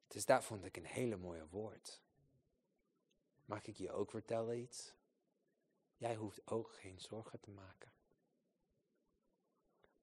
Dus 0.08 0.26
dat 0.26 0.44
vond 0.44 0.66
ik 0.66 0.78
een 0.78 0.86
hele 0.86 1.18
mooie 1.18 1.48
woord. 1.50 2.02
Mag 3.46 3.66
ik 3.66 3.76
je 3.76 3.92
ook 3.92 4.10
vertellen 4.10 4.60
iets? 4.60 4.94
Jij 5.98 6.16
hoeft 6.16 6.42
ook 6.46 6.74
geen 6.74 7.00
zorgen 7.00 7.40
te 7.40 7.50
maken. 7.50 7.92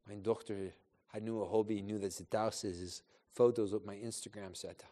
Mijn 0.03 0.22
dochter, 0.22 0.76
haar 1.07 1.20
nieuwe 1.20 1.45
hobby, 1.45 1.80
nu 1.80 1.99
dat 1.99 2.12
ze 2.12 2.28
thuis 2.28 2.64
is, 2.64 2.80
is 2.80 3.03
foto's 3.28 3.72
op 3.72 3.85
mijn 3.85 4.01
Instagram 4.01 4.55
zetten. 4.55 4.89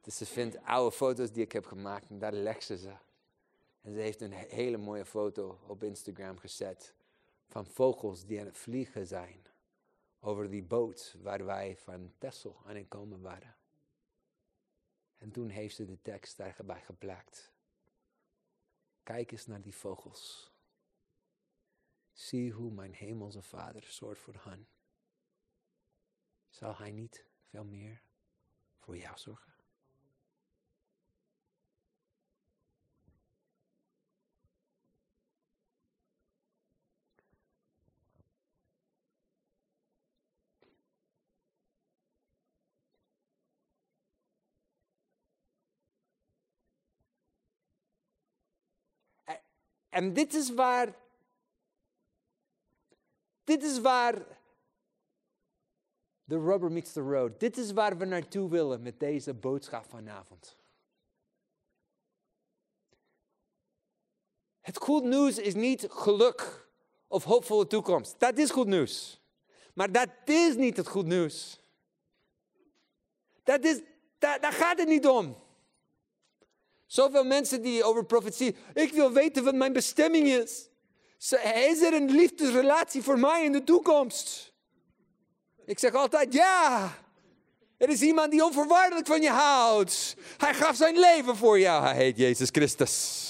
Dus 0.00 0.16
ze 0.16 0.26
vindt 0.26 0.62
oude 0.62 0.96
foto's 0.96 1.32
die 1.32 1.44
ik 1.44 1.52
heb 1.52 1.66
gemaakt 1.66 2.10
en 2.10 2.18
daar 2.18 2.32
legt 2.32 2.64
ze 2.64 2.78
ze. 2.78 2.96
En 3.80 3.92
ze 3.92 4.00
heeft 4.00 4.20
een 4.20 4.32
hele 4.32 4.76
mooie 4.76 5.04
foto 5.04 5.58
op 5.66 5.82
Instagram 5.82 6.38
gezet 6.38 6.94
van 7.46 7.66
vogels 7.66 8.26
die 8.26 8.40
aan 8.40 8.46
het 8.46 8.58
vliegen 8.58 9.06
zijn 9.06 9.46
over 10.20 10.50
die 10.50 10.62
boot 10.62 11.16
waar 11.22 11.44
wij 11.44 11.76
van 11.76 12.12
Texel 12.18 12.62
aan 12.64 12.76
het 12.76 12.88
komen 12.88 13.20
waren. 13.20 13.56
En 15.18 15.30
toen 15.30 15.48
heeft 15.48 15.76
ze 15.76 15.84
de 15.84 16.02
tekst 16.02 16.36
daarbij 16.36 16.80
geplakt. 16.80 17.52
Kijk 19.02 19.32
eens 19.32 19.46
naar 19.46 19.60
die 19.60 19.74
vogels. 19.74 20.52
Zie 22.12 22.52
hoe 22.52 22.70
mijn 22.70 22.94
hemelse 22.94 23.42
vader 23.42 23.82
zorgt 23.82 24.20
voor 24.20 24.40
hen. 24.40 24.68
Zal 26.48 26.76
hij 26.76 26.90
niet 26.90 27.26
veel 27.48 27.64
meer 27.64 28.02
voor 28.78 28.96
jou 28.96 29.18
zorgen? 29.18 29.55
En 49.96 50.12
dit 50.12 50.34
is 50.34 50.54
waar. 50.54 50.94
Dit 53.44 53.62
is 53.62 53.80
waar. 53.80 54.26
De 56.24 56.38
rubber 56.38 56.72
meets 56.72 56.92
the 56.92 57.00
road. 57.00 57.40
Dit 57.40 57.56
is 57.56 57.72
waar 57.72 57.98
we 57.98 58.04
naartoe 58.04 58.50
willen 58.50 58.82
met 58.82 59.00
deze 59.00 59.34
boodschap 59.34 59.84
vanavond. 59.88 60.56
Het 64.60 64.76
goed 64.76 65.04
nieuws 65.04 65.38
is 65.38 65.54
niet 65.54 65.86
geluk 65.90 66.68
of 67.06 67.24
hoopvolle 67.24 67.66
toekomst. 67.66 68.18
Dat 68.18 68.38
is 68.38 68.50
goed 68.50 68.66
nieuws. 68.66 69.20
Maar 69.74 69.92
dat 69.92 70.08
is 70.24 70.56
niet 70.56 70.76
het 70.76 70.88
goed 70.88 71.06
nieuws. 71.06 71.60
Dat 73.42 73.64
is, 73.64 73.80
daar 74.18 74.52
gaat 74.52 74.78
het 74.78 74.88
niet 74.88 75.06
om. 75.06 75.36
Zoveel 76.86 77.24
mensen 77.24 77.62
die 77.62 77.84
over 77.84 78.04
profetie, 78.04 78.56
ik 78.74 78.92
wil 78.92 79.12
weten 79.12 79.44
wat 79.44 79.54
mijn 79.54 79.72
bestemming 79.72 80.26
is. 80.28 80.68
Is 81.68 81.80
er 81.80 81.92
een 81.92 82.10
liefdesrelatie 82.10 83.02
voor 83.02 83.18
mij 83.18 83.44
in 83.44 83.52
de 83.52 83.64
toekomst? 83.64 84.52
Ik 85.64 85.78
zeg 85.78 85.94
altijd 85.94 86.32
ja. 86.32 86.94
Er 87.76 87.88
is 87.88 88.00
iemand 88.00 88.30
die 88.30 88.44
onvoorwaardelijk 88.44 89.06
van 89.06 89.22
je 89.22 89.30
houdt. 89.30 90.16
Hij 90.36 90.54
gaf 90.54 90.76
zijn 90.76 90.98
leven 90.98 91.36
voor 91.36 91.58
jou. 91.58 91.82
Hij 91.82 91.94
heet 91.94 92.16
Jezus 92.16 92.48
Christus. 92.52 93.24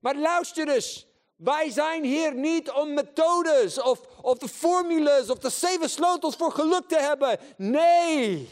Maar 0.00 0.16
luister 0.16 0.68
eens. 0.68 1.06
Wij 1.36 1.70
zijn 1.70 2.04
hier 2.04 2.34
niet 2.34 2.70
om 2.70 2.94
methodes 2.94 3.80
of, 3.80 4.00
of 4.22 4.38
de 4.38 4.48
formules 4.48 5.30
of 5.30 5.38
de 5.38 5.50
zeven 5.50 5.90
sleutels 5.90 6.36
voor 6.36 6.52
geluk 6.52 6.88
te 6.88 6.98
hebben. 6.98 7.38
Nee. 7.56 8.48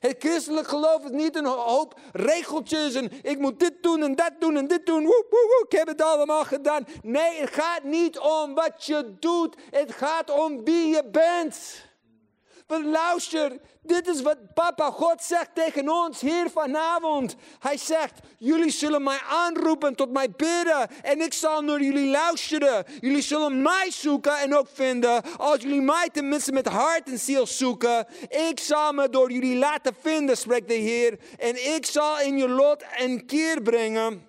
Het 0.00 0.16
christelijk 0.18 0.68
geloof 0.68 1.04
is 1.04 1.10
niet 1.10 1.36
een 1.36 1.46
hoop 1.46 2.00
regeltjes 2.12 2.94
en 2.94 3.10
ik 3.22 3.38
moet 3.38 3.60
dit 3.60 3.72
doen 3.80 4.02
en 4.02 4.14
dat 4.14 4.30
doen 4.38 4.56
en 4.56 4.66
dit 4.66 4.86
doen. 4.86 5.04
Woe, 5.04 5.26
woe, 5.30 5.46
woe, 5.46 5.64
ik 5.68 5.78
heb 5.78 5.88
het 5.88 6.02
allemaal 6.02 6.44
gedaan. 6.44 6.86
Nee, 7.02 7.40
het 7.40 7.50
gaat 7.50 7.82
niet 7.82 8.18
om 8.18 8.54
wat 8.54 8.84
je 8.84 9.14
doet. 9.18 9.56
Het 9.70 9.92
gaat 9.92 10.30
om 10.30 10.64
wie 10.64 10.86
je 10.86 11.04
bent. 11.10 11.84
Maar 12.66 12.82
luister, 12.82 13.60
dit 13.82 14.08
is 14.08 14.22
wat 14.22 14.54
papa 14.54 14.90
God 14.90 15.22
zegt 15.22 15.54
tegen 15.54 15.88
ons 15.88 16.20
hier 16.20 16.50
vanavond. 16.50 17.36
Hij 17.58 17.76
zegt, 17.76 18.12
jullie 18.38 18.70
zullen 18.70 19.02
mij 19.02 19.20
aanroepen 19.28 19.94
tot 19.94 20.10
mij 20.12 20.30
bidden 20.30 20.88
en 21.02 21.20
ik 21.20 21.32
zal 21.32 21.60
naar 21.62 21.80
jullie 21.80 22.10
luisteren. 22.10 22.84
Jullie 23.00 23.22
zullen 23.22 23.62
mij 23.62 23.90
zoeken 23.90 24.38
en 24.38 24.56
ook 24.56 24.68
vinden. 24.72 25.22
Als 25.36 25.62
jullie 25.62 25.80
mij 25.80 26.08
tenminste 26.12 26.52
met 26.52 26.68
hart 26.68 27.08
en 27.08 27.18
ziel 27.18 27.46
zoeken. 27.46 28.06
Ik 28.28 28.60
zal 28.60 28.92
me 28.92 29.10
door 29.10 29.32
jullie 29.32 29.56
laten 29.56 29.96
vinden, 30.00 30.36
spreekt 30.36 30.68
de 30.68 30.74
Heer. 30.74 31.18
En 31.38 31.74
ik 31.74 31.86
zal 31.86 32.20
in 32.20 32.38
je 32.38 32.48
lot 32.48 32.84
een 32.96 33.26
keer 33.26 33.62
brengen. 33.62 34.25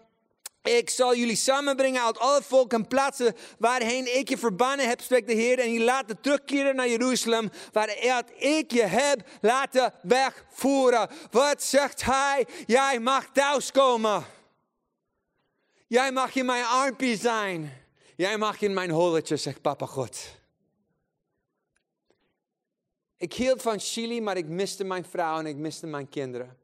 Ik 0.68 0.90
zal 0.90 1.16
jullie 1.16 1.36
samenbrengen 1.36 2.04
uit 2.04 2.20
alle 2.20 2.42
volken 2.42 2.80
en 2.80 2.88
plaatsen 2.88 3.36
waarheen 3.60 4.18
ik 4.18 4.30
je 4.30 4.38
verbannen 4.38 4.88
heb, 4.88 5.02
spreekt 5.02 5.28
de 5.28 5.34
Heer. 5.34 5.60
En 5.60 5.74
je 5.74 5.84
laten 5.84 6.22
terugkeren 6.22 6.76
naar 6.76 6.90
Jeruzalem, 6.90 7.52
waar 7.72 7.90
ik 8.38 8.72
je 8.72 8.84
heb 8.84 9.28
laten 9.42 9.94
wegvoeren. 10.02 11.10
Wat 11.32 11.64
zegt 11.64 12.04
hij? 12.04 12.46
Jij 12.66 13.00
mag 13.00 13.26
thuiskomen. 13.34 14.26
Jij 15.88 16.12
mag 16.12 16.36
in 16.36 16.46
mijn 16.46 16.66
armpje 16.66 17.18
zijn. 17.18 17.86
Jij 18.16 18.38
mag 18.38 18.62
in 18.62 18.74
mijn 18.74 18.90
holletje, 18.90 19.38
zegt 19.38 19.62
papa 19.62 19.86
God. 19.86 20.18
Ik 23.18 23.34
hield 23.34 23.62
van 23.62 23.80
Chili, 23.80 24.22
maar 24.22 24.38
ik 24.38 24.48
miste 24.48 24.84
mijn 24.84 25.06
vrouw 25.06 25.40
en 25.40 25.46
ik 25.46 25.56
miste 25.56 25.88
mijn 25.88 26.10
kinderen. 26.10 26.58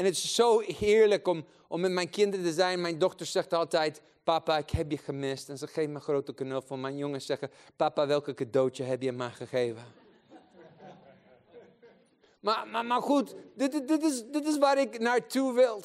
En 0.00 0.06
het 0.06 0.14
is 0.14 0.34
zo 0.34 0.60
heerlijk 0.60 1.28
om, 1.28 1.44
om 1.68 1.80
met 1.80 1.90
mijn 1.90 2.10
kinderen 2.10 2.44
te 2.44 2.52
zijn. 2.52 2.80
Mijn 2.80 2.98
dochter 2.98 3.26
zegt 3.26 3.52
altijd, 3.52 4.00
papa, 4.24 4.58
ik 4.58 4.70
heb 4.70 4.90
je 4.90 4.98
gemist. 4.98 5.48
En 5.48 5.58
ze 5.58 5.66
geeft 5.66 5.88
me 5.88 5.94
een 5.94 6.00
grote 6.00 6.34
knuffel. 6.34 6.76
Mijn 6.76 6.96
jongens 6.96 7.26
zeggen, 7.26 7.50
papa, 7.76 8.06
welke 8.06 8.34
cadeautje 8.34 8.84
heb 8.84 9.02
je 9.02 9.12
me 9.12 9.30
gegeven? 9.30 9.82
maar, 12.40 12.68
maar, 12.68 12.84
maar 12.84 13.02
goed, 13.02 13.34
dit, 13.54 13.88
dit, 13.88 14.02
is, 14.02 14.24
dit 14.24 14.46
is 14.46 14.58
waar 14.58 14.78
ik 14.78 14.98
naartoe 14.98 15.52
wil. 15.52 15.82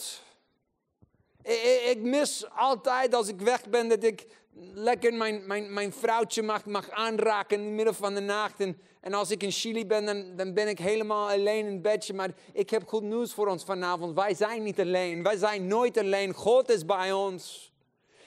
Ik, 1.42 1.82
ik 1.86 2.02
mis 2.02 2.46
altijd 2.50 3.16
als 3.16 3.28
ik 3.28 3.42
weg 3.42 3.70
ben 3.70 3.88
dat 3.88 4.04
ik 4.04 4.26
lekker 4.74 5.14
mijn, 5.14 5.48
mijn, 5.48 5.74
mijn 5.74 5.94
vrouwtje 5.94 6.44
mag, 6.44 6.66
mag 6.66 6.90
aanraken 6.90 7.58
in 7.58 7.66
het 7.66 7.74
midden 7.74 7.96
van 7.96 8.14
de 8.14 8.22
nacht. 8.22 8.60
En, 8.60 8.80
en 9.06 9.14
als 9.14 9.32
ik 9.32 9.44
in 9.44 9.52
Chili 9.52 9.86
ben, 9.86 10.06
dan, 10.06 10.36
dan 10.36 10.54
ben 10.54 10.68
ik 10.68 10.80
helemaal 10.80 11.30
alleen 11.30 11.66
in 11.66 11.74
het 11.74 11.82
bedje. 11.82 12.14
Maar 12.14 12.30
ik 12.54 12.70
heb 12.70 12.88
goed 12.88 13.04
nieuws 13.04 13.34
voor 13.34 13.48
ons 13.48 13.64
vanavond. 13.64 14.16
Wij 14.16 14.34
zijn 14.34 14.64
niet 14.64 14.80
alleen. 14.80 15.24
Wij 15.24 15.38
zijn 15.38 15.68
nooit 15.68 15.98
alleen. 15.98 16.34
God 16.34 16.70
is 16.70 16.86
bij 16.86 17.12
ons. 17.12 17.74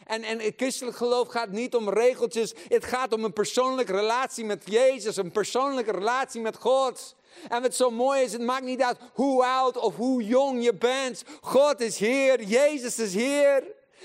En, 0.07 0.23
en 0.23 0.41
het 0.41 0.53
christelijk 0.57 0.97
geloof 0.97 1.29
gaat 1.29 1.51
niet 1.51 1.75
om 1.75 1.91
regeltjes. 1.91 2.55
Het 2.69 2.85
gaat 2.85 3.13
om 3.13 3.25
een 3.25 3.33
persoonlijke 3.33 3.93
relatie 3.93 4.45
met 4.45 4.63
Jezus. 4.65 5.17
Een 5.17 5.31
persoonlijke 5.31 5.93
relatie 5.93 6.41
met 6.41 6.57
God. 6.57 7.17
En 7.49 7.63
wat 7.63 7.75
zo 7.75 7.91
mooi 7.91 8.23
is, 8.23 8.33
het 8.33 8.43
maakt 8.43 8.65
niet 8.65 8.83
uit 8.83 8.99
hoe 9.13 9.45
oud 9.45 9.77
of 9.77 9.97
hoe 9.97 10.25
jong 10.25 10.65
je 10.65 10.75
bent. 10.75 11.23
God 11.41 11.81
is 11.81 11.99
Heer. 11.99 12.43
Jezus 12.43 12.99
is 12.99 13.15
Heer. 13.15 13.63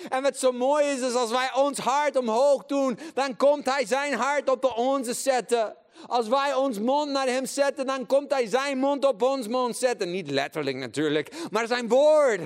En 0.10 0.22
wat 0.22 0.38
zo 0.38 0.52
mooi 0.52 0.86
is, 0.86 1.00
is 1.00 1.14
als 1.14 1.32
wij 1.32 1.54
ons 1.56 1.78
hart 1.78 2.16
omhoog 2.16 2.66
doen, 2.66 3.00
dan 3.14 3.36
komt 3.36 3.66
Hij 3.66 3.86
zijn 3.86 4.14
hart 4.14 4.50
op 4.50 4.62
de 4.62 4.76
onze 4.76 5.14
zetten. 5.14 5.82
Als 6.08 6.28
wij 6.28 6.54
ons 6.54 6.80
mond 6.80 7.12
naar 7.12 7.28
Hem 7.28 7.46
zetten, 7.46 7.86
dan 7.86 8.06
komt 8.06 8.32
Hij 8.32 8.48
zijn 8.48 8.78
mond 8.78 9.06
op 9.06 9.22
ons 9.22 9.48
mond 9.48 9.78
zetten. 9.78 10.12
Niet 10.12 10.30
letterlijk 10.30 10.78
natuurlijk, 10.78 11.50
maar 11.52 11.68
zijn 11.68 11.88
woord. 11.88 12.42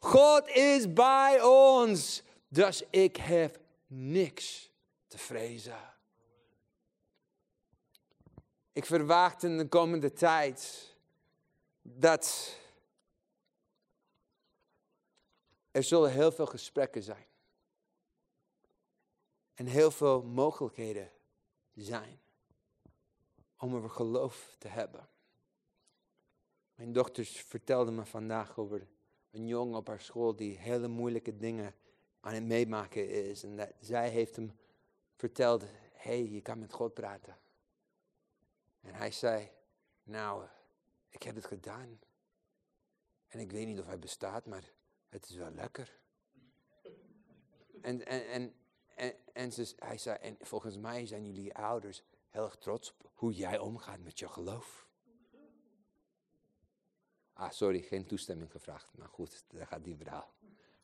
God 0.00 0.48
is 0.48 0.92
bij 0.92 1.42
ons. 1.42 2.22
Dus 2.48 2.82
ik 2.90 3.16
heb 3.16 3.58
niks 3.86 4.70
te 5.06 5.18
vrezen. 5.18 5.90
Ik 8.72 8.84
verwacht 8.84 9.42
in 9.42 9.58
de 9.58 9.68
komende 9.68 10.12
tijd 10.12 10.90
dat 11.82 12.56
er 15.70 15.82
zullen 15.82 16.10
heel 16.10 16.32
veel 16.32 16.46
gesprekken 16.46 17.02
zijn. 17.02 17.26
En 19.54 19.66
heel 19.66 19.90
veel 19.90 20.22
mogelijkheden 20.22 21.10
zijn 21.82 22.20
om 23.56 23.74
over 23.74 23.90
geloof 23.90 24.56
te 24.58 24.68
hebben. 24.68 25.08
Mijn 26.74 26.92
dochters 26.92 27.40
vertelden 27.40 27.94
me 27.94 28.04
vandaag 28.04 28.58
over 28.58 28.88
een 29.30 29.46
jongen 29.46 29.76
op 29.76 29.86
haar 29.86 30.00
school 30.00 30.36
die 30.36 30.58
hele 30.58 30.88
moeilijke 30.88 31.36
dingen 31.36 31.74
aan 32.20 32.34
het 32.34 32.44
meemaken 32.44 33.28
is. 33.28 33.42
En 33.42 33.56
dat 33.56 33.72
zij 33.80 34.10
heeft 34.10 34.36
hem 34.36 34.52
verteld, 35.16 35.64
hey, 35.92 36.28
je 36.28 36.40
kan 36.40 36.58
met 36.58 36.72
God 36.72 36.94
praten. 36.94 37.38
En 38.80 38.94
hij 38.94 39.10
zei, 39.10 39.50
nou, 40.02 40.46
ik 41.08 41.22
heb 41.22 41.34
het 41.34 41.46
gedaan. 41.46 42.00
En 43.26 43.40
ik 43.40 43.52
weet 43.52 43.66
niet 43.66 43.78
of 43.78 43.86
hij 43.86 43.98
bestaat, 43.98 44.46
maar 44.46 44.72
het 45.08 45.28
is 45.28 45.34
wel 45.34 45.50
lekker. 45.50 46.00
En, 47.82 48.06
en, 48.06 48.26
en, 48.26 48.54
en, 48.94 49.14
en 49.32 49.52
ze, 49.52 49.72
hij 49.78 49.98
zei, 49.98 50.18
en 50.18 50.36
volgens 50.40 50.76
mij 50.76 51.06
zijn 51.06 51.26
jullie 51.26 51.54
ouders 51.54 52.02
heel 52.28 52.44
erg 52.44 52.56
trots 52.56 52.92
op 52.92 53.10
hoe 53.14 53.32
jij 53.32 53.58
omgaat 53.58 54.00
met 54.00 54.18
je 54.18 54.28
geloof. 54.28 54.86
Ah, 57.32 57.50
sorry, 57.50 57.80
geen 57.80 58.06
toestemming 58.06 58.50
gevraagd. 58.50 58.96
Maar 58.96 59.08
goed, 59.08 59.44
daar 59.48 59.66
gaat 59.66 59.84
die 59.84 59.96
verhaal. 59.96 60.32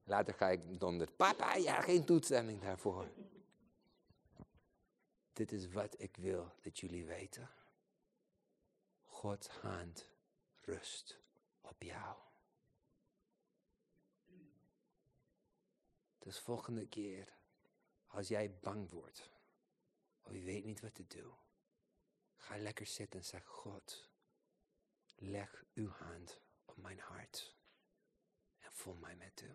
Later 0.05 0.35
ga 0.35 0.49
ik 0.49 0.81
donder. 0.81 1.13
Papa, 1.13 1.55
ja, 1.55 1.81
geen 1.81 2.05
toestemming 2.05 2.61
daarvoor. 2.61 3.11
Dit 5.33 5.53
is 5.53 5.69
wat 5.69 6.01
ik 6.01 6.17
wil 6.17 6.53
dat 6.61 6.79
jullie 6.79 7.07
weten. 7.07 7.51
Gods 9.05 9.49
hand 9.49 10.09
rust 10.65 11.21
op 11.61 11.83
jou. 11.83 12.17
Dus 16.19 16.41
volgende 16.41 16.87
keer, 16.87 17.38
als 18.09 18.29
jij 18.29 18.59
bang 18.61 18.91
wordt, 18.91 19.31
of 20.23 20.33
je 20.33 20.43
weet 20.43 20.65
niet 20.65 20.81
wat 20.81 20.95
te 20.95 21.07
doen, 21.07 21.35
ga 22.37 22.59
lekker 22.59 22.87
zitten 22.87 23.21
en 23.21 23.27
zeg, 23.27 23.45
God, 23.45 24.09
leg 25.17 25.65
uw 25.75 25.89
hand 25.89 26.41
op 26.65 26.77
mijn 26.77 26.99
hart 26.99 27.57
en 28.59 28.73
voel 28.73 28.95
mij 28.95 29.17
met 29.17 29.43
u. 29.45 29.53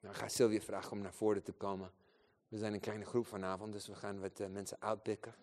Nou, 0.00 0.14
ik 0.14 0.20
ga 0.20 0.28
Sylvia 0.28 0.60
vragen 0.60 0.92
om 0.92 1.00
naar 1.00 1.14
voren 1.14 1.42
te 1.42 1.52
komen. 1.52 1.92
We 2.48 2.58
zijn 2.58 2.72
een 2.72 2.80
kleine 2.80 3.04
groep 3.04 3.26
vanavond, 3.26 3.72
dus 3.72 3.86
we 3.86 3.94
gaan 3.94 4.20
wat 4.20 4.40
uh, 4.40 4.46
mensen 4.46 4.80
uitpikken 4.80 5.34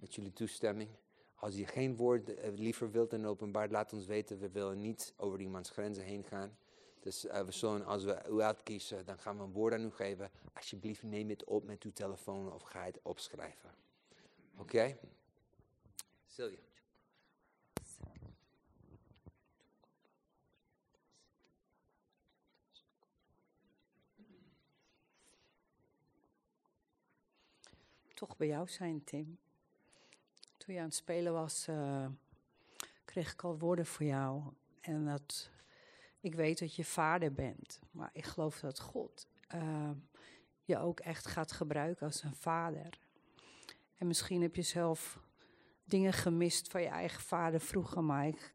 met 0.00 0.14
jullie 0.14 0.32
toestemming. 0.32 0.90
Als 1.34 1.54
je 1.54 1.66
geen 1.66 1.96
woord 1.96 2.28
uh, 2.28 2.36
liever 2.54 2.90
wilt 2.90 3.12
in 3.12 3.26
openbaar, 3.26 3.68
laat 3.68 3.92
ons 3.92 4.06
weten. 4.06 4.38
We 4.38 4.50
willen 4.50 4.80
niet 4.80 5.14
over 5.16 5.40
iemands 5.40 5.70
grenzen 5.70 6.04
heen 6.04 6.24
gaan. 6.24 6.58
Dus 7.02 7.24
uh, 7.24 7.40
we 7.40 7.52
zullen, 7.52 7.84
als 7.84 8.04
we 8.04 8.22
u 8.30 8.40
uitkiezen, 8.40 9.04
dan 9.04 9.18
gaan 9.18 9.36
we 9.36 9.42
een 9.42 9.52
woord 9.52 9.72
aan 9.72 9.84
u 9.84 9.90
geven. 9.90 10.30
Alsjeblieft, 10.52 11.02
neem 11.02 11.28
het 11.28 11.44
op 11.44 11.64
met 11.64 11.82
uw 11.82 11.92
telefoon 11.92 12.52
of 12.52 12.62
ga 12.62 12.84
het 12.84 12.98
opschrijven. 13.02 13.70
Oké? 14.52 14.62
Okay? 14.62 14.98
Sylvia. 16.26 16.70
toch 28.26 28.36
bij 28.36 28.46
jou 28.46 28.68
zijn, 28.68 29.04
Tim. 29.04 29.38
Toen 30.56 30.74
je 30.74 30.80
aan 30.80 30.86
het 30.86 30.94
spelen 30.94 31.32
was, 31.32 31.66
uh, 31.68 32.06
kreeg 33.04 33.32
ik 33.32 33.42
al 33.42 33.58
woorden 33.58 33.86
voor 33.86 34.06
jou. 34.06 34.42
En 34.80 35.04
dat 35.04 35.50
ik 36.22 36.34
weet 36.34 36.58
dat 36.58 36.74
je 36.74 36.84
vader 36.84 37.32
bent. 37.32 37.80
Maar 37.90 38.10
ik 38.12 38.24
geloof 38.24 38.60
dat 38.60 38.80
God 38.80 39.26
uh, 39.54 39.90
je 40.64 40.78
ook 40.78 41.00
echt 41.00 41.26
gaat 41.26 41.52
gebruiken 41.52 42.06
als 42.06 42.22
een 42.22 42.34
vader. 42.34 42.98
En 43.96 44.06
misschien 44.06 44.42
heb 44.42 44.54
je 44.54 44.62
zelf 44.62 45.18
dingen 45.84 46.12
gemist 46.12 46.68
van 46.68 46.82
je 46.82 46.88
eigen 46.88 47.22
vader 47.22 47.60
vroeger. 47.60 48.04
Maar 48.04 48.26
ik, 48.26 48.54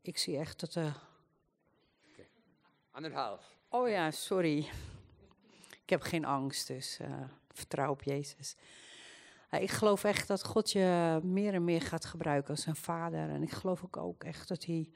ik 0.00 0.18
zie 0.18 0.38
echt 0.38 0.60
dat... 0.60 0.74
Uh... 0.74 0.94
Okay. 2.12 2.28
Anderhalf. 2.90 3.56
Oh 3.68 3.88
ja, 3.88 4.10
sorry. 4.10 4.58
Ik 5.82 5.90
heb 5.90 6.02
geen 6.02 6.24
angst, 6.24 6.66
dus 6.66 7.00
vertrouw 7.52 7.90
op 7.90 8.02
Jezus. 8.02 8.56
Ik 9.50 9.70
geloof 9.70 10.04
echt 10.04 10.28
dat 10.28 10.44
God 10.44 10.70
je 10.72 11.20
meer 11.22 11.54
en 11.54 11.64
meer 11.64 11.82
gaat 11.82 12.04
gebruiken 12.04 12.50
als 12.50 12.66
een 12.66 12.76
vader. 12.76 13.28
En 13.28 13.42
ik 13.42 13.50
geloof 13.50 13.84
ook, 13.84 13.96
ook 13.96 14.24
echt 14.24 14.48
dat 14.48 14.64
hij 14.64 14.90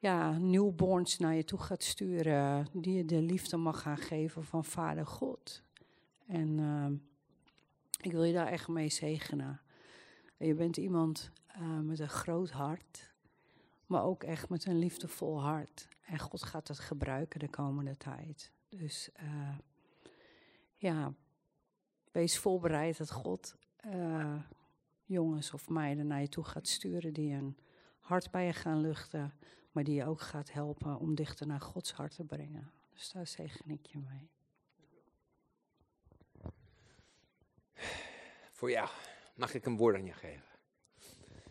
ja, 0.00 0.38
newborns 0.38 1.18
naar 1.18 1.34
je 1.34 1.44
toe 1.44 1.58
gaat 1.58 1.82
sturen. 1.82 2.66
Die 2.72 2.96
je 2.96 3.04
de 3.04 3.22
liefde 3.22 3.56
mag 3.56 3.82
gaan 3.82 3.98
geven 3.98 4.44
van 4.44 4.64
vader 4.64 5.06
God. 5.06 5.62
En 6.26 6.58
uh, 6.58 6.86
ik 8.00 8.12
wil 8.12 8.24
je 8.24 8.32
daar 8.32 8.46
echt 8.46 8.68
mee 8.68 8.88
zegenen. 8.88 9.60
Je 10.36 10.54
bent 10.54 10.76
iemand 10.76 11.30
uh, 11.56 11.78
met 11.78 11.98
een 11.98 12.08
groot 12.08 12.50
hart. 12.50 13.12
Maar 13.86 14.02
ook 14.02 14.22
echt 14.22 14.48
met 14.48 14.66
een 14.66 14.78
liefdevol 14.78 15.42
hart. 15.42 15.88
En 16.06 16.18
God 16.18 16.42
gaat 16.42 16.66
dat 16.66 16.78
gebruiken 16.78 17.40
de 17.40 17.48
komende 17.48 17.96
tijd. 17.96 18.52
Dus 18.68 19.10
uh, 19.22 19.58
ja, 20.76 21.12
wees 22.12 22.38
voorbereid 22.38 22.98
dat 22.98 23.10
God 23.10 23.56
uh, 23.86 24.34
jongens 25.04 25.52
of 25.52 25.68
meiden 25.68 26.06
naar 26.06 26.20
je 26.20 26.28
toe 26.28 26.44
gaat 26.44 26.68
sturen 26.68 27.12
die 27.12 27.34
een 27.34 27.56
hart 27.98 28.30
bij 28.30 28.46
je 28.46 28.52
gaan 28.52 28.80
luchten, 28.80 29.32
maar 29.78 29.86
die 29.86 29.96
je 29.96 30.06
ook 30.06 30.20
gaat 30.20 30.52
helpen 30.52 30.98
om 30.98 31.14
dichter 31.14 31.46
naar 31.46 31.60
Gods 31.60 31.92
hart 31.92 32.14
te 32.14 32.24
brengen. 32.24 32.72
Dus 32.94 33.10
daar 33.10 33.26
zegen 33.26 33.70
ik 33.70 33.86
je 33.86 33.98
mee. 33.98 34.30
Voor 38.52 38.70
jou 38.70 38.88
mag 39.34 39.54
ik 39.54 39.66
een 39.66 39.76
woord 39.76 39.96
aan 39.96 40.04
je 40.04 40.12
geven. 40.12 40.44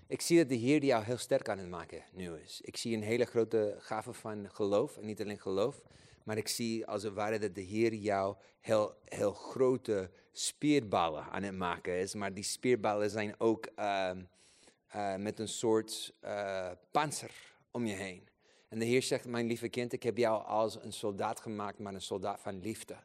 Ik 0.08 0.22
zie 0.22 0.38
dat 0.38 0.50
de 0.50 0.56
Heer 0.56 0.84
jou 0.84 1.04
heel 1.04 1.18
sterk 1.18 1.50
aan 1.50 1.58
het 1.58 1.70
maken 1.70 2.04
nu 2.12 2.34
is. 2.34 2.62
Ik 2.62 2.78
zie 2.78 2.96
een 2.96 3.04
hele 3.04 3.26
grote 3.26 3.76
gave 3.80 4.14
van 4.14 4.50
geloof. 4.50 4.98
En 4.98 5.06
niet 5.06 5.22
alleen 5.22 5.40
geloof, 5.40 5.82
maar 6.24 6.38
ik 6.38 6.48
zie 6.48 6.86
als 6.86 7.04
het 7.04 7.14
ware 7.14 7.40
dat 7.40 7.56
de 7.56 7.62
Heer 7.62 7.94
jou 7.94 8.36
heel, 8.60 8.96
heel 9.04 9.34
grote 9.34 10.12
spierballen 10.32 11.24
aan 11.24 11.44
het 11.44 11.56
maken 11.56 12.00
is. 12.00 12.14
Maar 12.14 12.34
die 12.34 12.44
spierballen 12.44 13.10
zijn 13.10 13.40
ook 13.40 13.68
uh, 13.76 14.12
uh, 14.96 15.16
met 15.16 15.40
een 15.40 15.48
soort 15.48 16.14
uh, 16.24 16.72
panzer 16.92 17.56
om 17.72 17.86
je 17.86 17.94
heen. 17.94 18.28
En 18.70 18.80
de 18.80 18.86
Heer 18.86 19.04
zegt, 19.04 19.26
mijn 19.26 19.48
lieve 19.48 19.70
kind, 19.70 19.94
ik 19.94 20.04
heb 20.04 20.18
jou 20.18 20.46
als 20.46 20.84
een 20.84 20.94
soldaat 20.94 21.40
gemaakt, 21.40 21.80
maar 21.80 21.94
een 21.94 22.02
soldaat 22.02 22.40
van 22.40 22.60
liefde. 22.60 22.96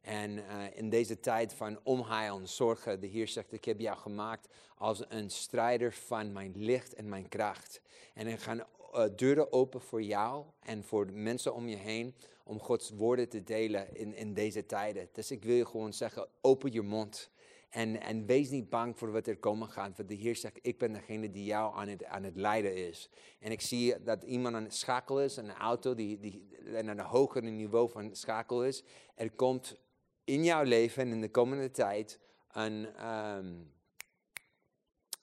En 0.00 0.30
uh, 0.30 0.44
in 0.74 0.90
deze 0.90 1.20
tijd 1.20 1.54
van 1.54 1.80
omheil 1.82 2.38
en 2.38 2.48
zorgen, 2.48 3.00
de 3.00 3.06
Heer 3.06 3.28
zegt, 3.28 3.52
ik 3.52 3.64
heb 3.64 3.80
jou 3.80 3.98
gemaakt 3.98 4.48
als 4.76 5.04
een 5.08 5.30
strijder 5.30 5.92
van 5.92 6.32
mijn 6.32 6.52
licht 6.56 6.94
en 6.94 7.08
mijn 7.08 7.28
kracht. 7.28 7.80
En 8.14 8.26
er 8.26 8.38
gaan 8.38 8.58
uh, 8.94 9.04
deuren 9.16 9.52
open 9.52 9.80
voor 9.80 10.02
jou 10.02 10.44
en 10.60 10.84
voor 10.84 11.06
de 11.06 11.12
mensen 11.12 11.54
om 11.54 11.68
je 11.68 11.76
heen 11.76 12.14
om 12.44 12.60
Gods 12.60 12.90
woorden 12.90 13.28
te 13.28 13.42
delen 13.42 13.96
in, 13.96 14.14
in 14.14 14.34
deze 14.34 14.66
tijden. 14.66 15.08
Dus 15.12 15.30
ik 15.30 15.44
wil 15.44 15.54
je 15.54 15.66
gewoon 15.66 15.92
zeggen, 15.92 16.28
open 16.40 16.72
je 16.72 16.82
mond. 16.82 17.30
En, 17.68 18.00
en 18.00 18.26
wees 18.26 18.50
niet 18.50 18.68
bang 18.68 18.98
voor 18.98 19.12
wat 19.12 19.26
er 19.26 19.38
komen 19.38 19.68
gaat. 19.68 19.96
Want 19.96 20.08
de 20.08 20.14
Heer 20.14 20.36
zegt, 20.36 20.58
ik 20.62 20.78
ben 20.78 20.92
degene 20.92 21.30
die 21.30 21.44
jou 21.44 21.76
aan 21.76 21.88
het, 21.88 22.04
aan 22.04 22.22
het 22.22 22.36
leiden 22.36 22.88
is. 22.88 23.10
En 23.38 23.50
ik 23.50 23.60
zie 23.60 24.02
dat 24.02 24.22
iemand 24.22 24.54
aan 24.54 24.62
het 24.64 24.74
schakelen 24.74 25.24
is, 25.24 25.36
een 25.36 25.52
auto 25.52 25.94
die, 25.94 26.18
die 26.18 26.48
een 26.64 27.00
hoger 27.00 27.42
niveau 27.42 27.90
van 27.90 28.16
schakel 28.16 28.64
is. 28.64 28.84
Er 29.14 29.30
komt 29.30 29.76
in 30.24 30.44
jouw 30.44 30.62
leven 30.62 31.02
en 31.02 31.08
in 31.08 31.20
de 31.20 31.30
komende 31.30 31.70
tijd 31.70 32.20
een, 32.52 33.06
um, 33.08 33.72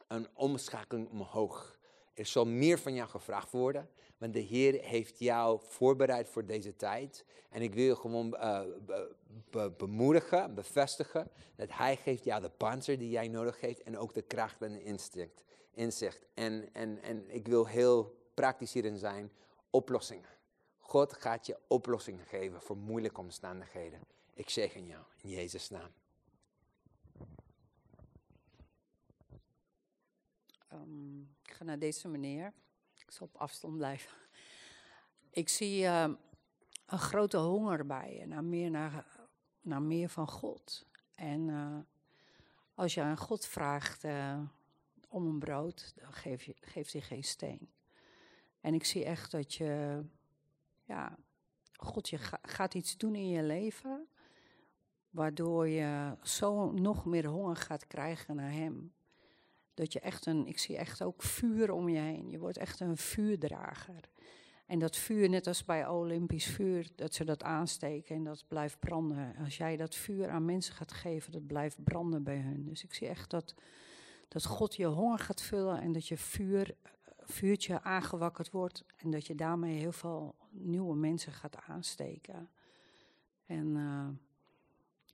een 0.08 0.28
omschakeling 0.34 1.10
omhoog. 1.10 1.80
Er 2.14 2.26
zal 2.26 2.46
meer 2.46 2.80
van 2.80 2.94
jou 2.94 3.10
gevraagd 3.10 3.52
worden, 3.52 3.90
de 4.32 4.40
Heer 4.40 4.82
heeft 4.82 5.20
jou 5.20 5.60
voorbereid 5.64 6.30
voor 6.30 6.46
deze 6.46 6.76
tijd. 6.76 7.26
En 7.50 7.62
ik 7.62 7.74
wil 7.74 7.86
je 7.86 7.96
gewoon 7.96 8.30
be, 9.50 9.74
bemoedigen, 9.78 10.54
bevestigen, 10.54 11.30
dat 11.56 11.70
Hij 11.72 11.98
geeft 11.98 12.24
jou 12.24 12.42
de 12.42 12.50
panzer 12.50 12.98
die 12.98 13.10
jij 13.10 13.28
nodig 13.28 13.60
heeft 13.60 13.84
en 13.84 13.98
ook 13.98 14.14
de 14.14 14.22
kracht 14.22 14.62
en 14.62 14.72
de 14.72 14.84
instinct, 14.84 15.44
inzicht. 15.72 16.26
En, 16.34 16.74
en, 16.74 17.02
en 17.02 17.30
ik 17.30 17.48
wil 17.48 17.66
heel 17.66 18.16
praktisch 18.34 18.74
hierin 18.74 18.98
zijn, 18.98 19.32
oplossingen. 19.70 20.30
God 20.78 21.14
gaat 21.14 21.46
je 21.46 21.58
oplossingen 21.68 22.26
geven 22.26 22.62
voor 22.62 22.78
moeilijke 22.78 23.20
omstandigheden. 23.20 24.00
Ik 24.34 24.50
zegen 24.50 24.86
jou 24.86 25.04
in 25.22 25.30
Jezus' 25.30 25.70
naam. 25.70 25.92
Um, 30.74 31.36
ik 31.44 31.52
ga 31.52 31.64
naar 31.64 31.80
deze 31.80 32.08
meneer. 32.08 32.54
Op 33.22 33.36
afstand 33.36 33.78
blijven. 33.78 34.12
ik 35.30 35.50
zie 35.50 35.86
eh, 35.86 36.10
een 36.86 37.00
grote 37.00 37.38
honger 37.38 37.86
bij 37.86 38.16
je, 38.20 38.26
naar 38.26 38.44
meer, 38.44 38.72
naar, 38.72 39.06
naar 39.62 39.82
meer 39.82 40.10
van 40.10 40.28
God. 40.28 40.86
En 41.16 41.50
eh, 41.50 41.78
als 42.76 42.94
je 42.94 43.02
aan 43.02 43.18
God 43.18 43.46
vraagt 43.46 44.04
eh, 44.04 44.40
om 45.10 45.26
een 45.26 45.40
brood, 45.40 45.94
dan 45.96 46.32
je, 46.32 46.56
geeft 46.60 46.94
hij 46.94 47.02
geen 47.02 47.24
steen. 47.24 47.70
En 48.62 48.74
ik 48.74 48.86
zie 48.86 49.06
echt 49.06 49.32
dat 49.32 49.54
je, 49.54 50.04
ja, 50.84 51.18
God 51.74 52.10
je 52.10 52.18
ga- 52.18 52.40
gaat 52.42 52.74
iets 52.74 52.98
doen 52.98 53.16
in 53.16 53.30
je 53.30 53.44
leven, 53.44 54.08
waardoor 55.10 55.68
je 55.68 56.18
zo 56.22 56.72
nog 56.72 57.06
meer 57.06 57.26
honger 57.26 57.56
gaat 57.56 57.88
krijgen 57.88 58.36
naar 58.36 58.52
Hem. 58.52 58.95
Dat 59.76 59.94
je 59.94 60.00
echt 60.00 60.26
een, 60.26 60.48
ik 60.48 60.60
zie 60.60 60.78
echt 60.78 61.04
ook 61.04 61.22
vuur 61.22 61.72
om 61.72 61.90
je 61.90 62.00
heen. 62.00 62.30
Je 62.30 62.40
wordt 62.40 62.58
echt 62.58 62.80
een 62.80 62.98
vuurdrager. 62.98 64.10
En 64.66 64.80
dat 64.80 64.96
vuur, 64.96 65.30
net 65.30 65.48
als 65.48 65.66
bij 65.66 65.88
Olympisch 65.88 66.46
vuur, 66.46 66.90
dat 66.96 67.14
ze 67.14 67.24
dat 67.24 67.44
aansteken 67.44 68.16
en 68.16 68.24
dat 68.24 68.44
blijft 68.48 68.80
branden. 68.80 69.36
Als 69.44 69.58
jij 69.58 69.78
dat 69.78 69.96
vuur 69.96 70.30
aan 70.30 70.46
mensen 70.46 70.74
gaat 70.74 70.92
geven, 70.92 71.32
dat 71.32 71.48
blijft 71.48 71.84
branden 71.84 72.24
bij 72.24 72.38
hun. 72.38 72.66
Dus 72.66 72.84
ik 72.84 72.94
zie 72.94 73.08
echt 73.08 73.30
dat, 73.30 73.56
dat 74.28 74.46
God 74.46 74.76
je 74.76 74.86
honger 74.86 75.20
gaat 75.20 75.42
vullen 75.42 75.82
en 75.82 75.92
dat 75.92 76.08
je 76.08 76.18
vuur, 76.18 76.76
vuurtje 77.20 77.82
aangewakkerd 77.82 78.52
wordt. 78.52 78.86
En 78.98 79.12
dat 79.12 79.28
je 79.28 79.36
daarmee 79.36 79.78
heel 79.78 79.92
veel 79.92 80.36
nieuwe 80.50 80.96
mensen 80.96 81.32
gaat 81.32 81.58
aansteken. 81.62 82.50
En 83.46 83.76
eh, 83.76 84.08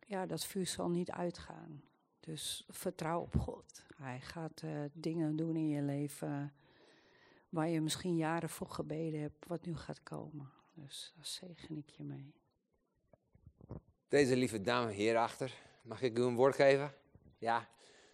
ja, 0.07 0.25
dat 0.25 0.45
vuur 0.45 0.67
zal 0.67 0.89
niet 0.89 1.11
uitgaan. 1.11 1.81
Dus 2.21 2.65
vertrouw 2.69 3.21
op 3.21 3.35
God. 3.39 3.83
Hij 3.95 4.19
gaat 4.19 4.61
eh, 4.61 4.71
dingen 4.93 5.35
doen 5.35 5.55
in 5.55 5.67
je 5.67 5.81
leven 5.81 6.53
waar 7.49 7.67
je 7.67 7.81
misschien 7.81 8.15
jaren 8.15 8.49
voor 8.49 8.69
gebeden 8.69 9.21
hebt, 9.21 9.47
wat 9.47 9.65
nu 9.65 9.75
gaat 9.75 10.03
komen. 10.03 10.51
Dus 10.73 11.13
daar 11.15 11.25
zegen 11.25 11.77
ik 11.77 11.89
je 11.89 12.03
mee. 12.03 12.33
Deze 14.07 14.35
lieve 14.35 14.61
dame 14.61 14.91
hierachter, 14.91 15.53
mag 15.81 16.01
ik 16.01 16.17
u 16.17 16.21
een 16.21 16.35
woord 16.35 16.55
geven? 16.55 16.93
Ja, 17.37 17.67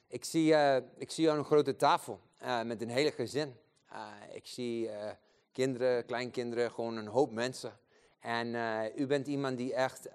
ik 0.08 0.26
zie, 0.26 0.54
eh, 0.54 0.84
ik 0.98 1.12
zie 1.12 1.32
aan 1.32 1.38
een 1.38 1.46
grote 1.46 1.76
tafel 1.76 2.22
eh, 2.38 2.64
met 2.64 2.82
een 2.82 2.90
hele 2.90 3.12
gezin. 3.12 3.56
Ik 4.34 4.48
zie 4.48 4.90
kinderen, 5.52 6.06
kleinkinderen, 6.06 6.72
gewoon 6.72 6.98
een 6.98 7.08
hoop 7.08 7.32
mensen. 7.32 7.80
En 8.20 8.48
u 8.96 9.08
bent 9.08 9.28
iemand 9.28 9.58
die 9.58 9.74
echt 9.74 10.08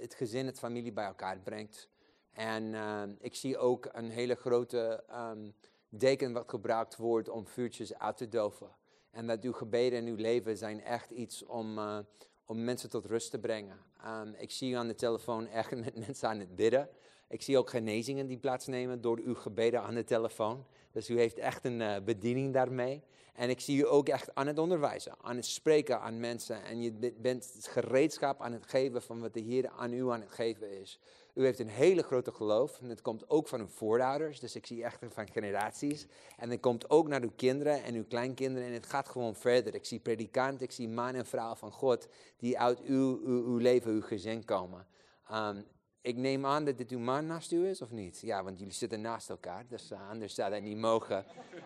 het 0.00 0.14
gezin, 0.14 0.46
het 0.46 0.58
familie 0.58 0.92
bij 0.92 1.04
elkaar 1.04 1.38
brengt. 1.38 1.88
En 2.32 2.74
eh, 2.74 3.02
ik 3.18 3.34
zie 3.34 3.58
ook 3.58 3.88
een 3.92 4.10
hele 4.10 4.34
grote 4.34 5.04
ehm, 5.08 5.50
deken 5.88 6.32
wat 6.32 6.48
gebruikt 6.50 6.96
wordt 6.96 7.28
om 7.28 7.46
vuurtjes 7.46 7.94
uit 7.98 8.16
te 8.16 8.28
doven. 8.28 8.68
En 9.10 9.26
dat 9.26 9.42
uw 9.42 9.52
gebeden 9.52 9.98
en 9.98 10.06
uw 10.06 10.16
leven 10.16 10.56
zijn 10.56 10.82
echt 10.82 11.10
iets 11.10 11.44
om, 11.44 11.78
eh, 11.78 11.98
om 12.46 12.64
mensen 12.64 12.90
tot 12.90 13.06
rust 13.06 13.30
te 13.30 13.38
brengen. 13.38 13.78
Ehm, 14.02 14.32
ik 14.36 14.50
zie 14.50 14.70
u 14.70 14.74
aan 14.74 14.86
de 14.86 14.94
telefoon 14.94 15.46
echt 15.46 15.76
met 15.84 15.98
mensen 16.06 16.28
aan 16.28 16.38
het 16.38 16.56
bidden. 16.56 16.88
Ik 17.28 17.42
zie 17.42 17.58
ook 17.58 17.70
genezingen 17.70 18.26
die 18.26 18.38
plaatsnemen 18.38 19.00
door 19.00 19.18
uw 19.18 19.34
gebeden 19.34 19.82
aan 19.82 19.94
de 19.94 20.04
telefoon. 20.04 20.64
Dus 20.92 21.10
u 21.10 21.18
heeft 21.18 21.38
echt 21.38 21.64
een 21.64 21.80
eh, 21.80 22.02
bediening 22.04 22.52
daarmee. 22.52 23.02
En 23.34 23.50
ik 23.50 23.60
zie 23.60 23.78
u 23.78 23.86
ook 23.88 24.08
echt 24.08 24.34
aan 24.34 24.46
het 24.46 24.58
onderwijzen, 24.58 25.14
aan 25.22 25.36
het 25.36 25.46
spreken 25.46 26.00
aan 26.00 26.20
mensen. 26.20 26.62
En 26.64 26.82
je 26.82 26.92
be- 26.92 27.14
bent 27.16 27.58
gereedschap 27.70 28.40
aan 28.40 28.52
het 28.52 28.66
geven 28.66 29.02
van 29.02 29.20
wat 29.20 29.34
de 29.34 29.40
Heer 29.40 29.68
aan 29.68 29.92
u 29.92 30.10
aan 30.10 30.20
het 30.20 30.30
geven 30.30 30.80
is. 30.80 30.98
U 31.38 31.44
heeft 31.44 31.58
een 31.58 31.68
hele 31.68 32.02
grote 32.02 32.32
geloof. 32.32 32.80
En 32.80 32.88
het 32.88 33.02
komt 33.02 33.30
ook 33.30 33.48
van 33.48 33.60
uw 33.60 33.66
voorouders. 33.66 34.40
Dus 34.40 34.56
ik 34.56 34.66
zie 34.66 34.84
echt 34.84 34.98
van 35.08 35.28
generaties. 35.28 36.06
En 36.36 36.50
het 36.50 36.60
komt 36.60 36.90
ook 36.90 37.08
naar 37.08 37.22
uw 37.22 37.32
kinderen 37.36 37.82
en 37.82 37.94
uw 37.94 38.04
kleinkinderen. 38.04 38.68
En 38.68 38.74
het 38.74 38.86
gaat 38.86 39.08
gewoon 39.08 39.34
verder. 39.34 39.74
Ik 39.74 39.84
zie 39.84 40.00
predikant, 40.00 40.60
ik 40.60 40.72
zie 40.72 40.88
man 40.88 41.14
en 41.14 41.26
vrouw 41.26 41.54
van 41.54 41.72
God. 41.72 42.08
Die 42.36 42.58
uit 42.58 42.80
uw, 42.82 43.20
uw, 43.24 43.44
uw 43.44 43.56
leven, 43.56 43.90
uw 43.90 44.02
gezin 44.02 44.44
komen. 44.44 44.86
Ehm, 45.28 45.60
ik 46.00 46.16
neem 46.16 46.46
aan 46.46 46.64
dat 46.64 46.78
dit 46.78 46.90
uw 46.90 46.98
man 46.98 47.26
naast 47.26 47.52
u 47.52 47.66
is, 47.68 47.82
of 47.82 47.90
niet? 47.90 48.20
Ja, 48.20 48.44
want 48.44 48.58
jullie 48.58 48.74
zitten 48.74 49.00
naast 49.00 49.30
elkaar, 49.30 49.64
dus 49.68 49.90
eh, 49.90 50.08
anders 50.10 50.34
zou 50.34 50.50
dat 50.50 50.62
niet 50.62 50.76
mogen. 50.76 51.24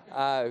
Uh, 0.09 0.45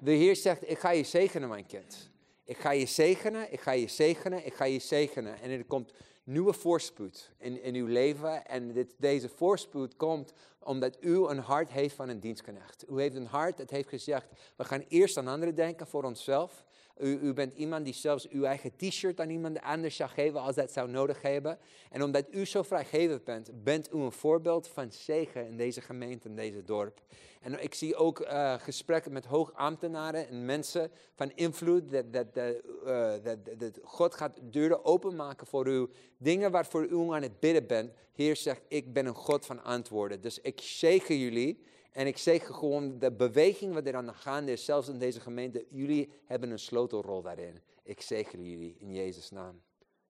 de 0.00 0.10
Heer 0.10 0.36
zegt, 0.36 0.70
ik 0.70 0.78
ga 0.78 0.90
je 0.90 1.04
zegenen, 1.04 1.48
mijn 1.48 1.66
kind. 1.66 2.10
Ik 2.44 2.56
ga 2.56 2.70
je 2.70 2.86
zegenen, 2.86 3.52
ik 3.52 3.60
ga 3.60 3.72
je 3.72 3.88
zegenen, 3.88 4.46
ik 4.46 4.54
ga 4.54 4.64
je 4.64 4.78
zegenen. 4.78 5.40
En 5.40 5.50
er 5.50 5.64
komt 5.64 5.92
nieuwe 6.24 6.52
voorspoed 6.52 7.30
in, 7.38 7.62
in 7.62 7.74
uw 7.74 7.86
leven. 7.86 8.46
En 8.46 8.72
dit, 8.72 8.94
deze 8.96 9.28
voorspoed 9.28 9.96
komt 9.96 10.32
omdat 10.58 10.96
u 11.00 11.26
een 11.26 11.38
hart 11.38 11.70
heeft 11.70 11.94
van 11.94 12.08
een 12.08 12.20
dienstknecht. 12.20 12.84
U 12.90 13.00
heeft 13.00 13.14
een 13.14 13.26
hart 13.26 13.56
dat 13.56 13.70
heeft 13.70 13.88
gezegd, 13.88 14.26
we 14.56 14.64
gaan 14.64 14.84
eerst 14.88 15.16
aan 15.16 15.28
anderen 15.28 15.54
denken 15.54 15.86
voor 15.86 16.04
onszelf. 16.04 16.64
U, 16.98 17.18
u, 17.22 17.32
bent 17.32 17.52
iemand 17.54 17.84
die 17.84 17.94
zelfs 17.94 18.28
uw 18.28 18.44
eigen 18.44 18.76
t-shirt 18.76 19.20
aan 19.20 19.30
iemand 19.30 19.60
anders 19.60 19.96
zou 19.96 20.10
geven 20.10 20.40
als 20.40 20.54
dat 20.54 20.72
zou 20.72 20.90
nodig 20.90 21.22
hebben. 21.22 21.58
En 21.90 22.02
omdat 22.02 22.26
u 22.30 22.46
zo 22.46 22.62
vrijgevig 22.62 23.22
bent, 23.22 23.64
bent 23.64 23.92
u 23.94 23.98
een 23.98 24.12
voorbeeld 24.12 24.68
van 24.68 24.92
zegen 24.92 25.46
in 25.46 25.56
deze 25.56 25.80
gemeente, 25.80 26.28
in 26.28 26.36
deze 26.36 26.62
dorp. 26.62 27.00
En 27.40 27.62
ik 27.62 27.74
zie 27.74 27.96
ook 27.96 28.20
uh, 28.20 28.54
gesprekken 28.58 29.12
met 29.12 29.24
hoogambtenaren 29.24 30.28
en 30.28 30.44
mensen 30.44 30.90
van 31.14 31.32
invloed, 31.34 31.90
dat, 31.90 32.12
dat, 32.12 32.34
dat, 32.34 33.38
dat 33.58 33.78
God 33.82 34.14
gaat 34.14 34.38
deuren 34.42 34.84
openmaken 34.84 35.46
voor 35.46 35.68
u. 35.68 35.88
Dingen 36.18 36.50
waarvoor 36.50 36.86
u 36.86 37.12
aan 37.12 37.22
het 37.22 37.40
bidden 37.40 37.66
bent. 37.66 37.92
Heer 38.12 38.36
zegt, 38.36 38.62
ik 38.68 38.92
ben 38.92 39.06
een 39.06 39.14
God 39.14 39.46
van 39.46 39.64
antwoorden. 39.64 40.20
Dus 40.20 40.38
ik 40.38 40.60
zegen 40.60 41.18
jullie. 41.18 41.62
En 41.92 42.06
ik 42.06 42.18
zeg 42.18 42.46
gewoon 42.46 42.98
de 42.98 43.12
beweging 43.12 43.74
wat 43.74 43.86
er 43.86 43.96
aan 43.96 44.06
de 44.06 44.14
gaande 44.14 44.52
is, 44.52 44.64
zelfs 44.64 44.88
in 44.88 44.98
deze 44.98 45.20
gemeente, 45.20 45.66
jullie 45.70 46.12
hebben 46.24 46.50
een 46.50 46.58
sleutelrol 46.58 47.22
daarin. 47.22 47.60
Ik 47.82 48.00
zegen 48.00 48.44
jullie 48.44 48.76
in 48.78 48.92
Jezus' 48.92 49.30
naam. 49.30 49.62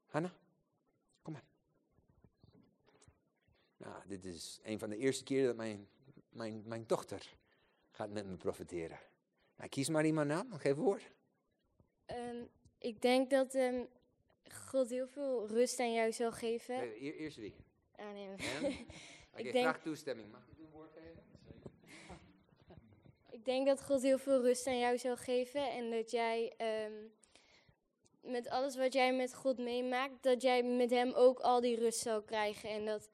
Hanna, 0.06 0.32
kom 1.22 1.32
maar. 1.32 1.44
Nou, 3.76 4.02
dit 4.06 4.24
is 4.24 4.60
een 4.62 4.78
van 4.78 4.90
de 4.90 4.96
eerste 4.96 5.24
keren 5.24 5.46
dat 5.46 5.56
mijn, 5.56 5.88
mijn, 6.28 6.62
mijn 6.66 6.84
dochter 6.86 7.36
gaat 7.90 8.10
met 8.10 8.26
me 8.26 8.36
profiteren. 8.36 8.98
Nou, 9.56 9.68
kies 9.68 9.88
maar 9.88 10.06
iemand 10.06 10.30
aan, 10.30 10.48
dan 10.48 10.60
geef 10.60 10.76
woord. 10.76 11.10
Um, 12.06 12.48
ik 12.78 13.02
denk 13.02 13.30
dat 13.30 13.54
um, 13.54 13.88
God 14.52 14.88
heel 14.88 15.08
veel 15.08 15.46
rust 15.46 15.80
aan 15.80 15.92
jou 15.92 16.12
zal 16.12 16.32
geven. 16.32 16.76
Nee, 16.76 17.16
eerst 17.16 17.36
wie? 17.36 17.54
Ah, 17.96 18.12
nee. 18.12 18.28
ik 18.36 18.86
okay, 19.32 19.42
denk... 19.42 19.56
graag 19.56 19.82
toestemming. 19.82 20.30
Mag 20.30 20.46
ik 20.50 20.58
een 20.58 20.70
woord 20.70 20.92
geven? 20.92 21.22
Ik 23.42 23.48
denk 23.48 23.66
dat 23.66 23.82
God 23.82 24.02
heel 24.02 24.18
veel 24.18 24.42
rust 24.42 24.66
aan 24.66 24.78
jou 24.78 24.98
zal 24.98 25.16
geven 25.16 25.70
en 25.70 25.90
dat 25.90 26.10
jij 26.10 26.52
um, 26.86 27.12
met 28.20 28.48
alles 28.48 28.76
wat 28.76 28.92
jij 28.92 29.14
met 29.14 29.34
God 29.34 29.58
meemaakt, 29.58 30.22
dat 30.22 30.42
jij 30.42 30.62
met 30.62 30.90
Hem 30.90 31.12
ook 31.12 31.40
al 31.40 31.60
die 31.60 31.76
rust 31.76 31.98
zal 31.98 32.22
krijgen 32.22 32.70
en 32.70 32.84
dat 32.84 33.08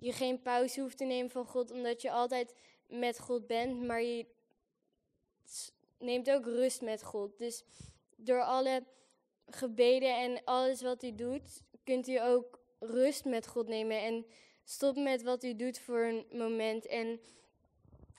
je 0.00 0.12
geen 0.12 0.42
pauze 0.42 0.80
hoeft 0.80 0.96
te 0.98 1.04
nemen 1.04 1.30
van 1.30 1.44
God, 1.44 1.70
omdat 1.70 2.02
je 2.02 2.10
altijd 2.10 2.54
met 2.86 3.18
God 3.18 3.46
bent, 3.46 3.86
maar 3.86 4.02
je 4.02 4.26
neemt 5.98 6.30
ook 6.30 6.44
rust 6.44 6.80
met 6.80 7.02
God. 7.02 7.38
Dus 7.38 7.64
door 8.16 8.42
alle 8.42 8.84
gebeden 9.46 10.16
en 10.16 10.44
alles 10.44 10.82
wat 10.82 11.02
u 11.02 11.14
doet, 11.14 11.62
kunt 11.84 12.08
u 12.08 12.20
ook 12.20 12.60
rust 12.78 13.24
met 13.24 13.46
God 13.46 13.68
nemen 13.68 14.02
en 14.02 14.26
stop 14.64 14.96
met 14.96 15.22
wat 15.22 15.44
u 15.44 15.56
doet 15.56 15.78
voor 15.78 16.00
een 16.04 16.26
moment 16.32 16.86
en 16.86 17.20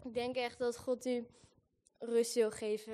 ik 0.03 0.13
denk 0.13 0.35
echt 0.35 0.57
dat 0.57 0.77
God 0.77 1.05
u 1.05 1.25
rust 1.99 2.33
wil 2.33 2.51
geven. 2.51 2.93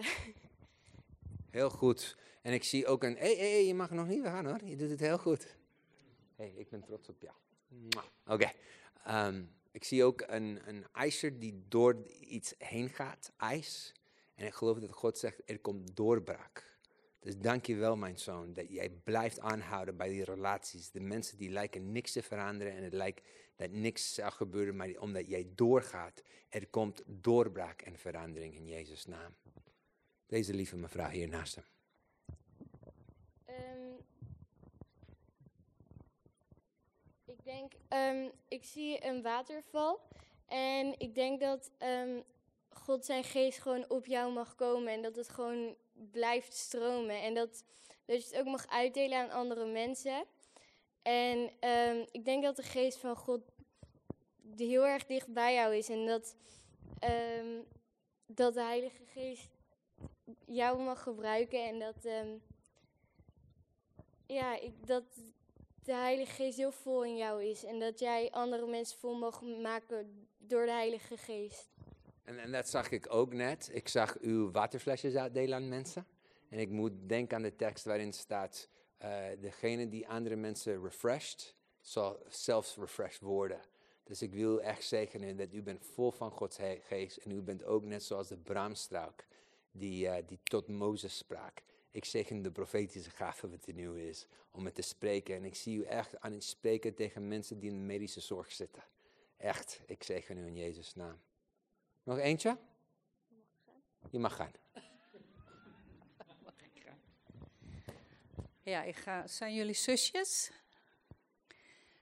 Heel 1.49 1.69
goed. 1.69 2.17
En 2.41 2.53
ik 2.53 2.63
zie 2.63 2.87
ook 2.87 3.03
een. 3.03 3.15
Hé, 3.17 3.35
hey, 3.35 3.49
hey, 3.49 3.65
je 3.65 3.73
mag 3.73 3.89
nog 3.89 4.07
niet 4.07 4.23
gaan 4.23 4.45
hoor. 4.45 4.65
Je 4.65 4.75
doet 4.75 4.89
het 4.89 4.99
heel 4.99 5.17
goed. 5.17 5.55
Hey, 6.35 6.53
ik 6.55 6.69
ben 6.69 6.83
trots 6.83 7.09
op 7.09 7.21
jou. 7.21 7.35
Oké. 8.25 8.51
Um, 9.07 9.55
ik 9.71 9.83
zie 9.83 10.03
ook 10.03 10.23
een, 10.27 10.59
een 10.65 10.85
ijzer 10.93 11.39
die 11.39 11.63
door 11.67 12.05
iets 12.19 12.53
heen 12.57 12.89
gaat, 12.89 13.31
ijs. 13.37 13.93
En 14.35 14.45
ik 14.45 14.53
geloof 14.53 14.79
dat 14.79 14.91
God 14.91 15.17
zegt: 15.17 15.41
er 15.45 15.59
komt 15.59 15.95
doorbraak. 15.95 16.77
Dus 17.19 17.37
dank 17.37 17.65
je 17.65 17.75
wel, 17.75 17.95
mijn 17.95 18.17
zoon, 18.17 18.53
dat 18.53 18.69
jij 18.69 18.89
blijft 18.89 19.39
aanhouden 19.39 19.97
bij 19.97 20.09
die 20.09 20.23
relaties. 20.23 20.91
De 20.91 20.99
mensen 20.99 21.37
die 21.37 21.49
lijken 21.49 21.91
niks 21.91 22.11
te 22.11 22.21
veranderen 22.21 22.73
en 22.73 22.83
het 22.83 22.93
lijkt 22.93 23.27
dat 23.55 23.71
niks 23.71 24.13
zou 24.13 24.31
gebeuren, 24.31 24.75
maar 24.75 24.89
omdat 24.99 25.27
jij 25.27 25.49
doorgaat, 25.55 26.21
er 26.49 26.67
komt 26.67 27.01
doorbraak 27.05 27.81
en 27.81 27.97
verandering 27.97 28.55
in 28.55 28.67
Jezus' 28.67 29.05
naam. 29.05 29.35
Deze 30.25 30.53
lieve 30.53 30.75
mevrouw 30.75 31.09
hier 31.09 31.29
naast 31.29 31.55
hem. 31.55 31.65
Um, 33.49 33.97
ik 37.25 37.43
denk, 37.43 37.73
um, 37.89 38.31
ik 38.47 38.63
zie 38.63 39.05
een 39.05 39.21
waterval 39.21 40.01
en 40.45 40.99
ik 40.99 41.15
denk 41.15 41.39
dat 41.39 41.71
um, 41.79 42.23
God 42.69 43.05
zijn 43.05 43.23
geest 43.23 43.59
gewoon 43.59 43.89
op 43.89 44.05
jou 44.05 44.33
mag 44.33 44.55
komen 44.55 44.93
en 44.93 45.01
dat 45.01 45.15
het 45.15 45.29
gewoon 45.29 45.75
blijft 45.93 46.53
stromen. 46.53 47.21
En 47.21 47.33
dat, 47.33 47.63
dat 48.05 48.21
je 48.21 48.35
het 48.35 48.39
ook 48.39 48.51
mag 48.51 48.67
uitdelen 48.67 49.17
aan 49.17 49.29
andere 49.29 49.65
mensen. 49.65 50.25
En 51.05 51.51
um, 51.69 52.05
ik 52.11 52.25
denk 52.25 52.43
dat 52.43 52.55
de 52.55 52.63
geest 52.63 52.97
van 52.97 53.15
God 53.15 53.41
heel 54.55 54.85
erg 54.85 55.05
dicht 55.05 55.33
bij 55.33 55.53
jou 55.53 55.75
is. 55.75 55.89
En 55.89 56.05
dat, 56.05 56.35
um, 57.39 57.65
dat 58.25 58.53
de 58.53 58.61
Heilige 58.61 59.05
Geest 59.05 59.49
jou 60.45 60.79
mag 60.79 61.03
gebruiken. 61.03 61.65
En 61.65 61.79
dat, 61.79 62.05
um, 62.05 62.41
ja, 64.25 64.59
ik, 64.59 64.87
dat 64.87 65.03
de 65.83 65.93
Heilige 65.93 66.31
Geest 66.31 66.57
heel 66.57 66.71
vol 66.71 67.03
in 67.03 67.17
jou 67.17 67.43
is. 67.43 67.63
En 67.63 67.79
dat 67.79 67.99
jij 67.99 68.31
andere 68.31 68.67
mensen 68.67 68.97
vol 68.97 69.15
mag 69.15 69.41
maken 69.41 70.27
door 70.37 70.65
de 70.65 70.71
Heilige 70.71 71.17
Geest. 71.17 71.69
En, 72.23 72.39
en 72.39 72.51
dat 72.51 72.69
zag 72.69 72.91
ik 72.91 73.13
ook 73.13 73.33
net. 73.33 73.69
Ik 73.73 73.87
zag 73.87 74.17
uw 74.19 74.51
waterflesjes 74.51 75.15
uitdelen 75.15 75.55
aan 75.55 75.69
mensen. 75.69 76.07
En 76.49 76.59
ik 76.59 76.69
moet 76.69 77.09
denken 77.09 77.37
aan 77.37 77.43
de 77.43 77.55
tekst 77.55 77.85
waarin 77.85 78.13
staat: 78.13 78.69
uh, 79.03 79.25
degene 79.39 79.89
die 79.89 80.07
andere 80.07 80.35
mensen 80.35 80.83
refreshed, 80.83 81.55
zal 81.81 82.23
zelfs 82.27 82.75
refreshed 82.75 83.21
worden. 83.21 83.61
Dus 84.03 84.21
ik 84.21 84.33
wil 84.33 84.61
echt 84.61 84.83
zegenen 84.83 85.37
dat 85.37 85.53
u 85.53 85.61
bent 85.61 85.85
vol 85.85 86.11
van 86.11 86.31
Gods 86.31 86.57
geest. 86.87 87.17
En 87.17 87.31
u 87.31 87.41
bent 87.41 87.63
ook 87.63 87.83
net 87.83 88.03
zoals 88.03 88.27
de 88.27 88.37
braamstruik 88.37 89.27
die, 89.71 90.05
uh, 90.05 90.15
die 90.25 90.39
tot 90.43 90.67
Mozes 90.67 91.17
sprak. 91.17 91.61
Ik 91.91 92.05
zegen 92.05 92.41
de 92.41 92.51
profetische 92.51 93.09
gave 93.09 93.49
wat 93.49 93.65
er 93.65 93.73
nu 93.73 94.01
is, 94.01 94.27
om 94.51 94.65
het 94.65 94.75
te 94.75 94.81
spreken. 94.81 95.35
En 95.35 95.45
ik 95.45 95.55
zie 95.55 95.77
u 95.77 95.83
echt 95.83 96.19
aan 96.19 96.31
het 96.31 96.43
spreken 96.43 96.93
tegen 96.93 97.27
mensen 97.27 97.59
die 97.59 97.69
in 97.69 97.75
de 97.75 97.83
medische 97.83 98.21
zorg 98.21 98.51
zitten. 98.51 98.83
Echt, 99.37 99.81
ik 99.85 100.03
zegen 100.03 100.37
u 100.37 100.45
in 100.45 100.55
Jezus' 100.55 100.95
naam. 100.95 101.19
Nog 102.03 102.17
eentje? 102.17 102.57
Je 104.09 104.19
mag 104.19 104.35
gaan. 104.35 104.51
Ja, 108.65 108.83
ik 108.83 108.95
ga. 108.95 109.27
Zijn 109.27 109.53
jullie 109.53 109.73
zusjes? 109.73 110.51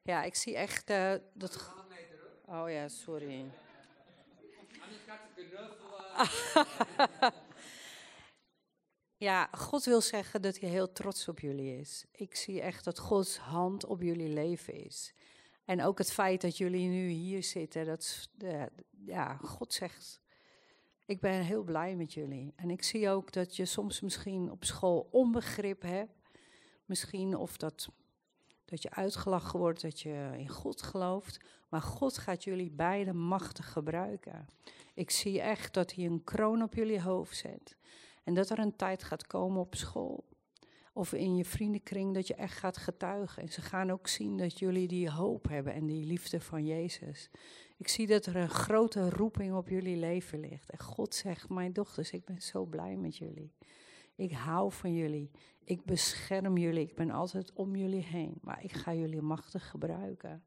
Ja, 0.01 0.23
ik 0.23 0.35
zie 0.35 0.55
echt 0.55 0.89
uh, 0.89 1.13
dat. 1.33 1.73
Oh 2.45 2.69
ja, 2.69 2.87
sorry. 2.87 3.45
Ja, 9.17 9.49
God 9.51 9.83
wil 9.83 10.01
zeggen 10.01 10.41
dat 10.41 10.59
hij 10.59 10.69
heel 10.69 10.91
trots 10.91 11.27
op 11.27 11.39
jullie 11.39 11.79
is. 11.79 12.05
Ik 12.11 12.35
zie 12.35 12.61
echt 12.61 12.83
dat 12.83 12.99
Gods 12.99 13.37
hand 13.37 13.85
op 13.85 14.01
jullie 14.01 14.27
leven 14.27 14.73
is. 14.73 15.13
En 15.65 15.83
ook 15.83 15.97
het 15.97 16.11
feit 16.11 16.41
dat 16.41 16.57
jullie 16.57 16.87
nu 16.87 17.07
hier 17.07 17.43
zitten, 17.43 17.85
dat 17.85 18.29
ja, 19.05 19.35
God 19.35 19.73
zegt, 19.73 20.21
ik 21.05 21.19
ben 21.19 21.41
heel 21.41 21.63
blij 21.63 21.95
met 21.95 22.13
jullie. 22.13 22.53
En 22.55 22.69
ik 22.69 22.83
zie 22.83 23.09
ook 23.09 23.31
dat 23.31 23.55
je 23.55 23.65
soms 23.65 24.01
misschien 24.01 24.51
op 24.51 24.63
school 24.63 25.07
onbegrip 25.11 25.81
hebt. 25.81 26.22
Misschien 26.85 27.37
of 27.37 27.57
dat, 27.57 27.89
dat 28.65 28.81
je 28.81 28.91
uitgelachen 28.91 29.59
wordt, 29.59 29.81
dat 29.81 29.99
je 29.99 30.31
in 30.37 30.49
God 30.49 30.81
gelooft. 30.81 31.39
Maar 31.69 31.81
God 31.81 32.17
gaat 32.17 32.43
jullie 32.43 32.71
beide 32.71 33.13
machtig 33.13 33.71
gebruiken. 33.71 34.45
Ik 34.93 35.11
zie 35.11 35.41
echt 35.41 35.73
dat 35.73 35.93
hij 35.93 36.05
een 36.05 36.23
kroon 36.23 36.63
op 36.63 36.73
jullie 36.73 37.01
hoofd 37.01 37.37
zet. 37.37 37.75
En 38.23 38.33
dat 38.33 38.49
er 38.49 38.59
een 38.59 38.75
tijd 38.75 39.03
gaat 39.03 39.27
komen 39.27 39.61
op 39.61 39.75
school 39.75 40.23
of 40.93 41.13
in 41.13 41.35
je 41.35 41.45
vriendenkring 41.45 42.13
dat 42.13 42.27
je 42.27 42.35
echt 42.35 42.57
gaat 42.57 42.77
getuigen. 42.77 43.41
En 43.41 43.49
ze 43.49 43.61
gaan 43.61 43.91
ook 43.91 44.07
zien 44.07 44.37
dat 44.37 44.59
jullie 44.59 44.87
die 44.87 45.09
hoop 45.09 45.47
hebben 45.47 45.73
en 45.73 45.85
die 45.85 46.05
liefde 46.05 46.39
van 46.39 46.65
Jezus. 46.65 47.29
Ik 47.77 47.87
zie 47.87 48.07
dat 48.07 48.25
er 48.25 48.35
een 48.35 48.49
grote 48.49 49.09
roeping 49.09 49.53
op 49.53 49.69
jullie 49.69 49.97
leven 49.97 50.39
ligt. 50.39 50.69
En 50.69 50.79
God 50.79 51.15
zegt, 51.15 51.49
mijn 51.49 51.73
dochters, 51.73 52.11
ik 52.11 52.25
ben 52.25 52.41
zo 52.41 52.65
blij 52.65 52.95
met 52.95 53.17
jullie. 53.17 53.53
Ik 54.15 54.31
hou 54.31 54.71
van 54.71 54.93
jullie. 54.93 55.31
Ik 55.63 55.85
bescherm 55.85 56.57
jullie. 56.57 56.87
Ik 56.87 56.95
ben 56.95 57.11
altijd 57.11 57.53
om 57.53 57.75
jullie 57.75 58.03
heen. 58.03 58.37
Maar 58.41 58.63
ik 58.63 58.71
ga 58.71 58.93
jullie 58.93 59.21
machtig 59.21 59.69
gebruiken. 59.69 60.43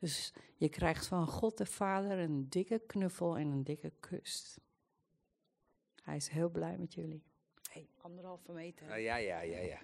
Dus 0.00 0.32
je 0.56 0.68
krijgt 0.68 1.06
van 1.06 1.26
God 1.26 1.58
de 1.58 1.66
Vader 1.66 2.18
een 2.18 2.48
dikke 2.48 2.82
knuffel 2.86 3.38
en 3.38 3.46
een 3.46 3.64
dikke 3.64 3.92
kus. 4.00 4.58
Hij 6.02 6.16
is 6.16 6.28
heel 6.28 6.50
blij 6.50 6.78
met 6.78 6.94
jullie. 6.94 7.24
Hey, 7.70 7.88
anderhalve 7.96 8.52
meter. 8.52 8.88
Uh, 8.88 9.02
ja, 9.02 9.16
ja, 9.16 9.40
ja, 9.40 9.58
ja. 9.58 9.78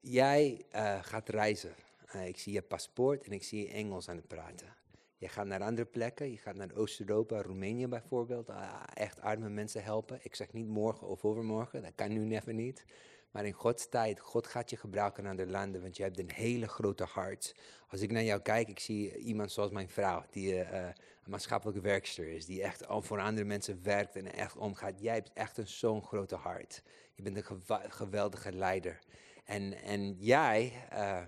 Jij 0.00 0.66
uh, 0.74 1.02
gaat 1.02 1.28
reizen. 1.28 1.74
Uh, 2.14 2.26
ik 2.26 2.38
zie 2.38 2.52
je 2.52 2.62
paspoort 2.62 3.24
en 3.24 3.32
ik 3.32 3.42
zie 3.42 3.66
je 3.66 3.72
Engels 3.72 4.08
aan 4.08 4.16
het 4.16 4.26
praten. 4.26 4.76
Je 5.18 5.28
gaat 5.28 5.46
naar 5.46 5.62
andere 5.62 5.86
plekken. 5.86 6.30
Je 6.30 6.36
gaat 6.36 6.54
naar 6.54 6.74
Oost-Europa, 6.74 7.42
Roemenië 7.42 7.86
bijvoorbeeld. 7.86 8.50
echt 8.94 9.20
arme 9.20 9.48
mensen 9.48 9.82
helpen. 9.82 10.18
Ik 10.22 10.34
zeg 10.34 10.52
niet 10.52 10.68
morgen 10.68 11.06
of 11.06 11.24
overmorgen. 11.24 11.82
Dat 11.82 11.92
kan 11.94 12.12
nu 12.12 12.36
even 12.36 12.56
niet. 12.56 12.84
Maar 13.30 13.44
in 13.44 13.52
Gods 13.52 13.88
tijd, 13.88 14.20
God 14.20 14.46
gaat 14.46 14.70
je 14.70 14.76
gebruiken 14.76 15.22
naar 15.22 15.36
de 15.36 15.46
landen, 15.46 15.82
want 15.82 15.96
je 15.96 16.02
hebt 16.02 16.18
een 16.18 16.30
hele 16.30 16.68
grote 16.68 17.04
hart. 17.04 17.54
Als 17.88 18.00
ik 18.00 18.10
naar 18.10 18.22
jou 18.22 18.40
kijk, 18.40 18.68
ik 18.68 18.78
zie 18.78 19.16
iemand 19.16 19.52
zoals 19.52 19.70
mijn 19.70 19.88
vrouw, 19.88 20.24
die 20.30 20.52
uh, 20.54 20.82
een 20.82 21.30
maatschappelijke 21.30 21.80
werkster 21.80 22.28
is, 22.28 22.46
die 22.46 22.62
echt 22.62 22.84
voor 22.88 23.20
andere 23.20 23.46
mensen 23.46 23.82
werkt 23.82 24.16
en 24.16 24.32
echt 24.32 24.56
omgaat. 24.56 25.00
Jij 25.00 25.14
hebt 25.14 25.32
echt 25.32 25.56
een 25.56 25.68
zo'n 25.68 26.02
grote 26.02 26.36
hart. 26.36 26.82
Je 27.14 27.22
bent 27.22 27.36
een 27.36 27.90
geweldige 27.90 28.52
leider. 28.52 28.98
En, 29.44 29.72
en 29.72 30.16
jij, 30.18 30.72
uh, 30.92 31.22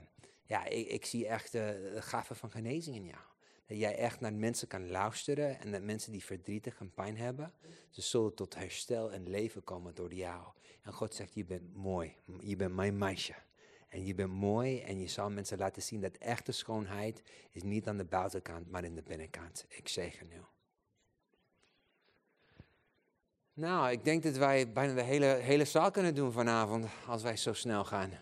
ja, 0.44 0.64
ik, 0.64 0.88
ik, 0.88 1.04
zie 1.06 1.26
echt 1.26 1.52
de 1.52 1.96
gave 2.00 2.34
van 2.34 2.50
genezing 2.50 2.96
in 2.96 3.04
jou. 3.04 3.29
Dat 3.70 3.78
jij 3.78 3.96
echt 3.96 4.20
naar 4.20 4.34
mensen 4.34 4.68
kan 4.68 4.90
luisteren 4.90 5.60
en 5.60 5.72
dat 5.72 5.82
mensen 5.82 6.12
die 6.12 6.24
verdrietig 6.24 6.80
en 6.80 6.94
pijn 6.94 7.16
hebben, 7.16 7.52
ze 7.90 8.02
zullen 8.02 8.34
tot 8.34 8.54
herstel 8.54 9.12
en 9.12 9.28
leven 9.28 9.64
komen 9.64 9.94
door 9.94 10.14
jou. 10.14 10.46
En 10.82 10.92
God 10.92 11.14
zegt, 11.14 11.34
je 11.34 11.44
bent 11.44 11.74
mooi, 11.74 12.16
je 12.38 12.56
bent 12.56 12.74
mijn 12.74 12.98
meisje. 12.98 13.34
En 13.88 14.06
je 14.06 14.14
bent 14.14 14.32
mooi 14.32 14.80
en 14.80 15.00
je 15.00 15.08
zal 15.08 15.30
mensen 15.30 15.58
laten 15.58 15.82
zien 15.82 16.00
dat 16.00 16.16
echte 16.16 16.52
schoonheid 16.52 17.22
is 17.50 17.62
niet 17.62 17.88
aan 17.88 17.96
de 17.96 18.04
buitenkant, 18.04 18.70
maar 18.70 18.84
in 18.84 18.94
de 18.94 19.02
binnenkant. 19.02 19.64
Ik 19.68 19.88
zegen 19.88 20.28
nu. 20.28 20.40
Nou, 23.52 23.90
ik 23.90 24.04
denk 24.04 24.22
dat 24.22 24.36
wij 24.36 24.72
bijna 24.72 24.94
de 24.94 25.02
hele, 25.02 25.26
hele 25.26 25.64
zaal 25.64 25.90
kunnen 25.90 26.14
doen 26.14 26.32
vanavond, 26.32 26.86
als 27.06 27.22
wij 27.22 27.36
zo 27.36 27.52
snel 27.52 27.84
gaan. 27.84 28.12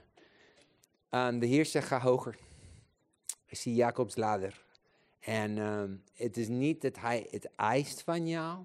Um, 1.10 1.38
de 1.38 1.46
Heer 1.46 1.66
zegt, 1.66 1.86
ga 1.86 2.00
hoger. 2.00 2.38
Ik 3.46 3.58
zie 3.58 3.74
Jacobs 3.74 4.16
lader. 4.16 4.66
En 5.18 5.58
um, 5.58 6.02
het 6.12 6.36
is 6.36 6.48
niet 6.48 6.80
dat 6.80 6.98
hij 6.98 7.26
het 7.30 7.54
eist 7.56 8.02
van 8.02 8.28
jou, 8.28 8.64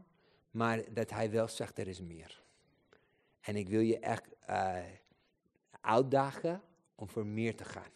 maar 0.52 0.94
dat 0.94 1.10
hij 1.10 1.32
wel 1.32 1.48
zegt, 1.48 1.78
er 1.78 1.88
is 1.88 2.02
meer. 2.02 2.44
En 3.40 3.56
ik 3.56 3.70
wil 3.70 3.80
je 3.80 4.00
echt 4.00 4.28
uh, 4.50 4.78
uitdagen 5.82 6.62
om 6.96 7.10
voor 7.10 7.26
meer 7.26 7.56
te 7.56 7.64
gaan. 7.64 7.92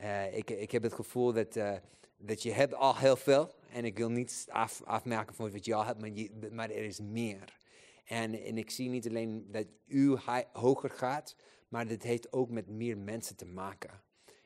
Uh, 0.00 0.36
ik, 0.36 0.50
ik 0.50 0.70
heb 0.70 0.82
het 0.82 0.92
gevoel 0.92 1.32
dat, 1.32 1.56
uh, 1.56 1.76
dat 2.16 2.42
je 2.42 2.52
hebt 2.52 2.74
al 2.74 2.96
heel 2.96 3.16
veel. 3.16 3.54
En 3.70 3.84
ik 3.84 3.96
wil 3.96 4.10
niet 4.10 4.46
af, 4.48 4.82
afmerken 4.82 5.34
van 5.34 5.50
wat 5.50 5.64
je 5.64 5.74
al 5.74 5.84
hebt, 5.84 6.52
maar, 6.52 6.70
er 6.70 6.84
is 6.84 7.00
meer. 7.00 7.58
En, 8.04 8.34
en 8.42 8.58
ik 8.58 8.70
zie 8.70 8.88
niet 8.88 9.08
alleen 9.08 9.48
dat 9.50 9.66
u 9.86 10.18
hoger 10.52 10.90
gaat, 10.90 11.36
maar 11.68 11.86
dit 11.86 12.02
heeft 12.02 12.32
ook 12.32 12.50
met 12.50 12.68
meer 12.68 12.98
mensen 12.98 13.36
te 13.36 13.46
maken. 13.46 14.02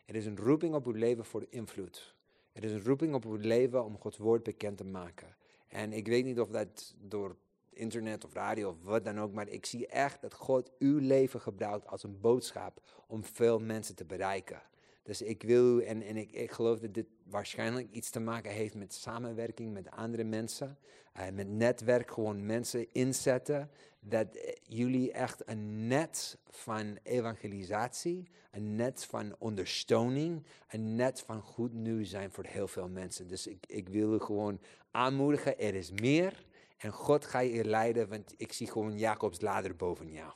Er 0.06 0.14
is 0.14 0.26
een 0.26 0.36
roeping 0.36 0.74
op 0.74 0.86
uw 0.86 0.92
leven 0.92 1.24
voor 1.24 1.40
de 1.40 1.48
invloed. 1.50 2.16
Er 2.58 2.64
is 2.64 2.72
een 2.72 2.84
roeping 2.84 3.14
op 3.14 3.24
uw 3.24 3.36
leven 3.36 3.84
om 3.84 3.98
Gods 3.98 4.16
woord 4.16 4.42
bekend 4.42 4.76
te 4.76 4.84
maken. 4.84 5.36
En 5.68 5.92
ik 5.92 6.06
weet 6.06 6.24
niet 6.24 6.40
of 6.40 6.48
dat 6.48 6.94
door 7.00 7.36
internet 7.70 8.24
of 8.24 8.32
radio 8.32 8.68
of 8.68 8.82
wat 8.82 9.04
dan 9.04 9.20
ook, 9.20 9.32
maar 9.32 9.48
ik 9.48 9.66
zie 9.66 9.86
echt 9.86 10.20
dat 10.22 10.34
God 10.34 10.70
uw 10.78 10.98
leven 10.98 11.40
gebruikt 11.40 11.86
als 11.86 12.02
een 12.02 12.20
boodschap 12.20 12.80
om 13.06 13.24
veel 13.24 13.58
mensen 13.58 13.94
te 13.94 14.04
bereiken. 14.04 14.62
Dus 15.08 15.22
ik 15.22 15.42
wil, 15.42 15.80
en, 15.80 16.02
en 16.02 16.16
ik, 16.16 16.32
ik 16.32 16.50
geloof 16.50 16.78
dat 16.78 16.94
dit 16.94 17.06
waarschijnlijk 17.24 17.90
iets 17.90 18.10
te 18.10 18.20
maken 18.20 18.50
heeft 18.50 18.74
met 18.74 18.94
samenwerking 18.94 19.72
met 19.72 19.90
andere 19.90 20.24
mensen. 20.24 20.78
Uh, 21.16 21.28
met 21.32 21.48
netwerk, 21.48 22.10
gewoon 22.10 22.46
mensen 22.46 22.92
inzetten. 22.92 23.70
Dat 24.00 24.34
eh, 24.34 24.52
jullie 24.62 25.12
echt 25.12 25.48
een 25.48 25.86
net 25.86 26.38
van 26.50 26.98
evangelisatie, 27.02 28.28
een 28.50 28.76
net 28.76 29.04
van 29.04 29.34
ondersteuning, 29.38 30.46
een 30.68 30.94
net 30.94 31.20
van 31.20 31.40
goed 31.40 31.72
nieuws 31.72 32.10
zijn 32.10 32.30
voor 32.30 32.44
heel 32.44 32.68
veel 32.68 32.88
mensen. 32.88 33.28
Dus 33.28 33.46
ik, 33.46 33.64
ik 33.66 33.88
wil 33.88 34.18
gewoon 34.18 34.60
aanmoedigen, 34.90 35.58
er 35.58 35.74
is 35.74 35.90
meer. 35.90 36.44
En 36.78 36.90
God 36.90 37.24
gaat 37.24 37.52
je 37.52 37.64
leiden, 37.64 38.08
want 38.08 38.34
ik 38.36 38.52
zie 38.52 38.70
gewoon 38.70 38.98
Jacobs 38.98 39.40
lader 39.40 39.76
boven 39.76 40.12
jou. 40.12 40.32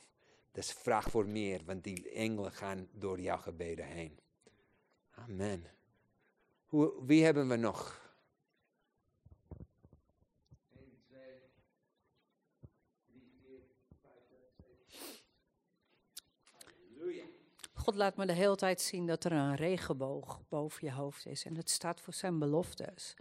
Dus 0.51 0.71
vraag 0.71 1.09
voor 1.09 1.27
meer, 1.27 1.61
want 1.65 1.83
die 1.83 2.11
engelen 2.11 2.51
gaan 2.51 2.87
door 2.91 3.19
jouw 3.19 3.37
gebeden 3.37 3.85
heen. 3.85 4.21
Amen. 5.15 5.65
Hoe, 6.65 7.05
wie 7.05 7.23
hebben 7.23 7.47
we 7.49 7.55
nog? 7.55 8.01
God 17.73 17.95
laat 17.95 18.15
me 18.15 18.25
de 18.25 18.33
hele 18.33 18.55
tijd 18.55 18.81
zien 18.81 19.07
dat 19.07 19.23
er 19.23 19.31
een 19.31 19.55
regenboog 19.55 20.41
boven 20.49 20.87
je 20.87 20.93
hoofd 20.93 21.25
is. 21.25 21.45
En 21.45 21.53
dat 21.53 21.69
staat 21.69 22.01
voor 22.01 22.13
zijn 22.13 22.39
beloftes. 22.39 23.15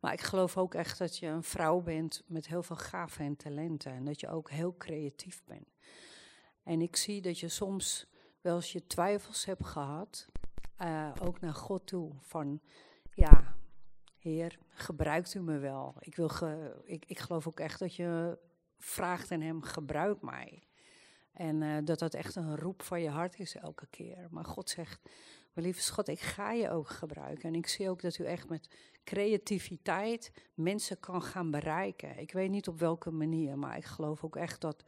Maar 0.00 0.12
ik 0.12 0.20
geloof 0.20 0.56
ook 0.56 0.74
echt 0.74 0.98
dat 0.98 1.18
je 1.18 1.26
een 1.26 1.42
vrouw 1.42 1.80
bent 1.80 2.22
met 2.26 2.46
heel 2.46 2.62
veel 2.62 2.76
gaven 2.76 3.24
en 3.24 3.36
talenten. 3.36 3.92
En 3.92 4.04
dat 4.04 4.20
je 4.20 4.28
ook 4.28 4.50
heel 4.50 4.74
creatief 4.76 5.42
bent. 5.44 5.68
En 6.62 6.80
ik 6.80 6.96
zie 6.96 7.20
dat 7.20 7.38
je 7.38 7.48
soms 7.48 8.06
wel 8.40 8.56
eens 8.56 8.72
je 8.72 8.86
twijfels 8.86 9.44
hebt 9.44 9.66
gehad. 9.66 10.26
Uh, 10.82 11.10
ook 11.20 11.40
naar 11.40 11.54
God 11.54 11.86
toe. 11.86 12.12
Van 12.20 12.60
ja, 13.14 13.56
Heer, 14.18 14.58
gebruikt 14.68 15.34
u 15.34 15.40
me 15.40 15.58
wel? 15.58 15.94
Ik, 15.98 16.16
wil 16.16 16.28
ge, 16.28 16.80
ik, 16.84 17.04
ik 17.06 17.18
geloof 17.18 17.46
ook 17.46 17.60
echt 17.60 17.78
dat 17.78 17.94
je 17.94 18.38
vraagt 18.78 19.30
aan 19.30 19.40
Hem, 19.40 19.62
gebruik 19.62 20.22
mij. 20.22 20.66
En 21.32 21.62
eh, 21.62 21.76
dat 21.84 21.98
dat 21.98 22.14
echt 22.14 22.36
een 22.36 22.56
roep 22.56 22.82
van 22.82 23.00
je 23.00 23.08
hart 23.08 23.38
is 23.38 23.54
elke 23.54 23.86
keer. 23.86 24.26
Maar 24.30 24.44
God 24.44 24.70
zegt, 24.70 25.00
mijn 25.52 25.66
lieve 25.66 25.82
schat, 25.82 26.08
ik 26.08 26.20
ga 26.20 26.52
je 26.52 26.70
ook 26.70 26.88
gebruiken. 26.88 27.48
En 27.48 27.54
ik 27.54 27.66
zie 27.66 27.90
ook 27.90 28.02
dat 28.02 28.18
u 28.18 28.24
echt 28.24 28.48
met 28.48 28.68
creativiteit 29.04 30.32
mensen 30.54 31.00
kan 31.00 31.22
gaan 31.22 31.50
bereiken. 31.50 32.18
Ik 32.18 32.32
weet 32.32 32.50
niet 32.50 32.68
op 32.68 32.78
welke 32.78 33.10
manier, 33.10 33.58
maar 33.58 33.76
ik 33.76 33.84
geloof 33.84 34.24
ook 34.24 34.36
echt 34.36 34.60
dat 34.60 34.84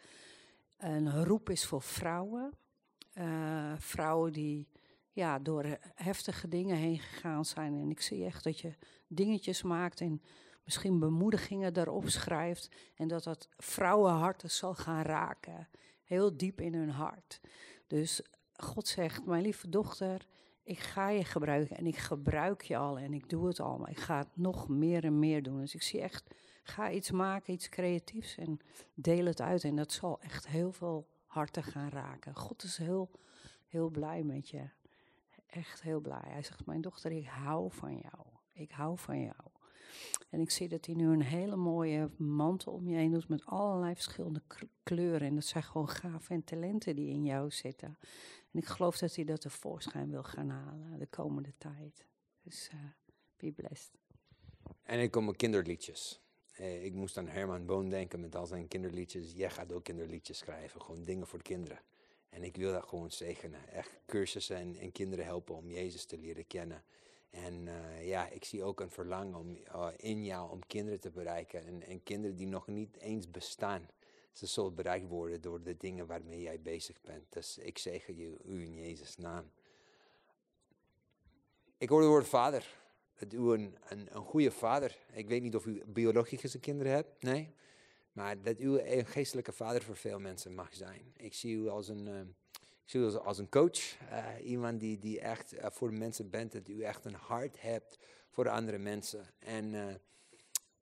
een 0.79 1.25
roep 1.25 1.51
is 1.51 1.67
voor 1.67 1.83
vrouwen. 1.83 2.53
Uh, 3.15 3.73
vrouwen 3.77 4.33
die 4.33 4.69
ja, 5.15 5.39
door 5.39 5.79
heftige 5.95 6.49
dingen 6.49 6.77
heen 6.77 6.99
gegaan 6.99 7.45
zijn. 7.45 7.75
En 7.75 7.91
ik 7.91 8.01
zie 8.01 8.25
echt 8.25 8.45
dat 8.45 8.61
je 8.61 8.75
dingetjes 9.07 9.62
maakt 9.62 10.01
en 10.01 10.23
misschien 10.65 10.99
bemoedigingen 10.99 11.73
daarop 11.75 12.09
schrijft. 12.09 12.69
En 12.95 13.09
dat 13.09 13.25
dat 13.25 13.49
vrouwenharten 13.57 14.51
zal 14.51 14.75
gaan 14.75 15.03
raken. 15.03 15.69
Heel 16.05 16.37
diep 16.37 16.61
in 16.61 16.75
hun 16.75 16.91
hart. 16.91 17.41
Dus 17.87 18.23
God 18.57 18.89
zegt, 18.89 19.27
mijn 19.27 19.43
lieve 19.43 19.69
dochter, 19.69 20.27
ik 20.62 20.79
ga 20.79 21.09
je 21.09 21.25
gebruiken 21.25 21.77
en 21.77 21.87
ik 21.87 21.97
gebruik 21.97 22.62
je 22.62 22.77
al 22.77 22.99
en 22.99 23.12
ik 23.12 23.29
doe 23.29 23.47
het 23.47 23.61
al, 23.61 23.79
maar 23.79 23.91
ik 23.91 24.01
ga 24.01 24.19
het 24.19 24.37
nog 24.37 24.69
meer 24.69 25.05
en 25.05 25.19
meer 25.19 25.43
doen. 25.43 25.61
Dus 25.61 25.75
ik 25.75 25.83
zie 25.83 26.01
echt, 26.01 26.35
ga 26.62 26.91
iets 26.91 27.11
maken, 27.11 27.53
iets 27.53 27.69
creatiefs 27.69 28.37
en 28.37 28.59
deel 28.95 29.25
het 29.25 29.41
uit. 29.41 29.65
En 29.65 29.77
dat 29.77 29.93
zal 29.93 30.21
echt 30.21 30.47
heel 30.47 30.73
veel 30.73 31.09
harten 31.27 31.62
gaan 31.62 31.89
raken. 31.89 32.35
God 32.35 32.62
is 32.62 32.77
heel, 32.77 33.11
heel 33.67 33.89
blij 33.89 34.23
met 34.23 34.49
je. 34.49 34.69
Echt 35.55 35.83
heel 35.83 36.01
blij. 36.01 36.25
Hij 36.25 36.43
zegt, 36.43 36.67
mijn 36.67 36.81
dochter, 36.81 37.13
ik 37.13 37.27
hou 37.27 37.73
van 37.73 37.99
jou. 37.99 38.27
Ik 38.53 38.71
hou 38.71 38.99
van 38.99 39.21
jou. 39.21 39.51
En 40.31 40.41
ik 40.41 40.51
zie 40.51 40.69
dat 40.69 40.87
hij 40.87 40.95
nu 40.95 41.13
een 41.13 41.23
hele 41.23 41.57
mooie 41.57 42.11
mantel 42.17 42.73
om 42.73 42.89
je 42.89 42.97
heen 42.97 43.11
doet 43.11 43.29
met 43.29 43.47
allerlei 43.47 43.95
verschillende 43.95 44.43
kleuren. 44.83 45.29
En 45.29 45.35
dat 45.35 45.45
zijn 45.45 45.63
gewoon 45.63 45.89
gaven 45.89 46.35
en 46.35 46.45
talenten 46.45 46.97
die 46.97 47.09
in 47.09 47.25
jou 47.25 47.51
zitten. 47.51 47.99
En 48.53 48.59
ik 48.59 48.67
geloof 48.67 48.99
dat 48.99 49.15
hij 49.15 49.25
dat 49.25 49.41
tevoorschijn 49.41 50.11
wil 50.11 50.23
gaan 50.23 50.49
halen 50.49 50.99
de 50.99 51.07
komende 51.07 51.53
tijd. 51.59 52.07
Dus 52.43 52.71
uh, 52.75 52.81
be 53.37 53.53
blessed. 53.53 53.99
En 54.83 55.01
ik 55.01 55.11
kom 55.11 55.25
met 55.25 55.37
kinderliedjes. 55.37 56.21
Eh, 56.53 56.85
ik 56.85 56.95
moest 56.95 57.17
aan 57.17 57.29
Herman 57.29 57.67
Boon 57.67 57.89
denken 57.89 58.21
met 58.21 58.35
al 58.35 58.47
zijn 58.47 58.69
kinderliedjes. 58.69 59.33
Jij 59.33 59.51
gaat 59.51 59.73
ook 59.73 59.85
kinderliedjes 59.85 60.39
schrijven, 60.39 60.81
gewoon 60.81 61.05
dingen 61.05 61.27
voor 61.27 61.43
kinderen. 61.43 61.81
En 62.35 62.43
ik 62.43 62.57
wil 62.57 62.72
dat 62.72 62.85
gewoon 62.85 63.11
zegenen. 63.11 63.68
Echt 63.68 64.01
cursussen 64.07 64.57
en, 64.57 64.76
en 64.76 64.93
kinderen 64.93 65.24
helpen 65.24 65.55
om 65.55 65.70
Jezus 65.70 66.05
te 66.05 66.18
leren 66.18 66.47
kennen. 66.47 66.85
En 67.30 67.66
uh, 67.66 68.07
ja, 68.07 68.28
ik 68.28 68.45
zie 68.45 68.62
ook 68.62 68.80
een 68.80 68.91
verlangen 68.91 69.35
om, 69.35 69.59
uh, 69.74 69.89
in 69.97 70.24
jou 70.24 70.51
om 70.51 70.66
kinderen 70.66 71.01
te 71.01 71.11
bereiken. 71.11 71.66
En, 71.66 71.82
en, 71.82 72.03
kinderen 72.03 72.37
die 72.37 72.47
nog 72.47 72.66
niet 72.66 72.97
eens 72.97 73.30
bestaan. 73.30 73.89
Ze 74.32 74.47
zullen 74.47 74.74
bereikt 74.74 75.09
worden 75.09 75.41
door 75.41 75.62
de 75.62 75.76
dingen 75.76 76.07
waarmee 76.07 76.41
jij 76.41 76.61
bezig 76.61 77.01
bent. 77.01 77.32
Dus 77.32 77.59
ik 77.59 77.78
zeg 77.78 78.07
je 78.07 78.37
u 78.45 78.62
in 78.62 78.74
Jezus' 78.74 79.16
naam. 79.16 79.51
Ik 81.78 81.89
hoor 81.89 82.01
het 82.01 82.09
woord 82.09 82.28
vader. 82.28 82.82
U 83.30 83.39
een, 83.39 83.76
een, 83.89 84.16
een 84.16 84.24
goede 84.24 84.51
vader. 84.51 84.99
Ik 85.12 85.28
weet 85.28 85.43
niet 85.43 85.55
of 85.55 85.66
u 85.66 85.82
biologische 85.87 86.61
kinderen 86.61 86.93
hebt. 86.93 87.22
Nee. 87.22 87.55
Maar 88.15 88.43
dat 88.43 88.61
u 88.61 88.81
een 88.81 89.07
geestelijke 89.07 89.53
vader 89.53 89.83
voor 89.83 89.97
veel 89.97 90.19
mensen 90.19 90.55
mag 90.55 90.75
zijn. 90.75 91.12
Ik 91.17 91.35
zie 91.35 91.57
u 91.57 91.69
als 91.69 91.89
een... 91.89 92.07
Uh, 92.07 92.21
ik 92.61 92.91
zie 92.91 93.01
u 93.01 93.15
als 93.15 93.39
een 93.39 93.49
coach, 93.49 94.01
uh, 94.11 94.27
iemand 94.43 94.81
die, 94.81 94.99
die 94.99 95.21
echt 95.21 95.55
uh, 95.55 95.67
voor 95.71 95.93
mensen 95.93 96.31
bent, 96.31 96.53
dat 96.53 96.69
u 96.69 96.83
echt 96.83 97.05
een 97.05 97.15
hart 97.15 97.61
hebt 97.61 97.99
voor 98.31 98.49
andere 98.49 98.79
mensen. 98.79 99.27
En 99.39 99.71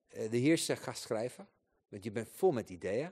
de 0.09 0.37
Heer 0.37 0.59
zegt, 0.59 0.83
ga 0.83 0.93
schrijven, 0.93 1.49
want 1.89 2.05
je 2.05 2.13
bent 2.13 2.29
vol 2.29 2.53
met 2.53 2.71
ideeën. 2.71 3.11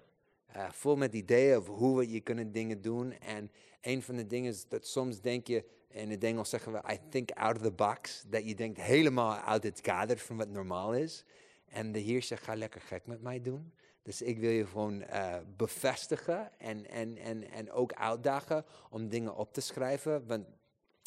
vol 0.71 0.97
met 0.97 1.15
ideeën 1.15 1.57
over 1.57 1.75
hoe 1.75 1.99
we 1.99 2.11
je 2.11 2.21
kunnen 2.21 2.53
dingen 2.53 2.81
doen. 2.81 3.13
En 3.13 3.51
een 3.81 4.03
van 4.03 4.17
de 4.17 4.27
dingen 4.27 4.51
is 4.51 4.69
dat 4.69 4.87
soms 4.87 5.21
denk 5.21 5.47
je, 5.47 5.65
in 5.89 6.11
het 6.11 6.25
Engels 6.25 6.51
zeggen 6.51 6.73
we, 6.73 6.93
I 6.93 6.99
think 7.09 7.31
out 7.31 7.57
of 7.57 7.63
the 7.63 7.71
box. 7.71 8.25
Dat 8.27 8.49
je 8.49 8.55
denkt 8.55 8.81
helemaal 8.81 9.37
uit 9.37 9.63
het 9.63 9.81
kader 9.81 10.19
van 10.19 10.37
wat 10.37 10.49
normaal 10.49 10.95
is. 10.95 11.25
En 11.65 11.93
de 11.93 11.99
Heer 11.99 12.23
zegt, 12.23 12.43
ga 12.43 12.55
lekker 12.55 12.81
gek 12.81 13.07
met 13.07 13.23
mij 13.23 13.41
doen. 13.41 13.73
Dus 14.03 14.23
ik 14.23 14.39
wil 14.39 14.51
je 14.51 14.67
gewoon 14.67 15.03
uh, 15.03 15.37
bevestigen 15.57 16.59
en, 16.59 16.87
en, 16.87 17.17
en, 17.17 17.51
en 17.51 17.71
ook 17.71 17.93
uitdagen 17.93 18.65
om 18.91 19.09
dingen 19.09 19.37
op 19.37 19.53
te 19.53 19.61
schrijven. 19.61 20.27
Want 20.27 20.47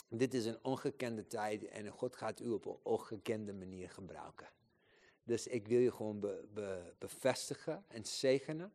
dit 0.09 0.33
is 0.33 0.45
een 0.45 0.59
ongekende 0.61 1.27
tijd 1.27 1.67
en 1.67 1.87
God 1.87 2.15
gaat 2.15 2.39
u 2.39 2.49
op 2.49 2.65
een 2.65 2.77
ongekende 2.83 3.53
manier 3.53 3.89
gebruiken. 3.89 4.47
Dus 5.23 5.47
ik 5.47 5.67
wil 5.67 5.79
je 5.79 5.91
gewoon 5.91 6.19
be, 6.19 6.47
be, 6.53 6.93
bevestigen 6.97 7.83
en 7.87 8.05
zegenen. 8.05 8.71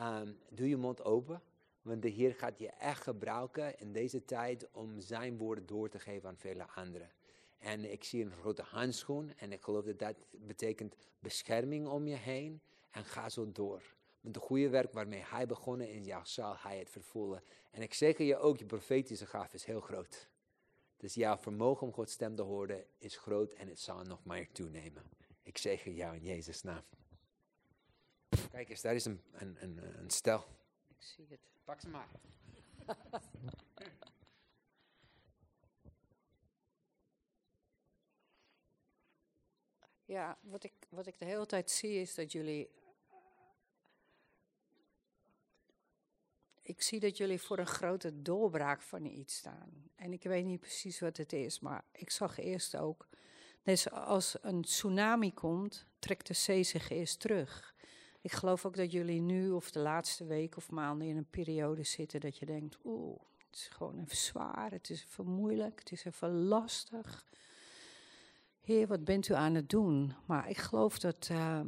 Um, 0.00 0.38
doe 0.50 0.68
je 0.68 0.76
mond 0.76 1.04
open, 1.04 1.42
want 1.82 2.02
de 2.02 2.08
Heer 2.08 2.34
gaat 2.34 2.58
je 2.58 2.68
echt 2.68 3.02
gebruiken 3.02 3.78
in 3.78 3.92
deze 3.92 4.24
tijd 4.24 4.68
om 4.72 5.00
zijn 5.00 5.38
woorden 5.38 5.66
door 5.66 5.88
te 5.88 5.98
geven 5.98 6.28
aan 6.28 6.36
vele 6.36 6.66
anderen. 6.74 7.10
En 7.58 7.92
ik 7.92 8.04
zie 8.04 8.24
een 8.24 8.32
grote 8.32 8.62
handschoen 8.62 9.32
en 9.36 9.52
ik 9.52 9.62
geloof 9.62 9.84
dat 9.84 9.98
dat 9.98 10.16
betekent 10.30 10.94
bescherming 11.18 11.88
om 11.88 12.06
je 12.06 12.16
heen. 12.16 12.60
En 12.94 13.04
ga 13.04 13.28
zo 13.28 13.52
door. 13.52 13.82
Met 14.20 14.34
de 14.34 14.40
goede 14.40 14.68
werk 14.68 14.92
waarmee 14.92 15.24
hij 15.24 15.46
begonnen 15.46 15.90
in 15.90 16.04
jou 16.04 16.26
zal 16.26 16.56
hij 16.58 16.78
het 16.78 16.90
vervullen. 16.90 17.42
En 17.70 17.82
ik 17.82 17.94
zeg 17.94 18.18
je 18.18 18.36
ook, 18.36 18.58
je 18.58 18.66
profetische 18.66 19.26
gaaf 19.26 19.54
is 19.54 19.64
heel 19.64 19.80
groot. 19.80 20.28
Dus 20.96 21.14
jouw 21.14 21.36
vermogen 21.36 21.86
om 21.86 21.92
Gods 21.92 22.12
stem 22.12 22.36
te 22.36 22.42
horen 22.42 22.84
is 22.98 23.16
groot 23.16 23.52
en 23.52 23.68
het 23.68 23.80
zal 23.80 24.02
nog 24.02 24.24
meer 24.24 24.52
toenemen. 24.52 25.02
Ik 25.42 25.58
zeg 25.58 25.84
jou 25.84 26.16
in 26.16 26.22
Jezus' 26.22 26.62
naam. 26.62 26.82
Kijk 28.50 28.68
eens, 28.68 28.80
daar 28.80 28.94
is 28.94 29.04
een, 29.04 29.22
een, 29.32 29.56
een, 29.60 29.98
een 29.98 30.10
stel. 30.10 30.44
Ik 30.88 31.02
zie 31.02 31.26
het. 31.28 31.40
Pak 31.64 31.80
ze 31.80 31.88
maar. 31.88 32.08
ja, 40.04 40.38
wat 40.40 40.64
ik, 40.64 40.72
wat 40.88 41.06
ik 41.06 41.18
de 41.18 41.24
hele 41.24 41.46
tijd 41.46 41.70
zie 41.70 42.00
is 42.00 42.14
dat 42.14 42.32
jullie 42.32 42.70
ik 46.66 46.82
zie 46.82 47.00
dat 47.00 47.16
jullie 47.16 47.40
voor 47.40 47.58
een 47.58 47.66
grote 47.66 48.22
doorbraak 48.22 48.82
van 48.82 49.04
iets 49.04 49.36
staan. 49.36 49.90
En 49.94 50.12
ik 50.12 50.22
weet 50.22 50.44
niet 50.44 50.60
precies 50.60 51.00
wat 51.00 51.16
het 51.16 51.32
is, 51.32 51.60
maar 51.60 51.84
ik 51.92 52.10
zag 52.10 52.38
eerst 52.38 52.76
ook. 52.76 53.08
Dus 53.62 53.90
als 53.90 54.36
een 54.40 54.62
tsunami 54.62 55.34
komt, 55.34 55.86
trekt 55.98 56.26
de 56.26 56.34
zee 56.34 56.62
zich 56.62 56.90
eerst 56.90 57.20
terug. 57.20 57.74
Ik 58.20 58.32
geloof 58.32 58.66
ook 58.66 58.76
dat 58.76 58.92
jullie 58.92 59.20
nu 59.20 59.50
of 59.50 59.70
de 59.70 59.78
laatste 59.78 60.24
week 60.24 60.56
of 60.56 60.70
maanden 60.70 61.08
in 61.08 61.16
een 61.16 61.30
periode 61.30 61.82
zitten 61.82 62.20
dat 62.20 62.38
je 62.38 62.46
denkt: 62.46 62.78
oeh, 62.84 63.20
het 63.46 63.56
is 63.56 63.68
gewoon 63.68 63.98
even 63.98 64.16
zwaar, 64.16 64.70
het 64.70 64.90
is 64.90 65.04
even 65.04 65.26
moeilijk, 65.26 65.78
het 65.78 65.92
is 65.92 66.04
even 66.04 66.44
lastig. 66.44 67.26
Heer, 68.60 68.86
wat 68.86 69.04
bent 69.04 69.28
u 69.28 69.34
aan 69.34 69.54
het 69.54 69.68
doen? 69.68 70.14
Maar 70.26 70.48
ik 70.48 70.58
geloof 70.58 70.98
dat, 70.98 71.28
uh, 71.32 71.60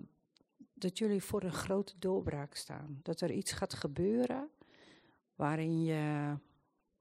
dat 0.74 0.98
jullie 0.98 1.22
voor 1.22 1.42
een 1.42 1.52
grote 1.52 1.98
doorbraak 1.98 2.54
staan. 2.54 3.00
Dat 3.02 3.20
er 3.20 3.30
iets 3.30 3.52
gaat 3.52 3.74
gebeuren 3.74 4.50
waarin 5.36 5.84
je, 5.84 6.34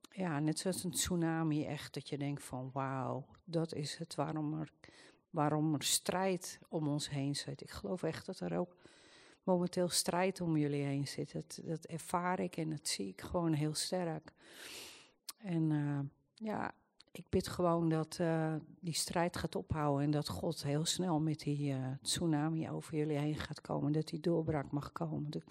ja, 0.09 0.39
net 0.39 0.59
zoals 0.59 0.83
een 0.83 0.91
tsunami, 0.91 1.65
echt 1.65 1.93
dat 1.93 2.09
je 2.09 2.17
denkt 2.17 2.43
van 2.43 2.69
wauw, 2.73 3.25
dat 3.43 3.73
is 3.73 3.97
het 3.97 4.15
waarom 4.15 4.59
er, 4.59 4.71
waarom 5.29 5.73
er 5.73 5.83
strijd 5.83 6.59
om 6.69 6.87
ons 6.87 7.09
heen 7.09 7.35
zit. 7.35 7.61
Ik 7.61 7.69
geloof 7.69 8.03
echt 8.03 8.25
dat 8.25 8.39
er 8.39 8.57
ook 8.57 8.75
momenteel 9.43 9.89
strijd 9.89 10.41
om 10.41 10.57
jullie 10.57 10.83
heen 10.83 11.07
zit. 11.07 11.33
Dat, 11.33 11.59
dat 11.63 11.85
ervaar 11.85 12.39
ik 12.39 12.57
en 12.57 12.69
dat 12.69 12.87
zie 12.87 13.07
ik 13.07 13.21
gewoon 13.21 13.53
heel 13.53 13.73
sterk. 13.73 14.33
En 15.37 15.69
uh, 15.69 15.99
ja, 16.33 16.73
ik 17.17 17.29
bid 17.29 17.47
gewoon 17.47 17.89
dat 17.89 18.17
uh, 18.21 18.53
die 18.79 18.93
strijd 18.93 19.37
gaat 19.37 19.55
ophouden 19.55 20.03
en 20.03 20.11
dat 20.11 20.29
God 20.29 20.63
heel 20.63 20.85
snel 20.85 21.19
met 21.19 21.39
die 21.39 21.73
uh, 21.73 21.85
tsunami 22.01 22.69
over 22.69 22.97
jullie 22.97 23.17
heen 23.17 23.35
gaat 23.35 23.61
komen. 23.61 23.91
Dat 23.91 24.07
die 24.07 24.19
doorbraak 24.19 24.71
mag 24.71 24.91
komen. 24.91 25.27
Ik 25.33 25.43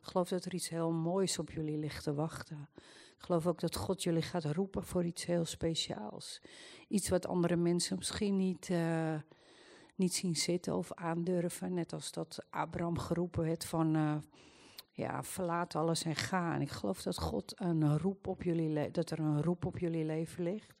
geloof 0.00 0.28
dat 0.28 0.44
er 0.44 0.54
iets 0.54 0.68
heel 0.68 0.92
moois 0.92 1.38
op 1.38 1.50
jullie 1.50 1.78
ligt 1.78 2.02
te 2.02 2.14
wachten. 2.14 2.68
Ik 3.16 3.26
geloof 3.26 3.46
ook 3.46 3.60
dat 3.60 3.76
God 3.76 4.02
jullie 4.02 4.22
gaat 4.22 4.44
roepen 4.44 4.84
voor 4.84 5.04
iets 5.04 5.24
heel 5.24 5.44
speciaals. 5.44 6.42
Iets 6.88 7.08
wat 7.08 7.26
andere 7.26 7.56
mensen 7.56 7.96
misschien 7.96 8.36
niet, 8.36 8.68
uh, 8.68 9.14
niet 9.94 10.14
zien 10.14 10.36
zitten 10.36 10.76
of 10.76 10.92
aandurven. 10.92 11.74
Net 11.74 11.92
als 11.92 12.12
dat 12.12 12.44
Abraham 12.50 12.98
geroepen 12.98 13.44
werd 13.44 13.64
van 13.64 14.22
ja, 14.92 15.22
verlaat 15.22 15.74
alles 15.74 16.04
en 16.04 16.16
ga. 16.16 16.54
En 16.54 16.60
ik 16.60 16.70
geloof 16.70 17.02
dat 17.02 17.18
God 17.18 17.52
een 17.56 17.98
roep 17.98 18.26
op 18.26 18.42
jullie 18.42 18.90
dat 18.90 19.10
er 19.10 19.18
een 19.18 19.42
roep 19.42 19.64
op 19.64 19.78
jullie 19.78 20.04
leven 20.04 20.42
ligt. 20.42 20.78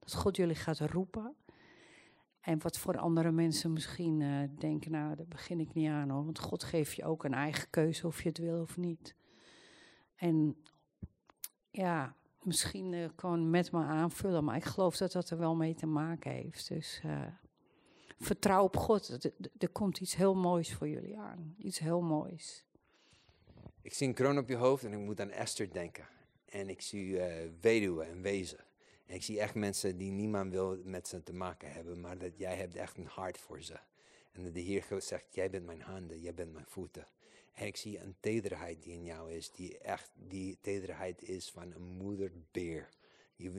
Dat 0.00 0.14
God 0.14 0.36
jullie 0.36 0.54
gaat 0.54 0.78
roepen. 0.80 1.36
En 2.40 2.62
wat 2.62 2.78
voor 2.78 2.98
andere 2.98 3.30
mensen 3.30 3.72
misschien 3.72 4.20
uh, 4.20 4.48
denken, 4.58 4.90
nou, 4.90 5.16
daar 5.16 5.26
begin 5.26 5.60
ik 5.60 5.74
niet 5.74 5.88
aan 5.88 6.10
hoor. 6.10 6.24
Want 6.24 6.38
God 6.38 6.64
geeft 6.64 6.94
je 6.94 7.04
ook 7.04 7.24
een 7.24 7.34
eigen 7.34 7.70
keuze 7.70 8.06
of 8.06 8.22
je 8.22 8.28
het 8.28 8.38
wil 8.38 8.60
of 8.60 8.76
niet. 8.76 9.14
En 10.16 10.56
ja, 11.70 12.16
misschien 12.42 12.92
uh, 12.92 13.08
gewoon 13.16 13.50
met 13.50 13.72
me 13.72 13.78
aanvullen, 13.78 14.44
maar 14.44 14.56
ik 14.56 14.64
geloof 14.64 14.96
dat 14.96 15.12
dat 15.12 15.30
er 15.30 15.38
wel 15.38 15.56
mee 15.56 15.74
te 15.74 15.86
maken 15.86 16.30
heeft. 16.30 16.68
Dus 16.68 17.00
uh, 17.06 17.26
vertrouw 18.18 18.64
op 18.64 18.76
God. 18.76 19.30
Er, 19.58 19.68
komt 19.68 20.00
iets 20.00 20.16
heel 20.16 20.34
moois 20.34 20.74
voor 20.74 20.88
jullie 20.88 21.18
aan. 21.18 21.54
Iets 21.58 21.78
heel 21.78 22.00
moois. 22.00 22.64
Ik 23.82 23.94
zie 23.94 24.08
een 24.08 24.14
kroon 24.14 24.38
op 24.38 24.48
je 24.48 24.56
hoofd 24.56 24.84
en 24.84 24.92
ik 24.92 24.98
moet 24.98 25.20
aan 25.20 25.30
Esther 25.30 25.72
denken. 25.72 26.08
En 26.44 26.68
ik 26.68 26.80
zie 26.80 27.20
weduwen 27.60 28.08
en 28.08 28.22
wezen. 28.22 28.64
En 29.10 29.16
ik 29.16 29.22
zie 29.22 29.40
echt 29.40 29.54
mensen 29.54 29.96
die 29.96 30.10
niemand 30.10 30.52
wil 30.52 30.80
met 30.84 31.08
ze 31.08 31.22
te 31.22 31.32
maken 31.32 31.72
hebben, 31.72 32.00
maar 32.00 32.18
dat 32.18 32.38
jij 32.38 32.56
hebt 32.56 32.76
echt 32.76 32.96
een 32.96 33.06
hart 33.06 33.38
voor 33.38 33.62
ze. 33.62 33.78
En 34.32 34.42
dat 34.42 34.54
de 34.54 34.60
Heer 34.60 34.84
zegt, 34.98 35.34
jij 35.34 35.50
bent 35.50 35.66
mijn 35.66 35.80
handen, 35.80 36.20
jij 36.20 36.34
bent 36.34 36.52
mijn 36.52 36.66
voeten. 36.68 37.06
En 37.52 37.66
ik 37.66 37.76
zie 37.76 37.98
een 37.98 38.16
tederheid 38.20 38.82
die 38.82 38.92
in 38.92 39.04
jou 39.04 39.32
is, 39.32 39.50
die 39.50 39.78
echt 39.78 40.10
die 40.14 40.58
tederheid 40.60 41.22
is 41.22 41.50
van 41.50 41.72
een 41.72 41.82
moederbeer. 41.82 42.88
Je 43.36 43.50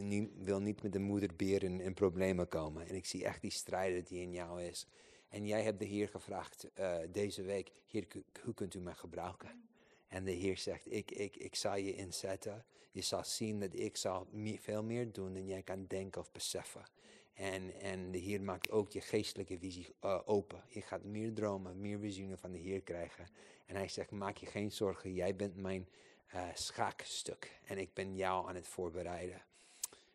wil 0.44 0.60
niet, 0.60 0.82
met 0.82 0.94
de 0.94 1.00
moederbeer 1.00 1.64
in, 1.64 1.94
problemen 1.94 2.48
komen. 2.48 2.88
En 2.88 2.96
ik 2.96 3.06
zie 3.06 3.26
echt 3.26 3.42
die 3.42 3.52
strijder 3.52 4.04
die 4.04 4.22
in 4.22 4.32
jou 4.32 4.62
is. 4.62 4.88
En 5.30 5.48
jij 5.48 5.64
hebt 5.64 5.80
de 5.80 5.86
Heer 5.86 6.08
gevraagd 6.08 6.68
uh, 6.80 6.98
deze 7.12 7.42
week, 7.42 7.72
Heer, 7.86 8.08
hoe 8.44 8.54
kunt 8.54 8.74
u 8.74 8.80
mij 8.80 8.96
gebruiken? 8.96 9.71
En 10.12 10.24
de 10.24 10.32
Heer 10.32 10.58
zegt, 10.58 10.92
ik, 10.94 11.12
ik, 11.12 11.36
ik 11.36 11.56
zal 11.56 11.76
je 11.76 11.96
inzetten. 11.96 12.66
Je 12.92 13.02
zal 13.02 13.24
zien 13.24 13.60
dat 13.60 13.74
ik 13.74 13.98
zal 13.98 14.28
veel 14.60 14.84
meer 14.84 15.12
doen 15.12 15.34
dan 15.34 15.46
jij 15.46 15.62
kan 15.62 15.86
denken 15.88 16.22
of 16.22 16.32
beseffen. 16.32 16.86
En, 17.34 17.74
en 17.80 18.12
de 18.12 18.18
Heer 18.18 18.42
maakt 18.42 18.72
ook 18.72 18.92
je 18.92 19.02
geestelijke 19.02 19.58
visie 19.58 19.88
uh, 20.06 20.20
open. 20.26 20.64
Je 20.68 20.82
gaat 20.82 21.04
meer 21.04 21.34
dromen, 21.34 21.82
meer 21.82 22.00
visioenen 22.00 22.38
van 22.38 22.52
de 22.52 22.58
Heer 22.58 22.82
krijgen. 22.82 23.28
En 23.66 23.76
hij 23.76 23.88
zegt, 23.88 24.12
maak 24.12 24.38
je 24.38 24.46
geen 24.46 24.72
zorgen, 24.72 25.14
jij 25.14 25.36
bent 25.36 25.56
mijn 25.56 25.88
uh, 26.34 26.42
schaakstuk. 26.54 27.60
En 27.66 27.78
ik 27.78 27.94
ben 27.94 28.16
jou 28.16 28.48
aan 28.48 28.56
het 28.56 28.68
voorbereiden. 28.68 29.42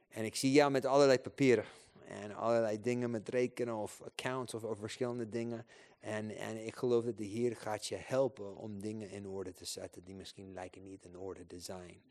En 0.09 0.25
ik 0.25 0.37
zie 0.37 0.53
jou 0.53 0.71
met 0.71 0.85
allerlei 0.85 1.19
papieren. 1.19 1.65
En 2.07 2.35
allerlei 2.35 2.81
dingen 2.81 3.11
met 3.11 3.29
rekenen 3.29 3.75
of 3.75 4.03
accounts 4.03 4.55
of, 4.55 4.65
of 4.65 4.79
verschillende 4.79 5.29
dingen. 5.29 5.67
En, 6.01 6.31
en 6.31 6.67
ik 6.67 6.77
geloof 6.77 7.05
dat 7.05 7.19
de 7.19 7.25
Heer 7.25 7.57
gaat 7.57 7.87
je 7.87 7.97
helpen 7.97 8.57
om 8.57 8.81
dingen 8.81 9.11
in 9.11 9.27
orde 9.27 9.53
te 9.53 9.65
zetten 9.65 10.05
die 10.05 10.15
misschien 10.15 10.53
lijken 10.53 10.83
niet 10.83 11.05
in 11.05 11.17
orde 11.17 11.47
te 11.47 11.61
zijn. 11.61 12.03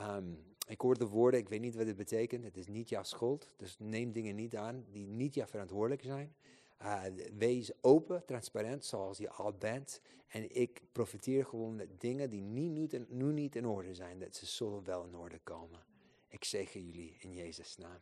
Um, 0.00 0.50
ik 0.66 0.80
hoor 0.80 0.98
de 0.98 1.06
woorden, 1.06 1.40
ik 1.40 1.48
weet 1.48 1.60
niet 1.60 1.74
wat 1.74 1.86
het 1.86 1.96
betekent. 1.96 2.44
Het 2.44 2.56
is 2.56 2.66
niet 2.66 2.88
jouw 2.88 3.02
schuld. 3.02 3.48
Dus 3.56 3.76
neem 3.78 4.12
dingen 4.12 4.34
niet 4.34 4.56
aan 4.56 4.84
die 4.90 5.06
niet 5.06 5.34
jouw 5.34 5.46
verantwoordelijk 5.46 6.02
zijn. 6.02 6.34
Uh, 6.82 7.02
wees 7.38 7.72
open, 7.80 8.24
transparant, 8.24 8.84
zoals 8.84 9.18
je 9.18 9.30
al 9.30 9.52
bent. 9.52 10.00
En 10.28 10.56
ik 10.56 10.82
profiteer 10.92 11.46
gewoon 11.46 11.76
dat 11.76 12.00
dingen 12.00 12.30
die 12.30 12.42
nu 12.42 12.68
niet, 12.68 13.08
nu 13.08 13.32
niet 13.32 13.56
in 13.56 13.66
orde 13.66 13.94
zijn, 13.94 14.18
dat 14.18 14.36
ze 14.36 14.46
zullen 14.46 14.84
wel 14.84 15.04
in 15.04 15.16
orde 15.16 15.38
komen. 15.38 15.84
Ik 16.28 16.44
zegen 16.44 16.86
jullie 16.86 17.16
in 17.20 17.32
Jezus' 17.32 17.76
naam. 17.76 18.00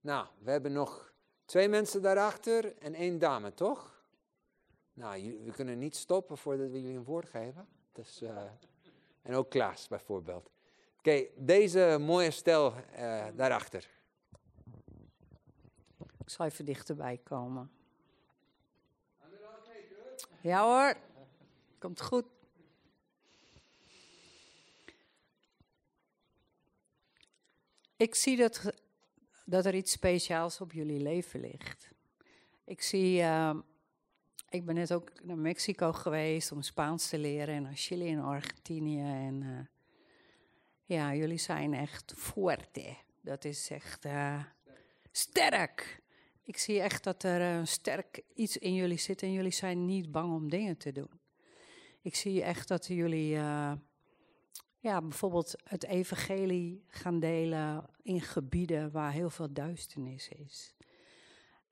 Nou, 0.00 0.26
we 0.38 0.50
hebben 0.50 0.72
nog 0.72 1.14
twee 1.44 1.68
mensen 1.68 2.02
daarachter 2.02 2.76
en 2.76 2.94
één 2.94 3.18
dame, 3.18 3.54
toch? 3.54 3.93
Nou, 4.94 5.40
we 5.44 5.52
kunnen 5.52 5.78
niet 5.78 5.96
stoppen 5.96 6.38
voordat 6.38 6.70
we 6.70 6.80
jullie 6.80 6.96
een 6.96 7.04
woord 7.04 7.28
geven. 7.28 7.68
Dus, 7.92 8.22
uh, 8.22 8.42
en 9.22 9.34
ook 9.34 9.50
Klaas 9.50 9.88
bijvoorbeeld. 9.88 10.50
Oké, 10.98 11.26
deze 11.36 11.96
mooie 12.00 12.30
stel 12.30 12.74
uh, 12.92 13.26
daarachter. 13.34 13.88
Ik 15.98 16.30
zal 16.30 16.46
even 16.46 16.64
dichterbij 16.64 17.20
komen. 17.24 17.70
Ja 20.40 20.62
hoor, 20.64 20.96
komt 21.78 22.00
goed. 22.00 22.24
Ik 27.96 28.14
zie 28.14 28.36
dat, 28.36 28.72
dat 29.44 29.64
er 29.66 29.74
iets 29.74 29.92
speciaals 29.92 30.60
op 30.60 30.72
jullie 30.72 31.00
leven 31.00 31.40
ligt. 31.40 31.90
Ik 32.64 32.82
zie, 32.82 33.20
uh, 33.20 33.58
ik 34.54 34.64
ben 34.64 34.74
net 34.74 34.92
ook 34.92 35.12
naar 35.22 35.38
Mexico 35.38 35.92
geweest 35.92 36.52
om 36.52 36.62
Spaans 36.62 37.08
te 37.08 37.18
leren 37.18 37.54
en 37.54 37.62
naar 37.62 37.76
Chili 37.76 38.12
en 38.12 38.20
Argentinië. 38.20 39.00
En 39.00 39.42
uh, 39.42 39.58
ja, 40.84 41.14
jullie 41.14 41.38
zijn 41.38 41.74
echt 41.74 42.14
fuerte. 42.16 42.96
Dat 43.20 43.44
is 43.44 43.70
echt 43.70 44.04
uh, 44.04 44.44
sterk. 45.10 46.02
Ik 46.42 46.58
zie 46.58 46.80
echt 46.80 47.04
dat 47.04 47.22
er 47.22 47.40
een 47.40 47.66
sterk 47.66 48.22
iets 48.34 48.56
in 48.56 48.74
jullie 48.74 48.98
zit 48.98 49.22
en 49.22 49.32
jullie 49.32 49.52
zijn 49.52 49.84
niet 49.84 50.12
bang 50.12 50.34
om 50.34 50.50
dingen 50.50 50.76
te 50.76 50.92
doen. 50.92 51.20
Ik 52.02 52.14
zie 52.14 52.42
echt 52.42 52.68
dat 52.68 52.86
jullie 52.86 53.28
ja, 54.78 55.02
bijvoorbeeld 55.02 55.54
het 55.64 55.84
evangelie 55.84 56.84
gaan 56.88 57.20
delen 57.20 57.86
in 58.02 58.20
gebieden 58.20 58.90
waar 58.90 59.12
heel 59.12 59.30
veel 59.30 59.52
duisternis 59.52 60.28
is. 60.28 60.74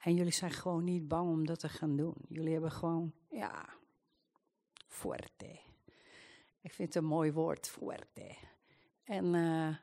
En 0.03 0.14
jullie 0.14 0.32
zijn 0.32 0.50
gewoon 0.50 0.84
niet 0.84 1.09
bang 1.09 1.30
om 1.30 1.46
dat 1.46 1.59
te 1.59 1.68
gaan 1.68 1.96
doen. 1.96 2.14
Jullie 2.28 2.53
hebben 2.53 2.70
gewoon, 2.70 3.12
ja, 3.28 3.68
fuerte. 4.86 5.61
Ik 6.61 6.72
vind 6.72 6.94
het 6.94 7.03
een 7.03 7.09
mooi 7.09 7.32
woord, 7.32 7.68
fuerte. 7.68 8.36
En 9.05 9.34
uh, 9.34 9.76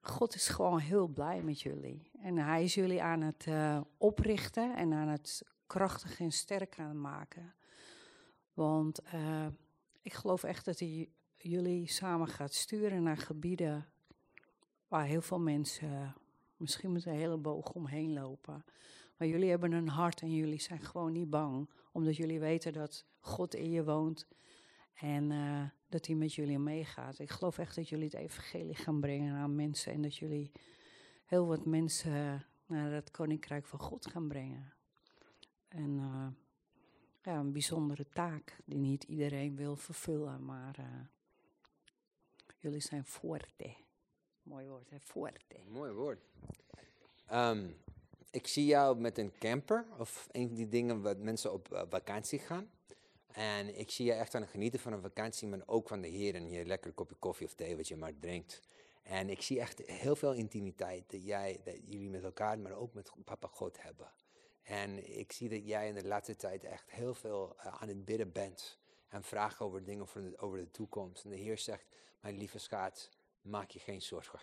God 0.00 0.34
is 0.34 0.48
gewoon 0.48 0.78
heel 0.78 1.06
blij 1.06 1.42
met 1.42 1.60
jullie. 1.60 2.10
En 2.20 2.36
hij 2.36 2.64
is 2.64 2.74
jullie 2.74 3.02
aan 3.02 3.20
het 3.20 3.46
uh, 3.46 3.80
oprichten 3.98 4.76
en 4.76 4.92
aan 4.92 5.08
het 5.08 5.42
krachtig 5.66 6.20
en 6.20 6.32
sterk 6.32 6.78
aan 6.78 7.00
maken. 7.00 7.54
Want 8.52 9.00
uh, 9.14 9.46
ik 10.02 10.12
geloof 10.12 10.42
echt 10.42 10.64
dat 10.64 10.78
hij 10.78 11.08
jullie 11.36 11.88
samen 11.88 12.28
gaat 12.28 12.54
sturen 12.54 13.02
naar 13.02 13.16
gebieden 13.16 13.88
waar 14.88 15.04
heel 15.04 15.22
veel 15.22 15.40
mensen 15.40 16.14
misschien 16.64 16.92
met 16.92 17.06
een 17.06 17.14
hele 17.14 17.36
boog 17.36 17.72
omheen 17.72 18.12
lopen. 18.12 18.64
Maar 19.16 19.28
jullie 19.28 19.50
hebben 19.50 19.72
een 19.72 19.88
hart 19.88 20.20
en 20.20 20.34
jullie 20.34 20.60
zijn 20.60 20.80
gewoon 20.80 21.12
niet 21.12 21.30
bang, 21.30 21.70
omdat 21.92 22.16
jullie 22.16 22.40
weten 22.40 22.72
dat 22.72 23.04
God 23.20 23.54
in 23.54 23.70
je 23.70 23.84
woont 23.84 24.26
en 24.94 25.30
uh, 25.30 25.62
dat 25.88 26.06
hij 26.06 26.14
met 26.14 26.34
jullie 26.34 26.58
meegaat. 26.58 27.18
Ik 27.18 27.30
geloof 27.30 27.58
echt 27.58 27.76
dat 27.76 27.88
jullie 27.88 28.04
het 28.04 28.14
evangelie 28.14 28.74
gaan 28.74 29.00
brengen 29.00 29.34
aan 29.34 29.54
mensen 29.54 29.92
en 29.92 30.02
dat 30.02 30.16
jullie 30.16 30.52
heel 31.24 31.46
wat 31.46 31.64
mensen 31.64 32.46
naar 32.66 32.92
het 32.92 33.10
koninkrijk 33.10 33.66
van 33.66 33.78
God 33.78 34.06
gaan 34.06 34.28
brengen. 34.28 34.72
En 35.68 35.90
uh, 35.90 36.26
ja, 37.22 37.38
een 37.38 37.52
bijzondere 37.52 38.08
taak 38.08 38.56
die 38.64 38.78
niet 38.78 39.04
iedereen 39.04 39.56
wil 39.56 39.76
vervullen, 39.76 40.44
maar 40.44 40.76
uh, 40.78 40.86
jullie 42.58 42.80
zijn 42.80 43.04
forte. 43.04 43.76
Mooi 44.44 44.66
woord, 44.66 44.90
hè? 44.90 45.00
Forte. 45.00 45.56
Mooi 45.68 45.92
woord. 45.92 46.20
Um, 47.32 47.76
ik 48.30 48.46
zie 48.46 48.66
jou 48.66 48.96
met 48.96 49.18
een 49.18 49.32
camper, 49.38 49.86
of 49.98 50.28
een 50.30 50.46
van 50.46 50.56
die 50.56 50.68
dingen 50.68 51.02
wat 51.02 51.18
mensen 51.18 51.52
op 51.52 51.72
uh, 51.72 51.82
vakantie 51.88 52.38
gaan. 52.38 52.70
En 53.32 53.78
ik 53.78 53.90
zie 53.90 54.06
je 54.06 54.12
echt 54.12 54.34
aan 54.34 54.40
het 54.40 54.50
genieten 54.50 54.80
van 54.80 54.92
een 54.92 55.00
vakantie, 55.00 55.48
maar 55.48 55.62
ook 55.66 55.88
van 55.88 56.00
de 56.00 56.08
Heer 56.08 56.34
en 56.34 56.50
je 56.50 56.64
lekker 56.64 56.92
kopje 56.92 57.16
koffie 57.18 57.46
of 57.46 57.54
thee 57.54 57.76
wat 57.76 57.88
je 57.88 57.96
maar 57.96 58.18
drinkt. 58.18 58.60
En 59.02 59.30
ik 59.30 59.42
zie 59.42 59.60
echt 59.60 59.78
heel 59.86 60.16
veel 60.16 60.32
intimiteit 60.32 61.10
dat, 61.10 61.24
jij, 61.24 61.60
dat 61.64 61.76
jullie 61.84 62.08
met 62.10 62.24
elkaar, 62.24 62.58
maar 62.58 62.72
ook 62.72 62.94
met 62.94 63.10
papa 63.24 63.48
God 63.50 63.82
hebben. 63.82 64.12
En 64.62 65.18
ik 65.18 65.32
zie 65.32 65.48
dat 65.48 65.66
jij 65.66 65.88
in 65.88 65.94
de 65.94 66.06
laatste 66.06 66.36
tijd 66.36 66.64
echt 66.64 66.90
heel 66.90 67.14
veel 67.14 67.56
uh, 67.56 67.82
aan 67.82 67.88
het 67.88 68.04
bidden 68.04 68.32
bent. 68.32 68.78
En 69.08 69.22
vragen 69.22 69.66
over 69.66 69.84
dingen 69.84 70.06
de, 70.12 70.38
over 70.38 70.58
de 70.58 70.70
toekomst. 70.70 71.24
En 71.24 71.30
de 71.30 71.36
Heer 71.36 71.58
zegt, 71.58 71.86
mijn 72.20 72.36
lieve 72.36 72.58
schat, 72.58 73.10
maak 73.44 73.70
je 73.70 73.78
geen 73.78 74.02
zorgen. 74.02 74.40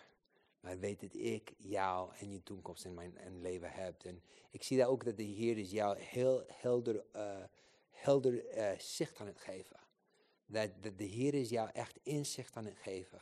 Maar 0.60 0.78
weet 0.78 1.00
dat 1.00 1.14
ik 1.14 1.52
jou 1.58 2.14
en 2.18 2.30
je 2.30 2.42
toekomst 2.42 2.84
in 2.84 2.94
mijn 2.94 3.16
en 3.16 3.40
leven 3.40 3.70
heb. 3.70 4.04
En 4.04 4.22
ik 4.50 4.62
zie 4.62 4.78
daar 4.78 4.88
ook 4.88 5.04
dat 5.04 5.16
de 5.16 5.22
Heer 5.22 5.58
is 5.58 5.70
jou 5.70 5.98
heel 5.98 6.44
helder, 6.46 7.04
uh, 7.16 7.44
helder 7.90 8.56
uh, 8.56 8.78
zicht 8.78 9.20
aan 9.20 9.26
het 9.26 9.40
geven. 9.40 9.80
Dat, 10.46 10.70
dat 10.80 10.98
de 10.98 11.04
Heer 11.04 11.34
is 11.34 11.48
jou 11.48 11.70
echt 11.72 11.98
inzicht 12.02 12.56
aan 12.56 12.64
het 12.64 12.78
geven. 12.78 13.20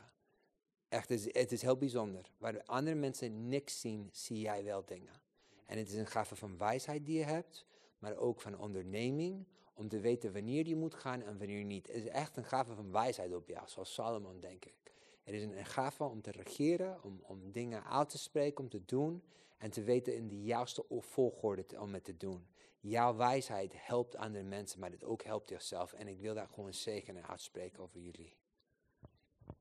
Echt, 0.89 1.09
het 1.09 1.19
is, 1.19 1.33
het 1.33 1.51
is 1.51 1.61
heel 1.61 1.77
bijzonder. 1.77 2.31
Waar 2.37 2.63
andere 2.63 2.95
mensen 2.95 3.47
niks 3.47 3.79
zien, 3.79 4.09
zie 4.11 4.39
jij 4.39 4.63
wel 4.63 4.85
dingen. 4.85 5.21
En 5.65 5.77
het 5.77 5.87
is 5.87 5.95
een 5.95 6.07
gave 6.07 6.35
van 6.35 6.57
wijsheid 6.57 7.05
die 7.05 7.17
je 7.17 7.23
hebt, 7.23 7.65
maar 7.99 8.15
ook 8.15 8.41
van 8.41 8.57
onderneming. 8.57 9.45
Om 9.73 9.89
te 9.89 9.99
weten 9.99 10.33
wanneer 10.33 10.67
je 10.67 10.75
moet 10.75 10.93
gaan 10.93 11.21
en 11.21 11.37
wanneer 11.37 11.63
niet. 11.63 11.87
Het 11.87 11.95
is 11.95 12.07
echt 12.07 12.37
een 12.37 12.45
gave 12.45 12.73
van 12.73 12.91
wijsheid 12.91 13.33
op 13.33 13.47
jou, 13.47 13.69
zoals 13.69 13.93
Salomon, 13.93 14.39
denk 14.39 14.65
ik. 14.65 14.80
Het 15.23 15.33
is 15.33 15.43
een 15.43 15.65
gave 15.65 16.03
om 16.03 16.21
te 16.21 16.31
regeren, 16.31 17.03
om, 17.03 17.19
om 17.23 17.51
dingen 17.51 17.83
uit 17.83 18.09
te 18.09 18.17
spreken, 18.17 18.63
om 18.63 18.69
te 18.69 18.85
doen. 18.85 19.23
En 19.57 19.71
te 19.71 19.83
weten 19.83 20.15
in 20.15 20.27
de 20.27 20.41
juiste 20.41 20.85
volgorde 20.89 21.65
te, 21.65 21.81
om 21.81 21.93
het 21.93 22.03
te 22.03 22.17
doen. 22.17 22.47
Jouw 22.79 23.15
wijsheid 23.15 23.73
helpt 23.75 24.15
andere 24.15 24.43
mensen, 24.43 24.79
maar 24.79 24.91
het 24.91 25.03
ook 25.03 25.23
helpt 25.23 25.49
jezelf. 25.49 25.93
En 25.93 26.07
ik 26.07 26.19
wil 26.19 26.33
daar 26.33 26.47
gewoon 26.47 26.73
zegen 26.73 27.17
en 27.17 27.27
uitspreken 27.27 27.83
over 27.83 27.99
jullie. 27.99 28.37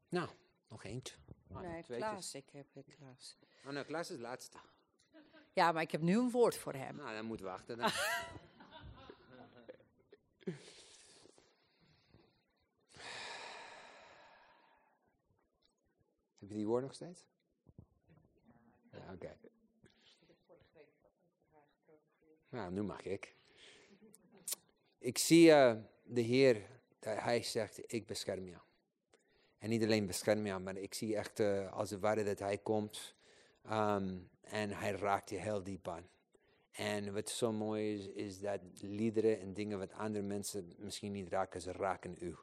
Nou, 0.09 0.29
nog 0.69 0.85
eentje. 0.85 1.15
Ah, 1.53 1.61
nee, 1.61 1.83
Klaas, 1.83 2.35
ik 2.35 2.51
heb 2.53 2.67
het 2.73 2.97
Klaas. 2.97 3.37
Oh 3.65 3.71
nou, 3.71 3.87
Klaas 3.87 4.07
is 4.07 4.09
het 4.09 4.21
laatste. 4.21 4.59
Ja, 5.53 5.73
maar 5.73 5.83
ik 5.83 5.91
heb 5.91 6.01
nu 6.01 6.19
een 6.19 6.31
woord 6.31 6.57
voor 6.57 6.75
hem. 6.75 6.97
Nou, 6.97 7.15
dan 7.15 7.25
moeten 7.25 7.47
we 7.47 7.53
wachten 7.53 7.79
dan. 7.79 7.91
Heb 16.41 16.49
je 16.49 16.55
die 16.55 16.67
woord 16.67 16.83
nog 16.83 16.95
steeds? 16.95 17.25
Ja, 18.93 18.99
oké. 18.99 19.13
Okay. 19.13 19.37
Nou, 22.49 22.73
nu 22.73 22.83
mag 22.83 23.03
ik. 23.03 23.37
Ik 24.99 25.19
zie 25.19 25.49
uh, 25.49 25.77
de 26.03 26.21
Heer 26.21 26.67
dat 26.99 27.21
hij 27.21 27.43
zegt, 27.43 27.93
ik 27.93 28.07
bescherm 28.07 28.49
jou. 28.49 28.63
En 29.59 29.69
niet 29.69 29.83
alleen 29.83 30.07
bescherm 30.07 30.47
jou, 30.47 30.61
maar 30.61 30.77
ik 30.77 30.95
zie 30.95 31.17
echt 31.17 31.41
uh, 31.41 31.73
als 31.73 31.91
het 31.91 32.01
ware 32.01 32.25
dat 32.25 32.39
hij 32.39 32.59
komt 32.59 33.15
um, 33.67 34.31
en 34.41 34.71
hij 34.71 34.93
raakt 34.93 35.31
je 35.31 35.37
heel 35.37 35.63
diep 35.63 35.89
aan. 35.89 36.09
En 36.71 37.13
wat 37.13 37.29
zo 37.29 37.53
mooi 37.53 37.95
is, 37.95 38.07
is 38.07 38.41
dat 38.41 38.61
liederen 38.81 39.41
en 39.41 39.55
dingen 39.55 39.79
wat 39.79 39.93
andere 39.93 40.25
mensen 40.25 40.75
misschien 40.79 41.13
niet 41.13 41.29
raken, 41.29 41.61
ze 41.61 41.73
raken 41.73 42.17
u. 42.21 42.37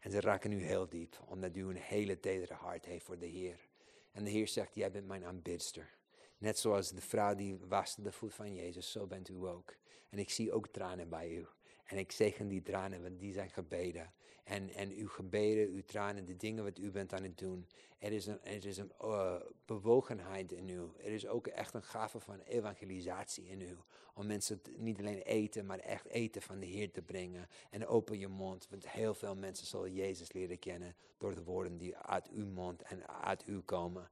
En 0.00 0.10
ze 0.10 0.20
raken 0.20 0.52
u 0.52 0.62
heel 0.62 0.88
diep, 0.88 1.20
omdat 1.26 1.56
u 1.56 1.64
een 1.68 1.76
hele 1.76 2.20
tedere 2.20 2.54
hart 2.54 2.84
heeft 2.84 3.04
voor 3.04 3.18
de 3.18 3.26
Heer. 3.26 3.68
En 4.12 4.24
de 4.24 4.30
Heer 4.30 4.48
zegt, 4.48 4.74
jij 4.74 4.90
bent 4.90 5.06
mijn 5.06 5.24
aanbidster. 5.24 5.98
Net 6.38 6.58
zoals 6.58 6.90
de 6.90 7.00
vrouw 7.00 7.34
die 7.34 7.58
waste 7.58 8.02
de 8.02 8.12
voet 8.12 8.34
van 8.34 8.54
Jezus, 8.54 8.90
zo 8.90 9.06
bent 9.06 9.28
u 9.28 9.34
ook. 9.34 9.76
En 10.08 10.18
ik 10.18 10.30
zie 10.30 10.52
ook 10.52 10.68
tranen 10.68 11.08
bij 11.08 11.30
u. 11.30 11.46
En 11.84 11.98
ik 11.98 12.12
zegen 12.12 12.48
die 12.48 12.62
tranen, 12.62 13.02
want 13.02 13.18
die 13.18 13.32
zijn 13.32 13.50
gebeden. 13.50 14.12
En, 14.44 14.70
en 14.70 14.90
uw 14.90 15.08
gebeden, 15.08 15.68
uw 15.68 15.82
tranen, 15.86 16.24
de 16.24 16.36
dingen 16.36 16.64
wat 16.64 16.78
u 16.78 16.90
bent 16.90 17.12
aan 17.12 17.22
het 17.22 17.38
doen. 17.38 17.66
Er 17.98 18.12
is 18.12 18.26
een, 18.26 18.44
er 18.44 18.66
is 18.66 18.76
een 18.76 18.92
uh, 19.02 19.34
bewogenheid 19.64 20.52
in 20.52 20.68
u. 20.68 20.80
Er 20.98 21.12
is 21.12 21.26
ook 21.26 21.46
echt 21.46 21.74
een 21.74 21.82
gave 21.82 22.20
van 22.20 22.40
evangelisatie 22.40 23.48
in 23.48 23.60
u. 23.60 23.76
Om 24.14 24.26
mensen 24.26 24.60
niet 24.76 24.98
alleen 24.98 25.22
eten, 25.22 25.66
maar 25.66 25.78
echt 25.78 26.06
eten 26.06 26.42
van 26.42 26.58
de 26.58 26.66
Heer 26.66 26.90
te 26.90 27.02
brengen. 27.02 27.48
En 27.70 27.86
open 27.86 28.18
je 28.18 28.28
mond, 28.28 28.66
want 28.70 28.88
heel 28.88 29.14
veel 29.14 29.34
mensen 29.34 29.66
zullen 29.66 29.92
Jezus 29.92 30.32
leren 30.32 30.58
kennen 30.58 30.96
door 31.18 31.34
de 31.34 31.42
woorden 31.42 31.76
die 31.76 31.96
uit 31.96 32.28
uw 32.28 32.46
mond 32.46 32.82
en 32.82 33.08
uit 33.08 33.46
u 33.46 33.60
komen. 33.60 34.10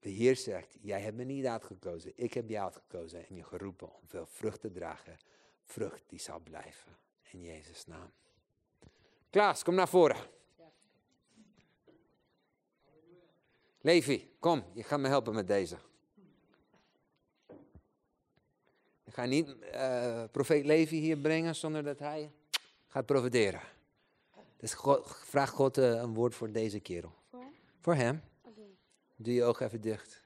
De 0.00 0.08
Heer 0.08 0.36
zegt, 0.36 0.76
jij 0.80 1.00
hebt 1.00 1.16
me 1.16 1.24
niet 1.24 1.46
uitgekozen, 1.46 2.12
ik 2.14 2.34
heb 2.34 2.48
jou 2.48 2.64
uitgekozen 2.64 3.26
en 3.28 3.34
je 3.34 3.44
geroepen 3.44 3.94
om 3.94 4.08
veel 4.08 4.26
vrucht 4.26 4.60
te 4.60 4.70
dragen. 4.70 5.18
Vrucht 5.62 6.02
die 6.06 6.20
zal 6.20 6.40
blijven. 6.40 6.96
In 7.30 7.42
Jezus' 7.42 7.86
naam. 7.86 8.12
Klaas, 9.30 9.62
kom 9.62 9.74
naar 9.74 9.88
voren. 9.88 10.16
Levi, 13.80 14.30
kom, 14.38 14.64
je 14.72 14.82
gaat 14.82 15.00
me 15.00 15.08
helpen 15.08 15.34
met 15.34 15.46
deze. 15.46 15.78
Ik 19.04 19.14
ga 19.14 19.24
niet 19.24 19.56
uh, 19.74 20.24
profeet 20.30 20.64
Levi 20.64 20.96
hier 20.96 21.16
brengen 21.16 21.56
zonder 21.56 21.82
dat 21.82 21.98
hij 21.98 22.32
gaat 22.86 23.06
profiteren. 23.06 23.60
Dus 24.56 24.74
God, 24.74 25.16
vraag 25.24 25.50
God 25.50 25.78
uh, 25.78 25.90
een 25.90 26.14
woord 26.14 26.34
voor 26.34 26.52
deze 26.52 26.80
kerel. 26.80 27.14
Voor? 27.30 27.44
Voor 27.80 27.94
hem. 27.94 28.22
Doe 29.16 29.34
je 29.34 29.44
ogen 29.44 29.66
even 29.66 29.80
dicht. 29.80 30.22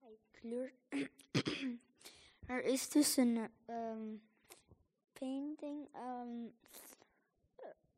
Hij 0.00 0.18
kleurt. 0.30 0.74
er 2.46 2.64
is 2.64 2.88
dus 2.88 3.16
een 3.16 3.50
um, 3.70 4.22
painting, 5.12 5.88
um, 5.96 6.54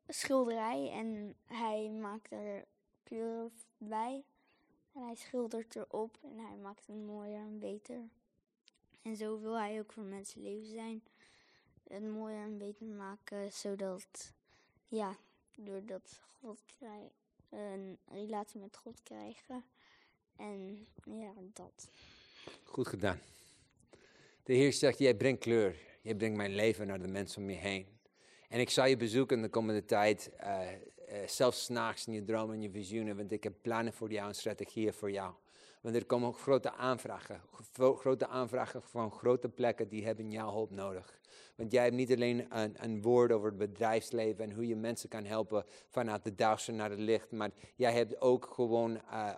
schilderij 0.07 0.91
en 0.91 1.35
hij 1.45 1.89
maakt 1.89 2.31
er 2.31 2.65
kleur 3.03 3.51
bij. 3.77 4.23
En 4.93 5.05
hij 5.05 5.15
schildert 5.15 5.75
erop 5.75 6.17
en 6.21 6.37
hij 6.37 6.57
maakt 6.57 6.87
het 6.87 6.95
mooier 6.95 7.39
en 7.39 7.59
beter. 7.59 8.09
En 9.01 9.15
zo 9.15 9.39
wil 9.39 9.57
hij 9.57 9.79
ook 9.79 9.91
voor 9.91 10.03
mensen 10.03 10.41
leven 10.41 10.67
zijn. 10.67 11.03
Het 11.87 12.03
mooier 12.03 12.43
en 12.43 12.57
beter 12.57 12.85
maken, 12.85 13.51
zodat 13.51 14.33
ja, 14.87 15.15
doordat 15.55 16.19
God 16.39 16.63
krijg, 16.65 17.11
een 17.49 17.97
relatie 18.05 18.59
met 18.59 18.77
God 18.77 19.03
krijgen. 19.03 19.63
En 20.35 20.87
ja, 21.03 21.33
dat. 21.53 21.89
Goed 22.63 22.87
gedaan. 22.87 23.19
De 24.47 24.53
Heer 24.53 24.73
zegt, 24.73 24.97
jij 24.97 25.15
brengt 25.15 25.39
kleur. 25.39 25.75
Jij 26.01 26.15
brengt 26.15 26.37
mijn 26.37 26.55
leven 26.55 26.87
naar 26.87 27.01
de 27.01 27.07
mensen 27.07 27.41
om 27.41 27.49
je 27.49 27.55
heen. 27.55 27.87
En 28.49 28.59
ik 28.59 28.69
zal 28.69 28.85
je 28.85 28.97
bezoeken 28.97 29.41
de 29.41 29.49
komende 29.49 29.85
tijd, 29.85 30.31
uh, 30.39 30.59
uh, 31.09 31.27
zelfs 31.27 31.63
s'nachts 31.63 32.07
in 32.07 32.13
je 32.13 32.23
dromen 32.23 32.55
en 32.55 32.61
je 32.61 32.69
visioenen, 32.69 33.15
want 33.15 33.31
ik 33.31 33.43
heb 33.43 33.53
plannen 33.61 33.93
voor 33.93 34.11
jou 34.11 34.27
en 34.27 34.35
strategieën 34.35 34.93
voor 34.93 35.11
jou. 35.11 35.33
Want 35.81 35.95
er 35.95 36.05
komen 36.05 36.27
ook 36.27 36.39
grote 36.39 36.71
aanvragen, 36.71 37.41
grote 37.75 38.27
aanvragen 38.27 38.81
van 38.81 39.11
grote 39.11 39.49
plekken 39.49 39.87
die 39.87 40.05
hebben 40.05 40.31
jouw 40.31 40.51
hulp 40.51 40.71
nodig. 40.71 41.19
Want 41.55 41.71
jij 41.71 41.83
hebt 41.83 41.95
niet 41.95 42.11
alleen 42.11 42.45
een, 42.49 42.75
een, 42.83 43.01
woord 43.01 43.31
over 43.31 43.47
het 43.47 43.57
bedrijfsleven 43.57 44.43
en 44.43 44.51
hoe 44.51 44.67
je 44.67 44.75
mensen 44.75 45.09
kan 45.09 45.25
helpen 45.25 45.65
vanuit 45.87 46.23
de 46.23 46.35
duister 46.35 46.73
naar 46.73 46.89
het 46.89 46.99
licht. 46.99 47.31
Maar 47.31 47.51
jij 47.75 47.93
hebt 47.93 48.21
ook 48.21 48.49
gewoon 48.53 49.01
uh, 49.11 49.33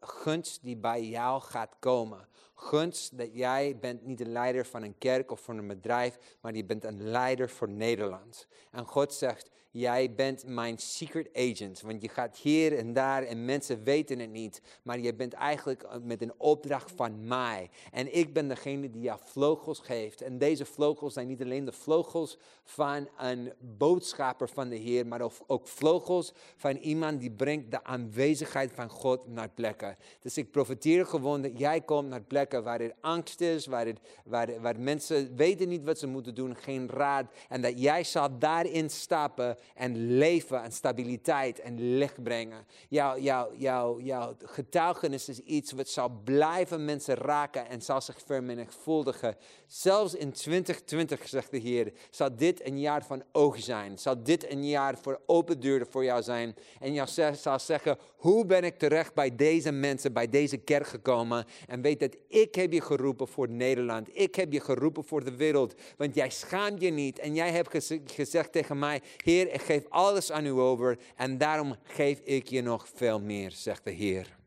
gunst 0.00 0.62
die 0.62 0.76
bij 0.76 1.04
jou 1.04 1.40
gaat 1.40 1.76
komen. 1.78 2.28
Gunst 2.54 3.18
dat 3.18 3.28
jij 3.32 3.78
bent 3.80 4.06
niet 4.06 4.20
een 4.20 4.32
leider 4.32 4.66
van 4.66 4.82
een 4.82 4.98
kerk 4.98 5.30
of 5.30 5.40
van 5.40 5.58
een 5.58 5.66
bedrijf, 5.66 6.18
maar 6.40 6.54
je 6.54 6.64
bent 6.64 6.84
een 6.84 7.02
leider 7.02 7.50
voor 7.50 7.68
Nederland. 7.68 8.46
En 8.70 8.86
God 8.86 9.14
zegt, 9.14 9.50
jij 9.70 10.14
bent 10.14 10.46
mijn 10.46 10.78
secret 10.78 11.28
agent. 11.32 11.80
Want 11.80 12.02
je 12.02 12.08
gaat 12.08 12.36
hier 12.36 12.78
en 12.78 12.92
daar 12.92 13.22
en 13.22 13.44
mensen 13.44 13.82
weten 13.82 14.18
het 14.18 14.30
niet. 14.30 14.62
Maar 14.82 14.98
je 14.98 15.14
bent 15.14 15.32
eigenlijk 15.32 15.82
eh, 15.82 15.96
met 16.02 16.22
een 16.22 16.32
opdracht 16.36 16.92
van 16.96 17.26
mij. 17.26 17.70
En 17.92 18.16
ik 18.16 18.32
ben 18.32 18.48
degene 18.48 18.90
die 18.90 19.02
jou 19.02 19.20
vleugels 19.24 19.80
geeft. 19.80 20.22
En 20.22 20.38
deze 20.38 20.64
vleugels 20.64 21.12
zijn 21.12 21.29
niet 21.30 21.42
alleen 21.42 21.64
de 21.64 21.72
vleugels 21.72 22.38
van 22.64 23.08
een 23.18 23.52
boodschapper 23.58 24.48
van 24.48 24.68
de 24.68 24.76
Heer. 24.76 25.06
Maar 25.06 25.20
ook 25.46 25.68
vleugels 25.68 26.32
van 26.56 26.76
iemand 26.76 27.20
die 27.20 27.30
brengt 27.30 27.70
de 27.70 27.84
aanwezigheid 27.84 28.72
van 28.72 28.90
God 28.90 29.26
naar 29.26 29.48
plekken. 29.48 29.96
Dus 30.20 30.36
ik 30.36 30.50
profiteer 30.50 31.06
gewoon 31.06 31.42
dat 31.42 31.58
jij 31.58 31.80
komt 31.80 32.08
naar 32.08 32.22
plekken 32.22 32.62
waar 32.62 32.80
er 32.80 32.94
angst 33.00 33.40
is. 33.40 33.66
Waar, 33.66 33.86
het, 33.86 34.00
waar, 34.24 34.60
waar 34.60 34.80
mensen 34.80 35.36
weten 35.36 35.68
niet 35.68 35.84
wat 35.84 35.98
ze 35.98 36.06
moeten 36.06 36.34
doen. 36.34 36.56
Geen 36.56 36.88
raad. 36.88 37.30
En 37.48 37.62
dat 37.62 37.80
jij 37.80 38.04
zal 38.04 38.38
daarin 38.38 38.90
stappen 38.90 39.56
en 39.74 40.16
leven 40.16 40.62
en 40.62 40.72
stabiliteit 40.72 41.60
en 41.60 41.96
licht 41.96 42.22
brengen. 42.22 42.66
Jouw, 42.88 43.18
jouw, 43.18 44.00
jouw 44.00 44.36
getuigenis 44.44 45.28
is 45.28 45.38
iets 45.38 45.72
wat 45.72 45.88
zal 45.88 46.08
blijven 46.24 46.84
mensen 46.84 47.14
raken 47.14 47.68
en 47.68 47.82
zal 47.82 48.00
zich 48.00 48.20
vermenigvuldigen. 48.26 49.36
Zelfs 49.66 50.14
in 50.14 50.32
2020, 50.32 51.19
zegt 51.26 51.50
de 51.50 51.58
Heer, 51.58 51.92
zal 52.10 52.36
dit 52.36 52.66
een 52.66 52.80
jaar 52.80 53.04
van 53.04 53.22
oog 53.32 53.62
zijn. 53.62 53.98
Zal 53.98 54.22
dit 54.22 54.50
een 54.50 54.68
jaar 54.68 54.98
voor 54.98 55.20
open 55.26 55.60
deuren 55.60 55.86
voor 55.90 56.04
jou 56.04 56.22
zijn. 56.22 56.54
En 56.80 56.92
jou 56.92 57.08
zal 57.34 57.58
zeggen, 57.58 57.98
hoe 58.16 58.46
ben 58.46 58.64
ik 58.64 58.78
terecht 58.78 59.14
bij 59.14 59.36
deze 59.36 59.72
mensen, 59.72 60.12
bij 60.12 60.28
deze 60.28 60.56
kerk 60.56 60.86
gekomen? 60.86 61.44
En 61.66 61.82
weet 61.82 62.00
dat 62.00 62.16
ik 62.28 62.54
heb 62.54 62.72
je 62.72 62.80
geroepen 62.80 63.28
voor 63.28 63.48
Nederland. 63.48 64.08
Ik 64.12 64.34
heb 64.34 64.52
je 64.52 64.60
geroepen 64.60 65.04
voor 65.04 65.24
de 65.24 65.36
wereld. 65.36 65.74
Want 65.96 66.14
jij 66.14 66.30
schaamt 66.30 66.80
je 66.80 66.90
niet. 66.90 67.18
En 67.18 67.34
jij 67.34 67.50
hebt 67.50 67.92
gezegd 68.04 68.52
tegen 68.52 68.78
mij, 68.78 69.02
Heer, 69.16 69.52
ik 69.52 69.62
geef 69.62 69.84
alles 69.88 70.32
aan 70.32 70.46
u 70.46 70.50
over. 70.50 70.98
En 71.16 71.38
daarom 71.38 71.76
geef 71.82 72.20
ik 72.20 72.48
je 72.48 72.62
nog 72.62 72.88
veel 72.94 73.20
meer, 73.20 73.50
zegt 73.50 73.84
de 73.84 73.90
Heer. 73.90 74.38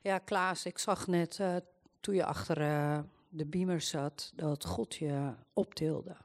Ja, 0.00 0.18
Klaas, 0.18 0.66
ik 0.66 0.78
zag 0.78 1.06
net 1.06 1.38
uh, 1.40 1.56
toen 2.00 2.14
je 2.14 2.24
achter 2.24 2.60
uh, 2.60 2.98
de 3.36 3.46
beamer 3.46 3.80
zat, 3.80 4.32
dat 4.34 4.64
God 4.64 4.94
je 4.94 5.34
optilde. 5.52 6.16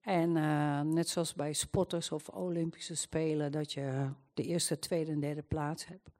En 0.00 0.36
uh, 0.36 0.80
net 0.80 1.08
zoals 1.08 1.34
bij 1.34 1.52
spotters 1.52 2.12
of 2.12 2.28
Olympische 2.28 2.94
Spelen, 2.94 3.52
dat 3.52 3.72
je 3.72 4.08
de 4.34 4.42
eerste, 4.42 4.78
tweede 4.78 5.10
en 5.10 5.20
derde 5.20 5.42
plaats 5.42 5.86
hebt. 5.86 6.10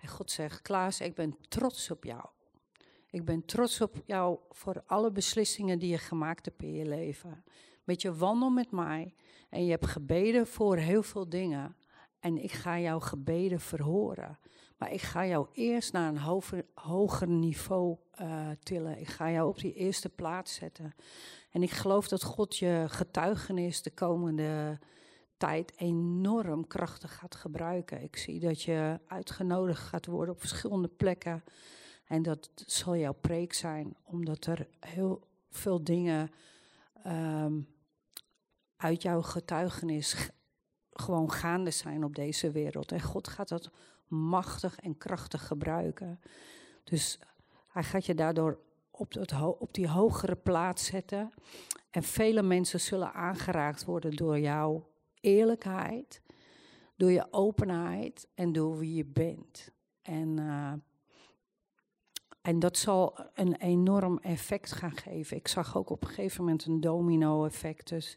En 0.00 0.08
God 0.08 0.30
zegt, 0.30 0.62
Klaas, 0.62 1.00
ik 1.00 1.14
ben 1.14 1.36
trots 1.48 1.90
op 1.90 2.04
jou. 2.04 2.24
Ik 3.10 3.24
ben 3.24 3.44
trots 3.44 3.80
op 3.80 3.96
jou 4.04 4.38
voor 4.50 4.82
alle 4.86 5.12
beslissingen 5.12 5.78
die 5.78 5.90
je 5.90 5.98
gemaakt 5.98 6.44
hebt 6.44 6.62
in 6.62 6.72
je 6.72 6.86
leven. 6.86 7.44
Met 7.84 8.02
je 8.02 8.14
wandel 8.14 8.50
met 8.50 8.70
mij 8.70 9.14
en 9.48 9.64
je 9.64 9.70
hebt 9.70 9.86
gebeden 9.86 10.46
voor 10.46 10.76
heel 10.76 11.02
veel 11.02 11.28
dingen. 11.28 11.76
En 12.20 12.42
ik 12.42 12.52
ga 12.52 12.80
jouw 12.80 13.00
gebeden 13.00 13.60
verhoren. 13.60 14.38
Maar 14.80 14.92
ik 14.92 15.02
ga 15.02 15.26
jou 15.26 15.46
eerst 15.52 15.92
naar 15.92 16.08
een 16.08 16.18
hoger, 16.18 16.64
hoger 16.74 17.28
niveau 17.28 17.96
uh, 18.20 18.48
tillen. 18.62 19.00
Ik 19.00 19.08
ga 19.08 19.30
jou 19.30 19.48
op 19.48 19.58
die 19.58 19.74
eerste 19.74 20.08
plaats 20.08 20.54
zetten. 20.54 20.94
En 21.50 21.62
ik 21.62 21.70
geloof 21.70 22.08
dat 22.08 22.22
God 22.22 22.56
je 22.56 22.84
getuigenis 22.88 23.82
de 23.82 23.90
komende 23.90 24.78
tijd 25.36 25.72
enorm 25.76 26.66
krachtig 26.66 27.14
gaat 27.14 27.34
gebruiken. 27.34 28.02
Ik 28.02 28.16
zie 28.16 28.40
dat 28.40 28.62
je 28.62 29.00
uitgenodigd 29.06 29.80
gaat 29.80 30.06
worden 30.06 30.34
op 30.34 30.40
verschillende 30.40 30.88
plekken. 30.88 31.44
En 32.04 32.22
dat 32.22 32.50
zal 32.54 32.96
jouw 32.96 33.14
preek 33.20 33.52
zijn, 33.52 33.96
omdat 34.04 34.46
er 34.46 34.68
heel 34.78 35.28
veel 35.50 35.84
dingen 35.84 36.30
um, 37.06 37.68
uit 38.76 39.02
jouw 39.02 39.22
getuigenis 39.22 40.30
gewoon 40.92 41.32
gaande 41.32 41.70
zijn 41.70 42.04
op 42.04 42.14
deze 42.14 42.50
wereld. 42.50 42.92
En 42.92 43.00
God 43.00 43.28
gaat 43.28 43.48
dat 43.48 43.70
machtig 44.10 44.78
en 44.80 44.98
krachtig 44.98 45.46
gebruiken. 45.46 46.20
Dus 46.84 47.18
hij 47.68 47.82
gaat 47.82 48.06
je 48.06 48.14
daardoor 48.14 48.58
op, 48.90 49.26
op 49.58 49.74
die 49.74 49.88
hogere 49.88 50.36
plaats 50.36 50.86
zetten. 50.86 51.30
En 51.90 52.02
vele 52.02 52.42
mensen 52.42 52.80
zullen 52.80 53.12
aangeraakt 53.12 53.84
worden 53.84 54.16
door 54.16 54.38
jouw 54.38 54.88
eerlijkheid, 55.20 56.22
door 56.96 57.10
je 57.10 57.26
openheid 57.30 58.28
en 58.34 58.52
door 58.52 58.78
wie 58.78 58.94
je 58.94 59.04
bent. 59.04 59.70
En 60.02 60.36
uh, 60.40 60.72
En 62.42 62.58
dat 62.58 62.76
zal 62.76 63.18
een 63.34 63.54
enorm 63.54 64.18
effect 64.18 64.72
gaan 64.72 64.96
geven. 64.96 65.36
Ik 65.36 65.48
zag 65.48 65.76
ook 65.76 65.90
op 65.90 66.02
een 66.02 66.08
gegeven 66.08 66.44
moment 66.44 66.64
een 66.64 66.80
domino-effect. 66.80 67.88
Dus 67.88 68.16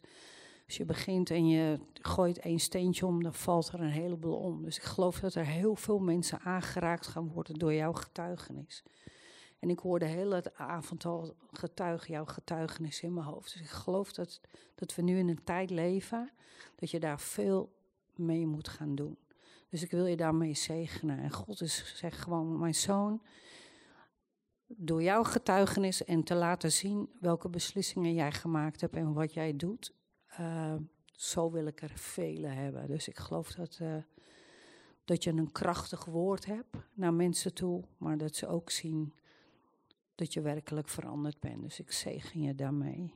als 0.66 0.76
je 0.76 0.84
begint 0.84 1.30
en 1.30 1.48
je 1.48 1.78
gooit 1.92 2.38
één 2.38 2.58
steentje 2.58 3.06
om, 3.06 3.22
dan 3.22 3.34
valt 3.34 3.68
er 3.68 3.80
een 3.80 3.90
heleboel 3.90 4.36
om. 4.36 4.62
Dus 4.62 4.76
ik 4.76 4.82
geloof 4.82 5.20
dat 5.20 5.34
er 5.34 5.46
heel 5.46 5.76
veel 5.76 5.98
mensen 5.98 6.40
aangeraakt 6.40 7.06
gaan 7.06 7.28
worden 7.28 7.54
door 7.54 7.74
jouw 7.74 7.92
getuigenis. 7.92 8.82
En 9.58 9.70
ik 9.70 9.78
hoorde 9.78 10.04
de 10.04 10.10
hele 10.10 10.52
avond 10.56 11.04
al 11.04 11.34
getuigen, 11.52 12.12
jouw 12.12 12.24
getuigenis 12.24 13.02
in 13.02 13.14
mijn 13.14 13.26
hoofd. 13.26 13.52
Dus 13.52 13.62
ik 13.62 13.68
geloof 13.68 14.12
dat, 14.12 14.40
dat 14.74 14.94
we 14.94 15.02
nu 15.02 15.18
in 15.18 15.28
een 15.28 15.44
tijd 15.44 15.70
leven 15.70 16.30
dat 16.76 16.90
je 16.90 17.00
daar 17.00 17.20
veel 17.20 17.72
mee 18.14 18.46
moet 18.46 18.68
gaan 18.68 18.94
doen. 18.94 19.18
Dus 19.68 19.82
ik 19.82 19.90
wil 19.90 20.06
je 20.06 20.16
daarmee 20.16 20.54
zegenen. 20.54 21.18
En 21.18 21.30
God 21.30 21.60
is, 21.60 21.96
zegt 21.96 22.18
gewoon, 22.18 22.58
mijn 22.58 22.74
zoon, 22.74 23.22
door 24.66 25.02
jouw 25.02 25.22
getuigenis 25.22 26.04
en 26.04 26.22
te 26.22 26.34
laten 26.34 26.72
zien 26.72 27.10
welke 27.20 27.48
beslissingen 27.48 28.14
jij 28.14 28.32
gemaakt 28.32 28.80
hebt 28.80 28.96
en 28.96 29.12
wat 29.12 29.32
jij 29.32 29.56
doet, 29.56 29.92
uh, 30.40 30.74
zo 31.12 31.50
wil 31.50 31.66
ik 31.66 31.82
er 31.82 31.92
vele 31.94 32.46
hebben. 32.46 32.86
Dus 32.86 33.08
ik 33.08 33.18
geloof 33.18 33.52
dat, 33.52 33.78
uh, 33.82 33.96
dat 35.04 35.24
je 35.24 35.30
een 35.30 35.52
krachtig 35.52 36.04
woord 36.04 36.46
hebt 36.46 36.76
naar 36.94 37.14
mensen 37.14 37.54
toe, 37.54 37.84
maar 37.98 38.18
dat 38.18 38.36
ze 38.36 38.46
ook 38.46 38.70
zien 38.70 39.14
dat 40.14 40.32
je 40.32 40.40
werkelijk 40.40 40.88
veranderd 40.88 41.40
bent. 41.40 41.62
Dus 41.62 41.80
ik 41.80 41.92
zegen 41.92 42.40
je 42.40 42.54
daarmee. 42.54 43.12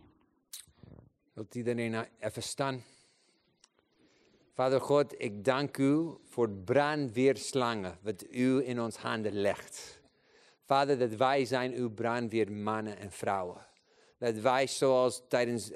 Wilt 1.32 1.55
iedereen 1.55 2.07
even 2.19 2.43
staan? 2.43 2.82
Vader 4.53 4.81
God, 4.81 5.15
ik 5.19 5.45
dank 5.45 5.77
u 5.77 6.16
voor 6.24 6.51
brandweerslangen 6.51 7.99
wat 8.03 8.24
u 8.31 8.66
in 8.66 8.81
ons 8.81 8.97
handen 8.97 9.32
legt. 9.32 10.01
Vader, 10.65 10.99
dat 10.99 11.15
wij 11.15 11.45
zijn 11.45 11.73
uw 11.73 11.90
brandweermannen 11.90 12.99
en 12.99 13.11
vrouwen. 13.11 13.66
Dat 14.19 14.35
wij 14.35 14.66
zoals 14.66 15.23
tijdens 15.28 15.70
9-11 15.70 15.74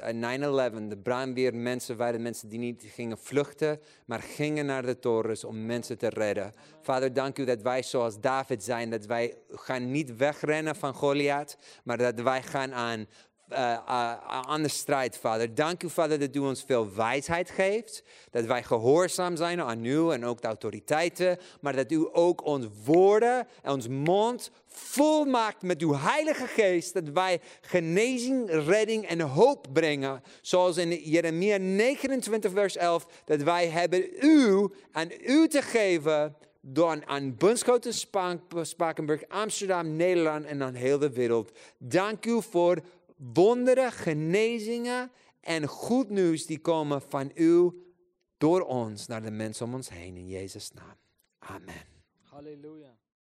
de 0.88 0.98
brandweermensen 1.02 1.96
waren 1.96 2.22
mensen 2.22 2.48
die 2.48 2.58
niet 2.58 2.84
gingen 2.86 3.18
vluchten, 3.18 3.80
maar 4.06 4.20
gingen 4.20 4.66
naar 4.66 4.86
de 4.86 4.98
torens 4.98 5.44
om 5.44 5.66
mensen 5.66 5.98
te 5.98 6.08
redden. 6.08 6.52
Vader, 6.80 7.12
dank 7.12 7.38
u 7.38 7.44
dat 7.44 7.62
wij 7.62 7.82
zoals 7.82 8.20
David 8.20 8.64
zijn, 8.64 8.90
dat 8.90 9.06
wij 9.06 9.36
gaan 9.50 9.90
niet 9.90 10.16
wegrennen 10.16 10.76
van 10.76 10.94
Goliath, 10.94 11.56
maar 11.84 11.98
dat 11.98 12.20
wij 12.20 12.42
gaan 12.42 12.74
aan 12.74 13.06
aan 13.54 14.62
de 14.62 14.68
strijd, 14.68 15.18
Vader. 15.18 15.54
Dank 15.54 15.82
u, 15.82 15.90
Vader, 15.90 16.18
dat 16.18 16.36
u 16.36 16.38
ons 16.38 16.64
veel 16.66 16.94
wijsheid 16.94 17.50
geeft. 17.50 18.02
Dat 18.30 18.44
wij 18.44 18.62
gehoorzaam 18.62 19.36
zijn 19.36 19.62
aan 19.62 19.84
u 19.84 20.10
en 20.10 20.24
ook 20.24 20.40
de 20.40 20.46
autoriteiten. 20.46 21.38
Maar 21.60 21.76
dat 21.76 21.90
u 21.90 22.08
ook 22.12 22.44
ons 22.44 22.66
woorden 22.84 23.46
en 23.62 23.72
ons 23.72 23.88
mond 23.88 24.50
volmaakt 24.66 25.62
met 25.62 25.82
uw 25.82 25.94
Heilige 25.94 26.46
Geest. 26.46 26.94
Dat 26.94 27.08
wij 27.08 27.40
genezing, 27.60 28.50
redding 28.50 29.06
en 29.06 29.20
hoop 29.20 29.66
brengen. 29.72 30.22
Zoals 30.40 30.76
in 30.76 30.90
Jeremia 30.90 31.56
29, 31.56 32.52
vers 32.52 32.76
11. 32.76 33.06
Dat 33.24 33.42
wij 33.42 33.68
hebben 33.68 34.04
u 34.20 34.68
aan 34.92 35.08
u 35.26 35.48
te 35.48 35.62
geven 35.62 36.36
door 36.64 37.02
aan 37.06 37.36
Bunschoten, 37.36 37.94
Spakenburg, 38.62 39.22
Amsterdam, 39.28 39.96
Nederland 39.96 40.44
en 40.44 40.62
aan 40.62 40.74
heel 40.74 40.98
de 40.98 41.12
wereld. 41.12 41.50
Dank 41.78 42.26
u 42.26 42.42
voor 42.42 42.78
wonderen, 43.34 43.92
genezingen 43.92 45.10
en 45.40 45.66
goed 45.66 46.08
nieuws 46.08 46.46
die 46.46 46.58
komen 46.58 47.02
van 47.02 47.30
u 47.34 47.72
door 48.36 48.60
ons 48.60 49.06
naar 49.06 49.22
de 49.22 49.30
mensen 49.30 49.66
om 49.66 49.74
ons 49.74 49.88
heen. 49.88 50.16
In 50.16 50.28
Jezus' 50.28 50.72
naam. 50.72 50.96
Amen. 51.38 51.86
Halleluja. 52.20 53.01